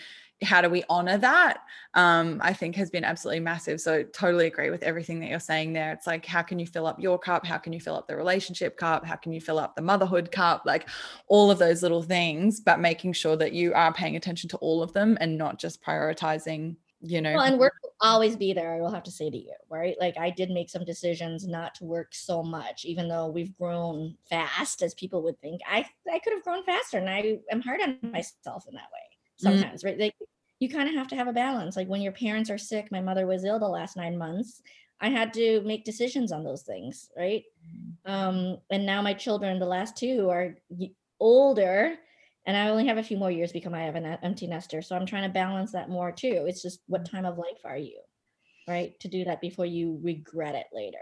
how 0.42 0.60
do 0.60 0.68
we 0.68 0.82
honor 0.88 1.16
that 1.16 1.58
um, 1.94 2.40
i 2.42 2.52
think 2.52 2.74
has 2.74 2.90
been 2.90 3.04
absolutely 3.04 3.40
massive. 3.40 3.80
So 3.80 4.02
totally 4.02 4.46
agree 4.46 4.70
with 4.70 4.82
everything 4.82 5.20
that 5.20 5.28
you're 5.28 5.40
saying 5.40 5.72
there. 5.72 5.92
It's 5.92 6.06
like 6.06 6.26
how 6.26 6.42
can 6.42 6.58
you 6.58 6.66
fill 6.66 6.86
up 6.86 7.00
your 7.00 7.18
cup? 7.18 7.46
How 7.46 7.58
can 7.58 7.72
you 7.72 7.80
fill 7.80 7.96
up 7.96 8.08
the 8.08 8.16
relationship 8.16 8.76
cup? 8.76 9.04
How 9.04 9.16
can 9.16 9.32
you 9.32 9.40
fill 9.40 9.58
up 9.58 9.76
the 9.76 9.82
motherhood 9.82 10.32
cup? 10.32 10.62
Like 10.64 10.88
all 11.28 11.50
of 11.50 11.58
those 11.58 11.82
little 11.82 12.02
things 12.02 12.60
but 12.60 12.80
making 12.80 13.12
sure 13.12 13.36
that 13.36 13.52
you 13.52 13.74
are 13.74 13.92
paying 13.92 14.16
attention 14.16 14.48
to 14.50 14.56
all 14.58 14.82
of 14.82 14.92
them 14.92 15.16
and 15.20 15.38
not 15.38 15.58
just 15.58 15.82
prioritizing 15.82 16.76
you 17.00 17.20
know 17.20 17.34
well, 17.34 17.42
and 17.42 17.58
work 17.58 17.74
will 17.82 17.92
always 18.00 18.34
be 18.34 18.54
there 18.54 18.74
i 18.74 18.80
will 18.80 18.90
have 18.90 19.02
to 19.02 19.10
say 19.10 19.28
to 19.28 19.36
you 19.36 19.52
right? 19.68 19.96
Like 20.00 20.16
i 20.18 20.30
did 20.30 20.50
make 20.50 20.70
some 20.70 20.84
decisions 20.84 21.46
not 21.46 21.74
to 21.76 21.84
work 21.84 22.14
so 22.14 22.42
much 22.42 22.84
even 22.84 23.08
though 23.08 23.28
we've 23.28 23.56
grown 23.56 24.16
fast 24.28 24.82
as 24.82 24.94
people 24.94 25.22
would 25.22 25.38
think. 25.40 25.60
I 25.68 25.84
i 26.10 26.18
could 26.20 26.32
have 26.32 26.44
grown 26.44 26.64
faster 26.64 26.98
and 26.98 27.10
i 27.10 27.38
am 27.50 27.60
hard 27.60 27.80
on 27.82 27.98
myself 28.02 28.66
in 28.68 28.74
that 28.74 28.90
way. 28.92 29.13
Sometimes 29.36 29.82
mm. 29.82 29.86
right 29.86 29.98
like 29.98 30.14
you 30.60 30.68
kind 30.68 30.88
of 30.88 30.94
have 30.94 31.08
to 31.08 31.16
have 31.16 31.28
a 31.28 31.32
balance. 31.32 31.76
Like 31.76 31.88
when 31.88 32.00
your 32.00 32.12
parents 32.12 32.50
are 32.50 32.58
sick, 32.58 32.90
my 32.90 33.00
mother 33.00 33.26
was 33.26 33.44
ill 33.44 33.58
the 33.58 33.68
last 33.68 33.96
nine 33.96 34.16
months. 34.16 34.62
I 35.00 35.08
had 35.08 35.34
to 35.34 35.60
make 35.62 35.84
decisions 35.84 36.32
on 36.32 36.44
those 36.44 36.62
things, 36.62 37.10
right? 37.16 37.42
Um, 38.06 38.58
and 38.70 38.86
now 38.86 39.02
my 39.02 39.12
children, 39.12 39.58
the 39.58 39.66
last 39.66 39.96
two, 39.96 40.30
are 40.30 40.56
older, 41.20 41.96
and 42.46 42.56
I 42.56 42.68
only 42.68 42.86
have 42.86 42.98
a 42.98 43.02
few 43.02 43.18
more 43.18 43.30
years 43.30 43.52
because 43.52 43.72
I 43.72 43.80
have 43.80 43.96
an 43.96 44.06
empty 44.22 44.46
nester. 44.46 44.80
So 44.80 44.96
I'm 44.96 45.06
trying 45.06 45.24
to 45.24 45.32
balance 45.32 45.72
that 45.72 45.90
more 45.90 46.12
too. 46.12 46.44
It's 46.46 46.62
just 46.62 46.80
what 46.86 47.02
mm-hmm. 47.04 47.16
time 47.16 47.26
of 47.26 47.38
life 47.38 47.60
are 47.64 47.76
you, 47.76 48.00
right? 48.68 48.98
To 49.00 49.08
do 49.08 49.24
that 49.24 49.40
before 49.40 49.66
you 49.66 49.98
regret 50.02 50.54
it 50.54 50.66
later. 50.72 50.98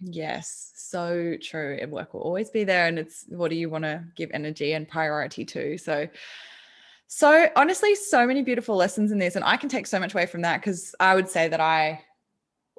Yes, 0.00 0.72
so 0.76 1.36
true. 1.40 1.78
And 1.80 1.90
work 1.90 2.14
will 2.14 2.20
always 2.20 2.50
be 2.50 2.64
there, 2.64 2.86
and 2.86 2.98
it's 2.98 3.24
what 3.28 3.48
do 3.48 3.56
you 3.56 3.70
want 3.70 3.84
to 3.84 4.04
give 4.16 4.30
energy 4.34 4.72
and 4.72 4.86
priority 4.88 5.44
to? 5.46 5.78
So 5.78 6.08
so 7.08 7.48
honestly, 7.56 7.94
so 7.94 8.26
many 8.26 8.42
beautiful 8.42 8.76
lessons 8.76 9.10
in 9.10 9.18
this, 9.18 9.34
and 9.34 9.44
I 9.44 9.56
can 9.56 9.68
take 9.68 9.86
so 9.86 9.98
much 9.98 10.14
away 10.14 10.26
from 10.26 10.42
that 10.42 10.60
because 10.60 10.94
I 11.00 11.14
would 11.14 11.28
say 11.28 11.48
that 11.48 11.60
I 11.60 12.02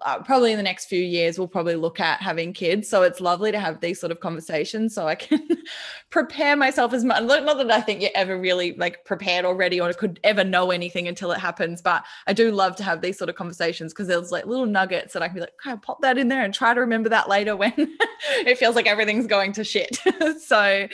uh, 0.04 0.22
probably 0.24 0.52
in 0.52 0.58
the 0.58 0.64
next 0.64 0.86
few 0.86 1.02
years 1.02 1.38
we'll 1.38 1.48
probably 1.48 1.76
look 1.76 2.00
at 2.00 2.22
having 2.22 2.54
kids. 2.54 2.88
So 2.88 3.04
it's 3.04 3.20
lovely 3.20 3.52
to 3.52 3.60
have 3.60 3.82
these 3.82 4.00
sort 4.00 4.12
of 4.12 4.20
conversations 4.20 4.96
so 4.96 5.08
I 5.08 5.16
can 5.16 5.46
prepare 6.10 6.56
myself 6.56 6.94
as 6.94 7.04
much. 7.04 7.24
Not 7.24 7.58
that 7.58 7.72
I 7.72 7.82
think 7.82 8.02
you're 8.02 8.12
ever 8.16 8.40
really 8.40 8.74
like 8.74 9.04
prepared 9.04 9.46
already 9.46 9.82
or 9.82 9.92
could 9.94 10.20
ever 10.24 10.44
know 10.44 10.72
anything 10.72 11.08
until 11.08 11.32
it 11.32 11.40
happens, 11.40 11.82
but 11.82 12.06
I 12.28 12.34
do 12.34 12.52
love 12.52 12.76
to 12.78 12.84
have 12.84 13.02
these 13.02 13.18
sort 13.18 13.30
of 13.30 13.36
conversations 13.36 13.94
because 13.94 14.08
there's 14.08 14.32
like 14.32 14.46
little 14.46 14.66
nuggets 14.66 15.14
that 15.14 15.22
I 15.22 15.28
can 15.28 15.36
be 15.36 15.42
like, 15.42 15.54
of 15.66 15.82
pop 15.82 16.02
that 16.02 16.18
in 16.18 16.28
there 16.28 16.44
and 16.44 16.54
try 16.54 16.74
to 16.74 16.80
remember 16.80 17.10
that 17.10 17.28
later 17.28 17.56
when 17.56 17.74
it 18.30 18.58
feels 18.58 18.76
like 18.76 18.88
everything's 18.88 19.28
going 19.28 19.54
to 19.54 19.64
shit. 19.64 19.98
so 20.40 20.88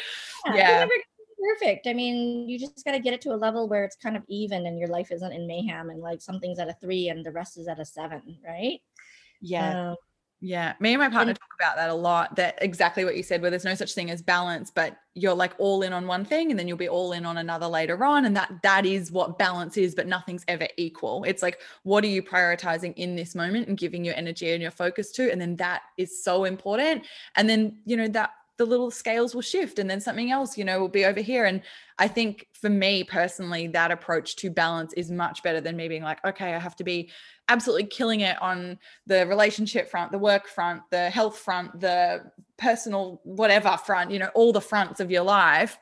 yeah. 0.47 0.53
yeah 0.55 0.87
perfect. 1.45 1.87
I 1.87 1.93
mean, 1.93 2.49
you 2.49 2.59
just 2.59 2.83
got 2.85 2.91
to 2.91 2.99
get 2.99 3.13
it 3.13 3.21
to 3.21 3.33
a 3.33 3.35
level 3.35 3.67
where 3.67 3.83
it's 3.83 3.95
kind 3.95 4.17
of 4.17 4.23
even 4.27 4.65
and 4.65 4.79
your 4.79 4.89
life 4.89 5.11
isn't 5.11 5.31
in 5.31 5.47
mayhem 5.47 5.89
and 5.89 6.01
like 6.01 6.21
something's 6.21 6.59
at 6.59 6.69
a 6.69 6.73
three 6.81 7.09
and 7.09 7.25
the 7.25 7.31
rest 7.31 7.57
is 7.57 7.67
at 7.67 7.79
a 7.79 7.85
seven, 7.85 8.37
right? 8.45 8.79
Yeah. 9.41 9.91
Um, 9.91 9.95
yeah. 10.41 10.73
Me 10.79 10.93
and 10.93 11.01
my 11.01 11.09
partner 11.09 11.31
and- 11.31 11.39
talk 11.39 11.49
about 11.59 11.75
that 11.77 11.89
a 11.89 11.93
lot. 11.93 12.35
That 12.35 12.57
exactly 12.61 13.05
what 13.05 13.15
you 13.15 13.23
said, 13.23 13.41
where 13.41 13.49
there's 13.49 13.63
no 13.63 13.73
such 13.73 13.93
thing 13.93 14.11
as 14.11 14.21
balance, 14.21 14.69
but 14.69 14.97
you're 15.13 15.33
like 15.33 15.53
all 15.57 15.81
in 15.81 15.93
on 15.93 16.07
one 16.07 16.25
thing 16.25 16.51
and 16.51 16.59
then 16.59 16.67
you'll 16.67 16.77
be 16.77 16.89
all 16.89 17.13
in 17.13 17.25
on 17.25 17.37
another 17.37 17.67
later 17.67 18.03
on. 18.03 18.25
And 18.25 18.35
that 18.35 18.51
that 18.61 18.85
is 18.85 19.11
what 19.11 19.39
balance 19.39 19.77
is, 19.77 19.95
but 19.95 20.07
nothing's 20.07 20.43
ever 20.47 20.67
equal. 20.77 21.23
It's 21.23 21.41
like, 21.41 21.61
what 21.83 22.03
are 22.03 22.07
you 22.07 22.21
prioritizing 22.21 22.93
in 22.95 23.15
this 23.15 23.33
moment 23.33 23.69
and 23.69 23.77
giving 23.77 24.03
your 24.03 24.15
energy 24.15 24.51
and 24.51 24.61
your 24.61 24.71
focus 24.71 25.11
to? 25.13 25.31
And 25.31 25.39
then 25.39 25.55
that 25.55 25.83
is 25.97 26.23
so 26.23 26.43
important. 26.43 27.05
And 27.35 27.49
then, 27.49 27.79
you 27.85 27.97
know, 27.97 28.09
that 28.09 28.31
the 28.57 28.65
little 28.65 28.91
scales 28.91 29.35
will 29.35 29.41
shift 29.41 29.79
and 29.79 29.89
then 29.89 29.99
something 29.99 30.31
else 30.31 30.57
you 30.57 30.63
know 30.63 30.79
will 30.79 30.87
be 30.87 31.05
over 31.05 31.21
here. 31.21 31.45
And 31.45 31.61
i 31.97 32.07
think 32.07 32.47
for 32.53 32.69
me 32.69 33.03
personally 33.03 33.67
that 33.67 33.91
approach 33.91 34.35
to 34.35 34.49
balance 34.49 34.93
is 34.93 35.11
much 35.11 35.41
better 35.43 35.61
than 35.61 35.77
me 35.77 35.87
being 35.87 36.03
like 36.03 36.23
okay 36.25 36.53
i 36.53 36.59
have 36.59 36.75
to 36.75 36.83
be 36.83 37.09
absolutely 37.47 37.85
killing 37.85 38.19
it 38.19 38.41
on 38.41 38.77
the 39.07 39.25
relationship 39.27 39.89
front 39.89 40.11
the 40.11 40.17
work 40.17 40.47
front 40.47 40.81
the 40.91 41.09
health 41.09 41.37
front 41.37 41.79
the 41.79 42.21
personal 42.57 43.21
whatever 43.23 43.77
front 43.77 44.11
you 44.11 44.19
know 44.19 44.29
all 44.33 44.51
the 44.51 44.61
fronts 44.61 44.99
of 44.99 45.11
your 45.11 45.23
life. 45.23 45.77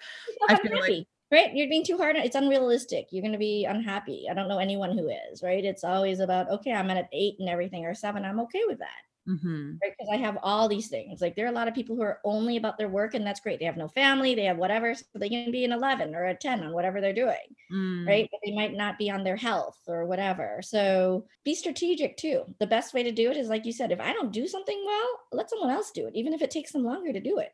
I 0.50 0.56
feel 0.58 0.80
like 0.80 1.08
right? 1.32 1.56
You're 1.56 1.70
being 1.70 1.86
too 1.86 1.98
hard 1.98 2.16
it's 2.16 2.36
unrealistic. 2.36 3.08
You're 3.12 3.24
going 3.24 3.34
to 3.34 3.40
be 3.40 3.66
unhappy. 3.66 4.28
I 4.30 4.36
don't 4.36 4.48
know 4.48 4.60
anyone 4.60 4.98
who 4.98 5.10
is 5.32 5.42
right? 5.42 5.64
It's 5.64 5.84
always 5.84 6.20
about 6.20 6.50
okay 6.50 6.74
i'm 6.74 6.90
at 6.90 7.10
eight 7.12 7.36
and 7.40 7.50
everything 7.50 7.86
or 7.86 7.94
seven 7.94 8.26
i'm 8.26 8.40
okay 8.42 8.62
with 8.68 8.80
that 8.80 9.02
Mm-hmm. 9.28 9.74
Right. 9.82 9.94
Because 9.98 10.12
I 10.12 10.18
have 10.18 10.38
all 10.44 10.68
these 10.68 10.90
things. 10.90 11.22
Like 11.22 11.36
there 11.36 11.46
are 11.46 11.52
a 11.52 11.56
lot 11.56 11.68
of 11.68 11.74
people 11.74 11.96
who 11.96 12.02
are 12.02 12.20
only 12.26 12.58
about 12.58 12.78
their 12.78 12.90
work, 12.90 13.14
and 13.14 13.26
that's 13.26 13.40
great. 13.40 13.60
They 13.60 13.66
have 13.66 13.78
no 13.78 13.88
family, 13.88 14.36
they 14.36 14.46
have 14.46 14.58
whatever. 14.58 14.94
So 14.96 15.06
they 15.16 15.30
can 15.30 15.52
be 15.52 15.66
an 15.66 15.72
11 15.72 16.14
or 16.14 16.26
a 16.26 16.36
10 16.36 16.64
on 16.64 16.74
whatever 16.74 17.00
they're 17.00 17.14
doing. 17.14 17.38
Mm. 17.72 18.08
Right. 18.08 18.30
But 18.32 18.40
they 18.46 18.54
might 18.54 18.74
not 18.74 18.98
be 18.98 19.10
on 19.10 19.24
their 19.24 19.38
health 19.38 19.80
or 19.88 20.06
whatever. 20.06 20.60
So 20.62 21.26
be 21.44 21.56
strategic 21.56 22.18
too. 22.18 22.44
The 22.60 22.68
best 22.68 22.94
way 22.94 23.04
to 23.04 23.12
do 23.12 23.32
it 23.32 23.38
is, 23.38 23.48
like 23.50 23.66
you 23.66 23.74
said, 23.74 23.92
if 23.92 24.02
I 24.02 24.14
don't 24.14 24.34
do 24.34 24.48
something 24.48 24.84
well, 24.86 25.20
let 25.32 25.50
someone 25.50 25.70
else 25.70 25.92
do 25.92 26.08
it, 26.08 26.16
even 26.16 26.34
if 26.34 26.42
it 26.42 26.52
takes 26.52 26.72
them 26.72 26.84
longer 26.84 27.14
to 27.14 27.20
do 27.20 27.40
it. 27.40 27.54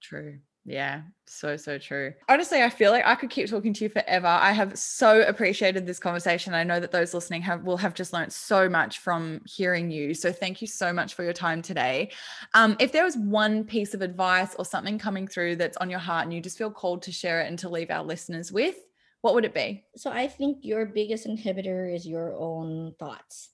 True. 0.00 0.38
Yeah, 0.68 1.00
so, 1.26 1.56
so 1.56 1.78
true. 1.78 2.12
Honestly, 2.28 2.62
I 2.62 2.68
feel 2.68 2.90
like 2.90 3.06
I 3.06 3.14
could 3.14 3.30
keep 3.30 3.48
talking 3.48 3.72
to 3.72 3.84
you 3.84 3.88
forever. 3.88 4.26
I 4.26 4.52
have 4.52 4.78
so 4.78 5.22
appreciated 5.22 5.86
this 5.86 5.98
conversation. 5.98 6.52
I 6.52 6.62
know 6.62 6.78
that 6.78 6.92
those 6.92 7.14
listening 7.14 7.40
have 7.42 7.64
will 7.64 7.78
have 7.78 7.94
just 7.94 8.12
learned 8.12 8.34
so 8.34 8.68
much 8.68 8.98
from 8.98 9.40
hearing 9.46 9.90
you. 9.90 10.12
So 10.12 10.30
thank 10.30 10.60
you 10.60 10.66
so 10.66 10.92
much 10.92 11.14
for 11.14 11.24
your 11.24 11.32
time 11.32 11.62
today. 11.62 12.10
Um, 12.52 12.76
if 12.78 12.92
there 12.92 13.04
was 13.04 13.16
one 13.16 13.64
piece 13.64 13.94
of 13.94 14.02
advice 14.02 14.54
or 14.56 14.66
something 14.66 14.98
coming 14.98 15.26
through 15.26 15.56
that's 15.56 15.78
on 15.78 15.88
your 15.88 16.00
heart 16.00 16.24
and 16.24 16.34
you 16.34 16.42
just 16.42 16.58
feel 16.58 16.70
called 16.70 17.00
to 17.02 17.12
share 17.12 17.40
it 17.40 17.48
and 17.48 17.58
to 17.60 17.70
leave 17.70 17.90
our 17.90 18.04
listeners 18.04 18.52
with, 18.52 18.76
what 19.22 19.32
would 19.32 19.46
it 19.46 19.54
be? 19.54 19.84
So 19.96 20.10
I 20.10 20.28
think 20.28 20.58
your 20.66 20.84
biggest 20.84 21.26
inhibitor 21.26 21.94
is 21.94 22.06
your 22.06 22.34
own 22.34 22.92
thoughts 22.98 23.50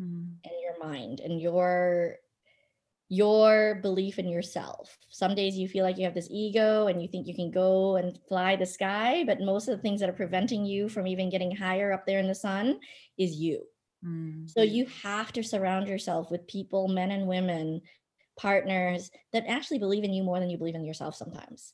Mm. 0.00 0.36
and 0.44 0.54
your 0.62 0.78
mind 0.78 1.18
and 1.18 1.40
your 1.40 2.18
your 3.08 3.76
belief 3.76 4.18
in 4.18 4.28
yourself. 4.28 4.98
Some 5.08 5.34
days 5.34 5.56
you 5.56 5.66
feel 5.68 5.84
like 5.84 5.96
you 5.96 6.04
have 6.04 6.14
this 6.14 6.28
ego 6.30 6.88
and 6.88 7.00
you 7.00 7.08
think 7.08 7.26
you 7.26 7.34
can 7.34 7.50
go 7.50 7.96
and 7.96 8.18
fly 8.28 8.56
the 8.56 8.66
sky, 8.66 9.24
but 9.26 9.40
most 9.40 9.68
of 9.68 9.76
the 9.76 9.82
things 9.82 10.00
that 10.00 10.10
are 10.10 10.14
preventing 10.14 10.66
you 10.66 10.88
from 10.88 11.06
even 11.06 11.30
getting 11.30 11.54
higher 11.54 11.92
up 11.92 12.04
there 12.06 12.18
in 12.18 12.28
the 12.28 12.34
sun 12.34 12.78
is 13.16 13.36
you. 13.36 13.62
Mm. 14.04 14.48
So 14.50 14.62
you 14.62 14.86
have 15.02 15.32
to 15.32 15.42
surround 15.42 15.88
yourself 15.88 16.30
with 16.30 16.46
people, 16.46 16.88
men 16.88 17.10
and 17.10 17.26
women, 17.26 17.80
partners 18.38 19.10
that 19.32 19.44
actually 19.48 19.78
believe 19.78 20.04
in 20.04 20.12
you 20.12 20.22
more 20.22 20.38
than 20.38 20.50
you 20.50 20.58
believe 20.58 20.74
in 20.74 20.84
yourself 20.84 21.14
sometimes. 21.14 21.72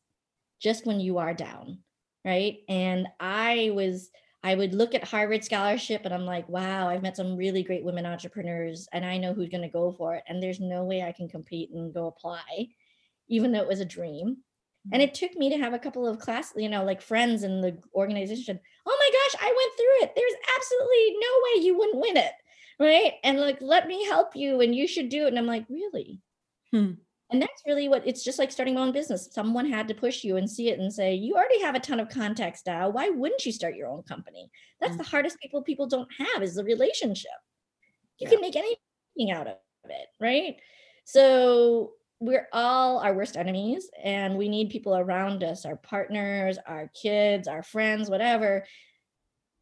Just 0.61 0.87
when 0.87 1.01
you 1.01 1.19
are 1.19 1.35
down, 1.35 1.79
right? 2.25 2.59
And 2.69 3.09
I 3.19 3.73
was 3.75 4.11
I 4.45 4.55
would 4.55 4.75
look 4.75 4.95
at 4.95 5.09
Harvard 5.09 5.43
scholarship 5.43 6.03
and 6.05 6.13
I'm 6.13 6.27
like, 6.27 6.47
wow, 6.51 6.87
I've 6.87 7.03
met 7.03 7.17
some 7.17 7.35
really 7.35 7.63
great 7.63 7.83
women 7.83 8.05
entrepreneurs 8.05 8.87
and 8.93 9.03
I 9.03 9.17
know 9.17 9.33
who's 9.33 9.49
going 9.49 9.63
to 9.63 9.69
go 9.69 9.91
for 9.91 10.15
it. 10.15 10.23
And 10.29 10.41
there's 10.41 10.61
no 10.61 10.85
way 10.85 11.03
I 11.03 11.13
can 11.13 11.31
compete 11.31 11.71
and 11.71 11.95
go 11.95 12.09
apply, 12.09 12.69
even 13.29 13.53
though 13.53 13.63
it 13.63 13.69
was 13.69 13.81
a 13.81 13.87
dream. 13.87 14.37
And 14.93 15.01
it 15.01 15.15
took 15.15 15.35
me 15.35 15.49
to 15.49 15.57
have 15.57 15.73
a 15.73 15.79
couple 15.79 16.07
of 16.07 16.19
class, 16.19 16.53
you 16.57 16.69
know, 16.69 16.85
like 16.85 17.01
friends 17.01 17.43
in 17.43 17.63
the 17.63 17.79
organization. 17.95 18.61
Oh 18.85 18.99
my 19.01 19.11
gosh, 19.19 19.43
I 19.43 19.47
went 19.47 19.73
through 19.79 20.09
it. 20.09 20.13
There's 20.15 20.35
absolutely 20.59 21.17
no 21.19 21.29
way 21.43 21.65
you 21.65 21.79
wouldn't 21.79 22.03
win 22.03 22.17
it. 22.19 22.33
Right. 22.79 23.15
And 23.25 23.41
like, 23.41 23.63
let 23.63 23.87
me 23.87 24.05
help 24.05 24.37
you 24.37 24.61
and 24.61 24.75
you 24.75 24.87
should 24.87 25.09
do 25.09 25.25
it. 25.25 25.29
And 25.29 25.39
I'm 25.39 25.47
like, 25.47 25.65
really? 25.71 26.21
Hmm. 26.71 26.93
And 27.35 27.43
that's 27.43 27.65
really 27.67 27.89
what 27.89 28.07
it's 28.07 28.23
just 28.23 28.39
like 28.39 28.53
starting 28.53 28.75
my 28.77 28.83
own 28.83 28.93
business. 28.93 29.29
Someone 29.33 29.69
had 29.69 29.89
to 29.89 29.95
push 29.95 30.23
you 30.23 30.37
and 30.37 30.49
see 30.49 30.69
it 30.69 30.79
and 30.79 30.93
say, 30.93 31.17
you 31.17 31.35
already 31.35 31.61
have 31.63 31.75
a 31.75 31.81
ton 31.81 31.99
of 31.99 32.09
contacts 32.09 32.63
now. 32.65 32.89
Why 32.89 33.09
wouldn't 33.09 33.45
you 33.45 33.51
start 33.51 33.75
your 33.75 33.89
own 33.89 34.05
company? 34.05 34.49
That's 34.81 34.95
Mm. 34.95 34.99
the 34.99 35.03
hardest 35.03 35.41
people 35.41 35.61
people 35.61 35.89
don't 35.89 36.09
have 36.17 36.45
is 36.45 36.55
the 36.55 36.63
relationship. 36.63 37.33
You 38.21 38.27
Yeah. 38.27 38.35
can 38.35 38.41
make 38.41 38.55
anything 38.55 39.33
out 39.33 39.49
of 39.49 39.57
it, 39.91 40.07
right? 40.21 40.61
So 41.07 41.95
we're 42.21 42.49
all 42.53 43.01
our 43.01 43.13
worst 43.17 43.37
enemies 43.37 43.91
and 44.01 44.39
we 44.39 44.49
need 44.49 44.71
people 44.71 44.97
around 44.97 45.43
us, 45.43 45.67
our 45.67 45.75
partners, 45.77 46.57
our 46.69 46.87
kids, 46.95 47.49
our 47.49 47.65
friends, 47.65 48.09
whatever. 48.09 48.65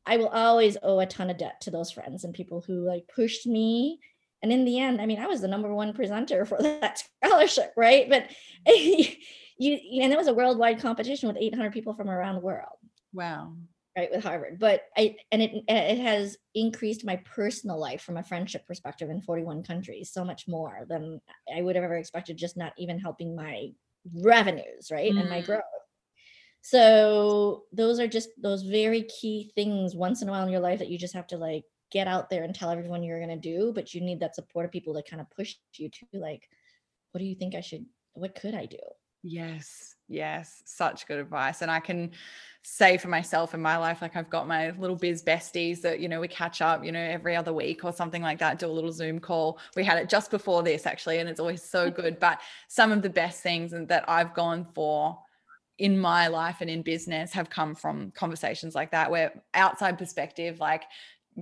I 0.04 0.18
will 0.18 0.28
always 0.28 0.76
owe 0.82 1.00
a 1.00 1.06
ton 1.06 1.30
of 1.30 1.38
debt 1.38 1.62
to 1.62 1.70
those 1.70 1.90
friends 1.90 2.24
and 2.24 2.34
people 2.34 2.60
who 2.60 2.86
like 2.86 3.08
pushed 3.08 3.46
me 3.46 3.98
and 4.42 4.52
in 4.52 4.64
the 4.64 4.78
end 4.78 5.00
i 5.00 5.06
mean 5.06 5.18
i 5.18 5.26
was 5.26 5.40
the 5.40 5.48
number 5.48 5.72
one 5.74 5.92
presenter 5.92 6.44
for 6.44 6.58
that 6.62 7.02
scholarship 7.24 7.72
right 7.76 8.08
but 8.08 8.30
you 8.66 9.78
and 10.02 10.12
it 10.12 10.16
was 10.18 10.26
a 10.28 10.34
worldwide 10.34 10.80
competition 10.80 11.28
with 11.28 11.36
800 11.40 11.72
people 11.72 11.94
from 11.94 12.10
around 12.10 12.34
the 12.36 12.40
world 12.40 12.78
Wow. 13.12 13.54
right 13.96 14.10
with 14.10 14.24
harvard 14.24 14.58
but 14.58 14.82
i 14.96 15.14
and 15.30 15.42
it 15.42 15.64
it 15.68 15.98
has 15.98 16.36
increased 16.54 17.04
my 17.04 17.16
personal 17.16 17.78
life 17.78 18.02
from 18.02 18.16
a 18.16 18.22
friendship 18.24 18.66
perspective 18.66 19.10
in 19.10 19.20
41 19.20 19.62
countries 19.62 20.10
so 20.12 20.24
much 20.24 20.48
more 20.48 20.86
than 20.88 21.20
i 21.56 21.62
would 21.62 21.76
have 21.76 21.84
ever 21.84 21.96
expected 21.96 22.36
just 22.36 22.56
not 22.56 22.72
even 22.78 22.98
helping 22.98 23.36
my 23.36 23.68
revenues 24.14 24.90
right 24.90 25.14
and 25.14 25.28
my 25.28 25.40
Mm. 25.42 25.46
growth 25.46 25.62
so 26.62 27.64
those 27.72 27.98
are 27.98 28.06
just 28.06 28.30
those 28.40 28.62
very 28.62 29.02
key 29.02 29.50
things 29.54 29.94
once 29.96 30.22
in 30.22 30.28
a 30.28 30.30
while 30.30 30.44
in 30.44 30.52
your 30.52 30.60
life 30.60 30.78
that 30.78 30.88
you 30.88 30.96
just 30.98 31.14
have 31.14 31.26
to 31.28 31.36
like 31.36 31.64
get 31.92 32.08
out 32.08 32.30
there 32.30 32.42
and 32.42 32.54
tell 32.54 32.70
everyone 32.70 33.02
you're 33.02 33.24
going 33.24 33.40
to 33.40 33.56
do 33.56 33.72
but 33.74 33.94
you 33.94 34.00
need 34.00 34.20
that 34.20 34.34
support 34.34 34.64
of 34.64 34.72
people 34.72 34.94
that 34.94 35.08
kind 35.08 35.20
of 35.20 35.30
push 35.30 35.54
you 35.74 35.88
to 35.88 36.06
like 36.14 36.48
what 37.12 37.20
do 37.20 37.24
you 37.24 37.34
think 37.34 37.54
i 37.54 37.60
should 37.60 37.84
what 38.14 38.34
could 38.34 38.54
i 38.54 38.66
do 38.66 38.78
Yes, 39.24 39.94
yes, 40.08 40.62
such 40.66 41.06
good 41.06 41.20
advice. 41.20 41.62
And 41.62 41.70
I 41.70 41.78
can 41.78 42.10
say 42.62 42.96
for 42.96 43.06
myself 43.06 43.54
in 43.54 43.62
my 43.62 43.76
life, 43.76 44.02
like 44.02 44.16
I've 44.16 44.30
got 44.30 44.48
my 44.48 44.70
little 44.70 44.96
biz 44.96 45.22
besties 45.22 45.80
that, 45.82 46.00
you 46.00 46.08
know, 46.08 46.20
we 46.20 46.26
catch 46.26 46.60
up, 46.60 46.84
you 46.84 46.90
know, 46.90 47.00
every 47.00 47.36
other 47.36 47.52
week 47.52 47.84
or 47.84 47.92
something 47.92 48.20
like 48.20 48.40
that, 48.40 48.58
do 48.58 48.66
a 48.66 48.72
little 48.72 48.90
Zoom 48.90 49.20
call. 49.20 49.60
We 49.76 49.84
had 49.84 49.98
it 49.98 50.08
just 50.08 50.30
before 50.30 50.64
this 50.64 50.86
actually, 50.86 51.18
and 51.18 51.28
it's 51.28 51.38
always 51.38 51.62
so 51.62 51.88
good. 51.90 52.18
But 52.18 52.40
some 52.66 52.90
of 52.90 53.02
the 53.02 53.10
best 53.10 53.42
things 53.42 53.72
and 53.74 53.86
that 53.88 54.04
I've 54.08 54.34
gone 54.34 54.66
for 54.74 55.18
in 55.78 55.98
my 55.98 56.26
life 56.26 56.56
and 56.60 56.68
in 56.68 56.82
business 56.82 57.32
have 57.32 57.48
come 57.48 57.74
from 57.76 58.10
conversations 58.16 58.74
like 58.74 58.90
that, 58.90 59.10
where 59.10 59.40
outside 59.54 59.98
perspective, 59.98 60.58
like, 60.58 60.82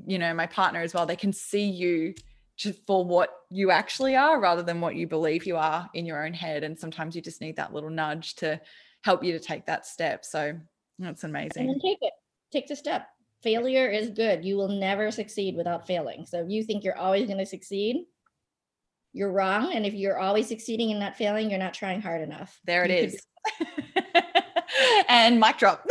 you 0.07 0.19
know, 0.19 0.33
my 0.35 0.47
partner 0.47 0.81
as 0.81 0.95
well, 0.95 1.07
they 1.07 1.17
can 1.17 1.33
see 1.33 1.69
you 1.69 2.15
just 2.57 2.85
for 2.87 3.05
what 3.05 3.31
you 3.51 3.71
actually 3.71 4.17
are 4.17 4.39
rather 4.39 4.63
than 4.63 4.81
what 4.81 4.95
you 4.95 5.07
believe 5.07 5.47
you 5.47 5.57
are 5.57 5.89
in 5.95 6.05
your 6.05 6.25
own 6.25 6.35
head. 6.35 6.63
And 6.63 6.79
sometimes 6.79 7.17
you 7.17 7.23
just 7.23 7.41
need 7.41 7.57
that 7.57 7.73
little 7.73 7.91
nudge 7.91 8.35
to 8.37 8.61
help 9.03 9.25
you 9.25 9.33
to 9.33 9.41
take 9.41 9.67
that 9.67 9.87
step. 9.87 10.25
So 10.25 10.59
that's 11.01 11.25
amazing 11.25 11.69
and 11.69 11.81
take 11.81 11.99
it 12.03 12.13
take 12.53 12.67
the 12.67 12.77
step 12.77 13.09
failure 13.43 13.89
is 13.89 14.11
good 14.11 14.45
you 14.45 14.57
will 14.57 14.69
never 14.69 15.11
succeed 15.11 15.57
without 15.57 15.87
failing 15.87 16.27
so 16.27 16.41
if 16.41 16.51
you 16.51 16.63
think 16.63 16.85
you're 16.85 16.99
always 16.99 17.27
going 17.27 17.39
to 17.39 17.47
succeed 17.47 18.05
you're 19.13 19.33
wrong 19.33 19.73
and 19.73 19.87
if 19.87 19.95
you're 19.95 20.19
always 20.19 20.47
succeeding 20.47 20.91
and 20.91 21.01
not 21.01 21.17
failing 21.17 21.51
you're 21.51 21.59
not 21.59 21.75
trying 21.75 22.01
hard 22.01 22.21
enough 22.21 22.61
There 22.65 22.85
it 22.85 22.91
You 22.91 22.97
is. 22.97 23.23
and 25.09 25.41
mic 25.41 25.59
drop. 25.59 25.85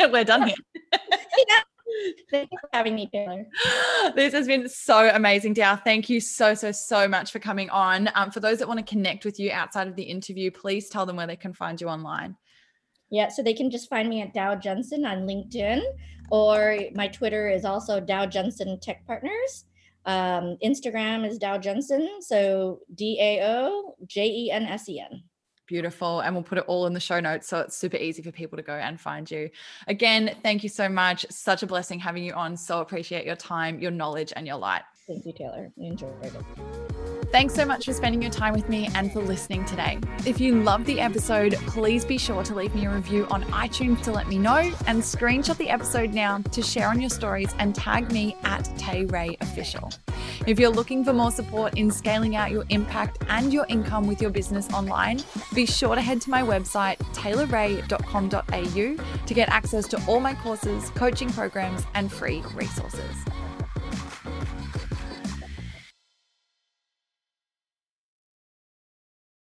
We're 0.00 0.24
done 0.24 0.46
here. 0.48 0.56
Thank 2.30 2.48
you 2.50 2.58
for 2.60 2.68
having 2.72 2.94
me, 2.94 3.08
Taylor. 3.12 3.46
this 4.14 4.32
has 4.32 4.46
been 4.46 4.68
so 4.68 5.10
amazing, 5.12 5.54
Dao. 5.54 5.82
Thank 5.82 6.08
you 6.08 6.20
so, 6.20 6.54
so, 6.54 6.72
so 6.72 7.08
much 7.08 7.32
for 7.32 7.38
coming 7.38 7.70
on. 7.70 8.08
Um, 8.14 8.30
for 8.30 8.40
those 8.40 8.58
that 8.58 8.68
want 8.68 8.78
to 8.78 8.86
connect 8.90 9.24
with 9.24 9.38
you 9.38 9.50
outside 9.52 9.88
of 9.88 9.96
the 9.96 10.02
interview, 10.02 10.50
please 10.50 10.88
tell 10.88 11.06
them 11.06 11.16
where 11.16 11.26
they 11.26 11.36
can 11.36 11.52
find 11.52 11.80
you 11.80 11.88
online. 11.88 12.36
Yeah, 13.10 13.28
so 13.28 13.42
they 13.42 13.54
can 13.54 13.70
just 13.70 13.88
find 13.88 14.08
me 14.08 14.20
at 14.22 14.34
Dao 14.34 14.60
Jensen 14.60 15.04
on 15.06 15.26
LinkedIn, 15.26 15.82
or 16.30 16.78
my 16.94 17.08
Twitter 17.08 17.48
is 17.48 17.64
also 17.64 18.00
Dao 18.00 18.30
Jensen 18.30 18.78
Tech 18.80 19.06
Partners. 19.06 19.64
Um, 20.04 20.56
Instagram 20.64 21.26
is 21.26 21.38
Dao 21.38 21.60
Jensen, 21.60 22.20
so 22.20 22.80
D 22.94 23.18
A 23.20 23.40
O 23.42 23.94
J 24.06 24.26
E 24.26 24.50
N 24.50 24.64
S 24.64 24.88
E 24.88 25.00
N. 25.00 25.22
Beautiful. 25.68 26.20
And 26.20 26.34
we'll 26.34 26.42
put 26.42 26.58
it 26.58 26.64
all 26.66 26.86
in 26.86 26.94
the 26.94 27.00
show 27.00 27.20
notes. 27.20 27.46
So 27.46 27.60
it's 27.60 27.76
super 27.76 27.98
easy 27.98 28.22
for 28.22 28.32
people 28.32 28.56
to 28.56 28.62
go 28.62 28.72
and 28.72 28.98
find 28.98 29.30
you. 29.30 29.50
Again, 29.86 30.34
thank 30.42 30.62
you 30.62 30.68
so 30.68 30.88
much. 30.88 31.26
Such 31.30 31.62
a 31.62 31.66
blessing 31.66 32.00
having 32.00 32.24
you 32.24 32.32
on. 32.32 32.56
So 32.56 32.80
appreciate 32.80 33.26
your 33.26 33.36
time, 33.36 33.78
your 33.78 33.90
knowledge, 33.90 34.32
and 34.34 34.46
your 34.46 34.56
light. 34.56 34.82
Thank 35.08 35.24
you, 35.24 35.32
Taylor. 35.32 35.72
I 35.80 35.84
enjoyed 35.84 36.12
it. 36.22 36.34
Thanks 37.32 37.54
so 37.54 37.64
much 37.64 37.86
for 37.86 37.94
spending 37.94 38.20
your 38.20 38.30
time 38.30 38.52
with 38.52 38.68
me 38.68 38.90
and 38.94 39.10
for 39.10 39.20
listening 39.20 39.64
today. 39.64 39.98
If 40.26 40.38
you 40.38 40.62
loved 40.62 40.84
the 40.84 41.00
episode, 41.00 41.54
please 41.66 42.04
be 42.04 42.18
sure 42.18 42.44
to 42.44 42.54
leave 42.54 42.74
me 42.74 42.84
a 42.84 42.90
review 42.90 43.26
on 43.30 43.42
iTunes 43.44 44.02
to 44.02 44.12
let 44.12 44.28
me 44.28 44.38
know 44.38 44.70
and 44.86 45.02
screenshot 45.02 45.56
the 45.56 45.70
episode 45.70 46.12
now 46.12 46.38
to 46.52 46.62
share 46.62 46.88
on 46.88 47.00
your 47.00 47.08
stories 47.08 47.54
and 47.58 47.74
tag 47.74 48.12
me 48.12 48.36
at 48.44 48.64
Tay 48.76 49.06
Ray 49.06 49.38
Official. 49.40 49.90
If 50.46 50.60
you're 50.60 50.70
looking 50.70 51.04
for 51.04 51.14
more 51.14 51.30
support 51.30 51.78
in 51.78 51.90
scaling 51.90 52.36
out 52.36 52.50
your 52.50 52.64
impact 52.68 53.24
and 53.28 53.52
your 53.52 53.64
income 53.68 54.06
with 54.06 54.20
your 54.20 54.30
business 54.30 54.68
online, 54.72 55.22
be 55.54 55.64
sure 55.64 55.94
to 55.94 56.02
head 56.02 56.20
to 56.22 56.30
my 56.30 56.42
website, 56.42 56.98
taylorray.com.au, 57.14 59.26
to 59.26 59.34
get 59.34 59.48
access 59.48 59.88
to 59.88 60.02
all 60.06 60.20
my 60.20 60.34
courses, 60.34 60.90
coaching 60.90 61.32
programs, 61.32 61.84
and 61.94 62.12
free 62.12 62.42
resources. 62.54 63.24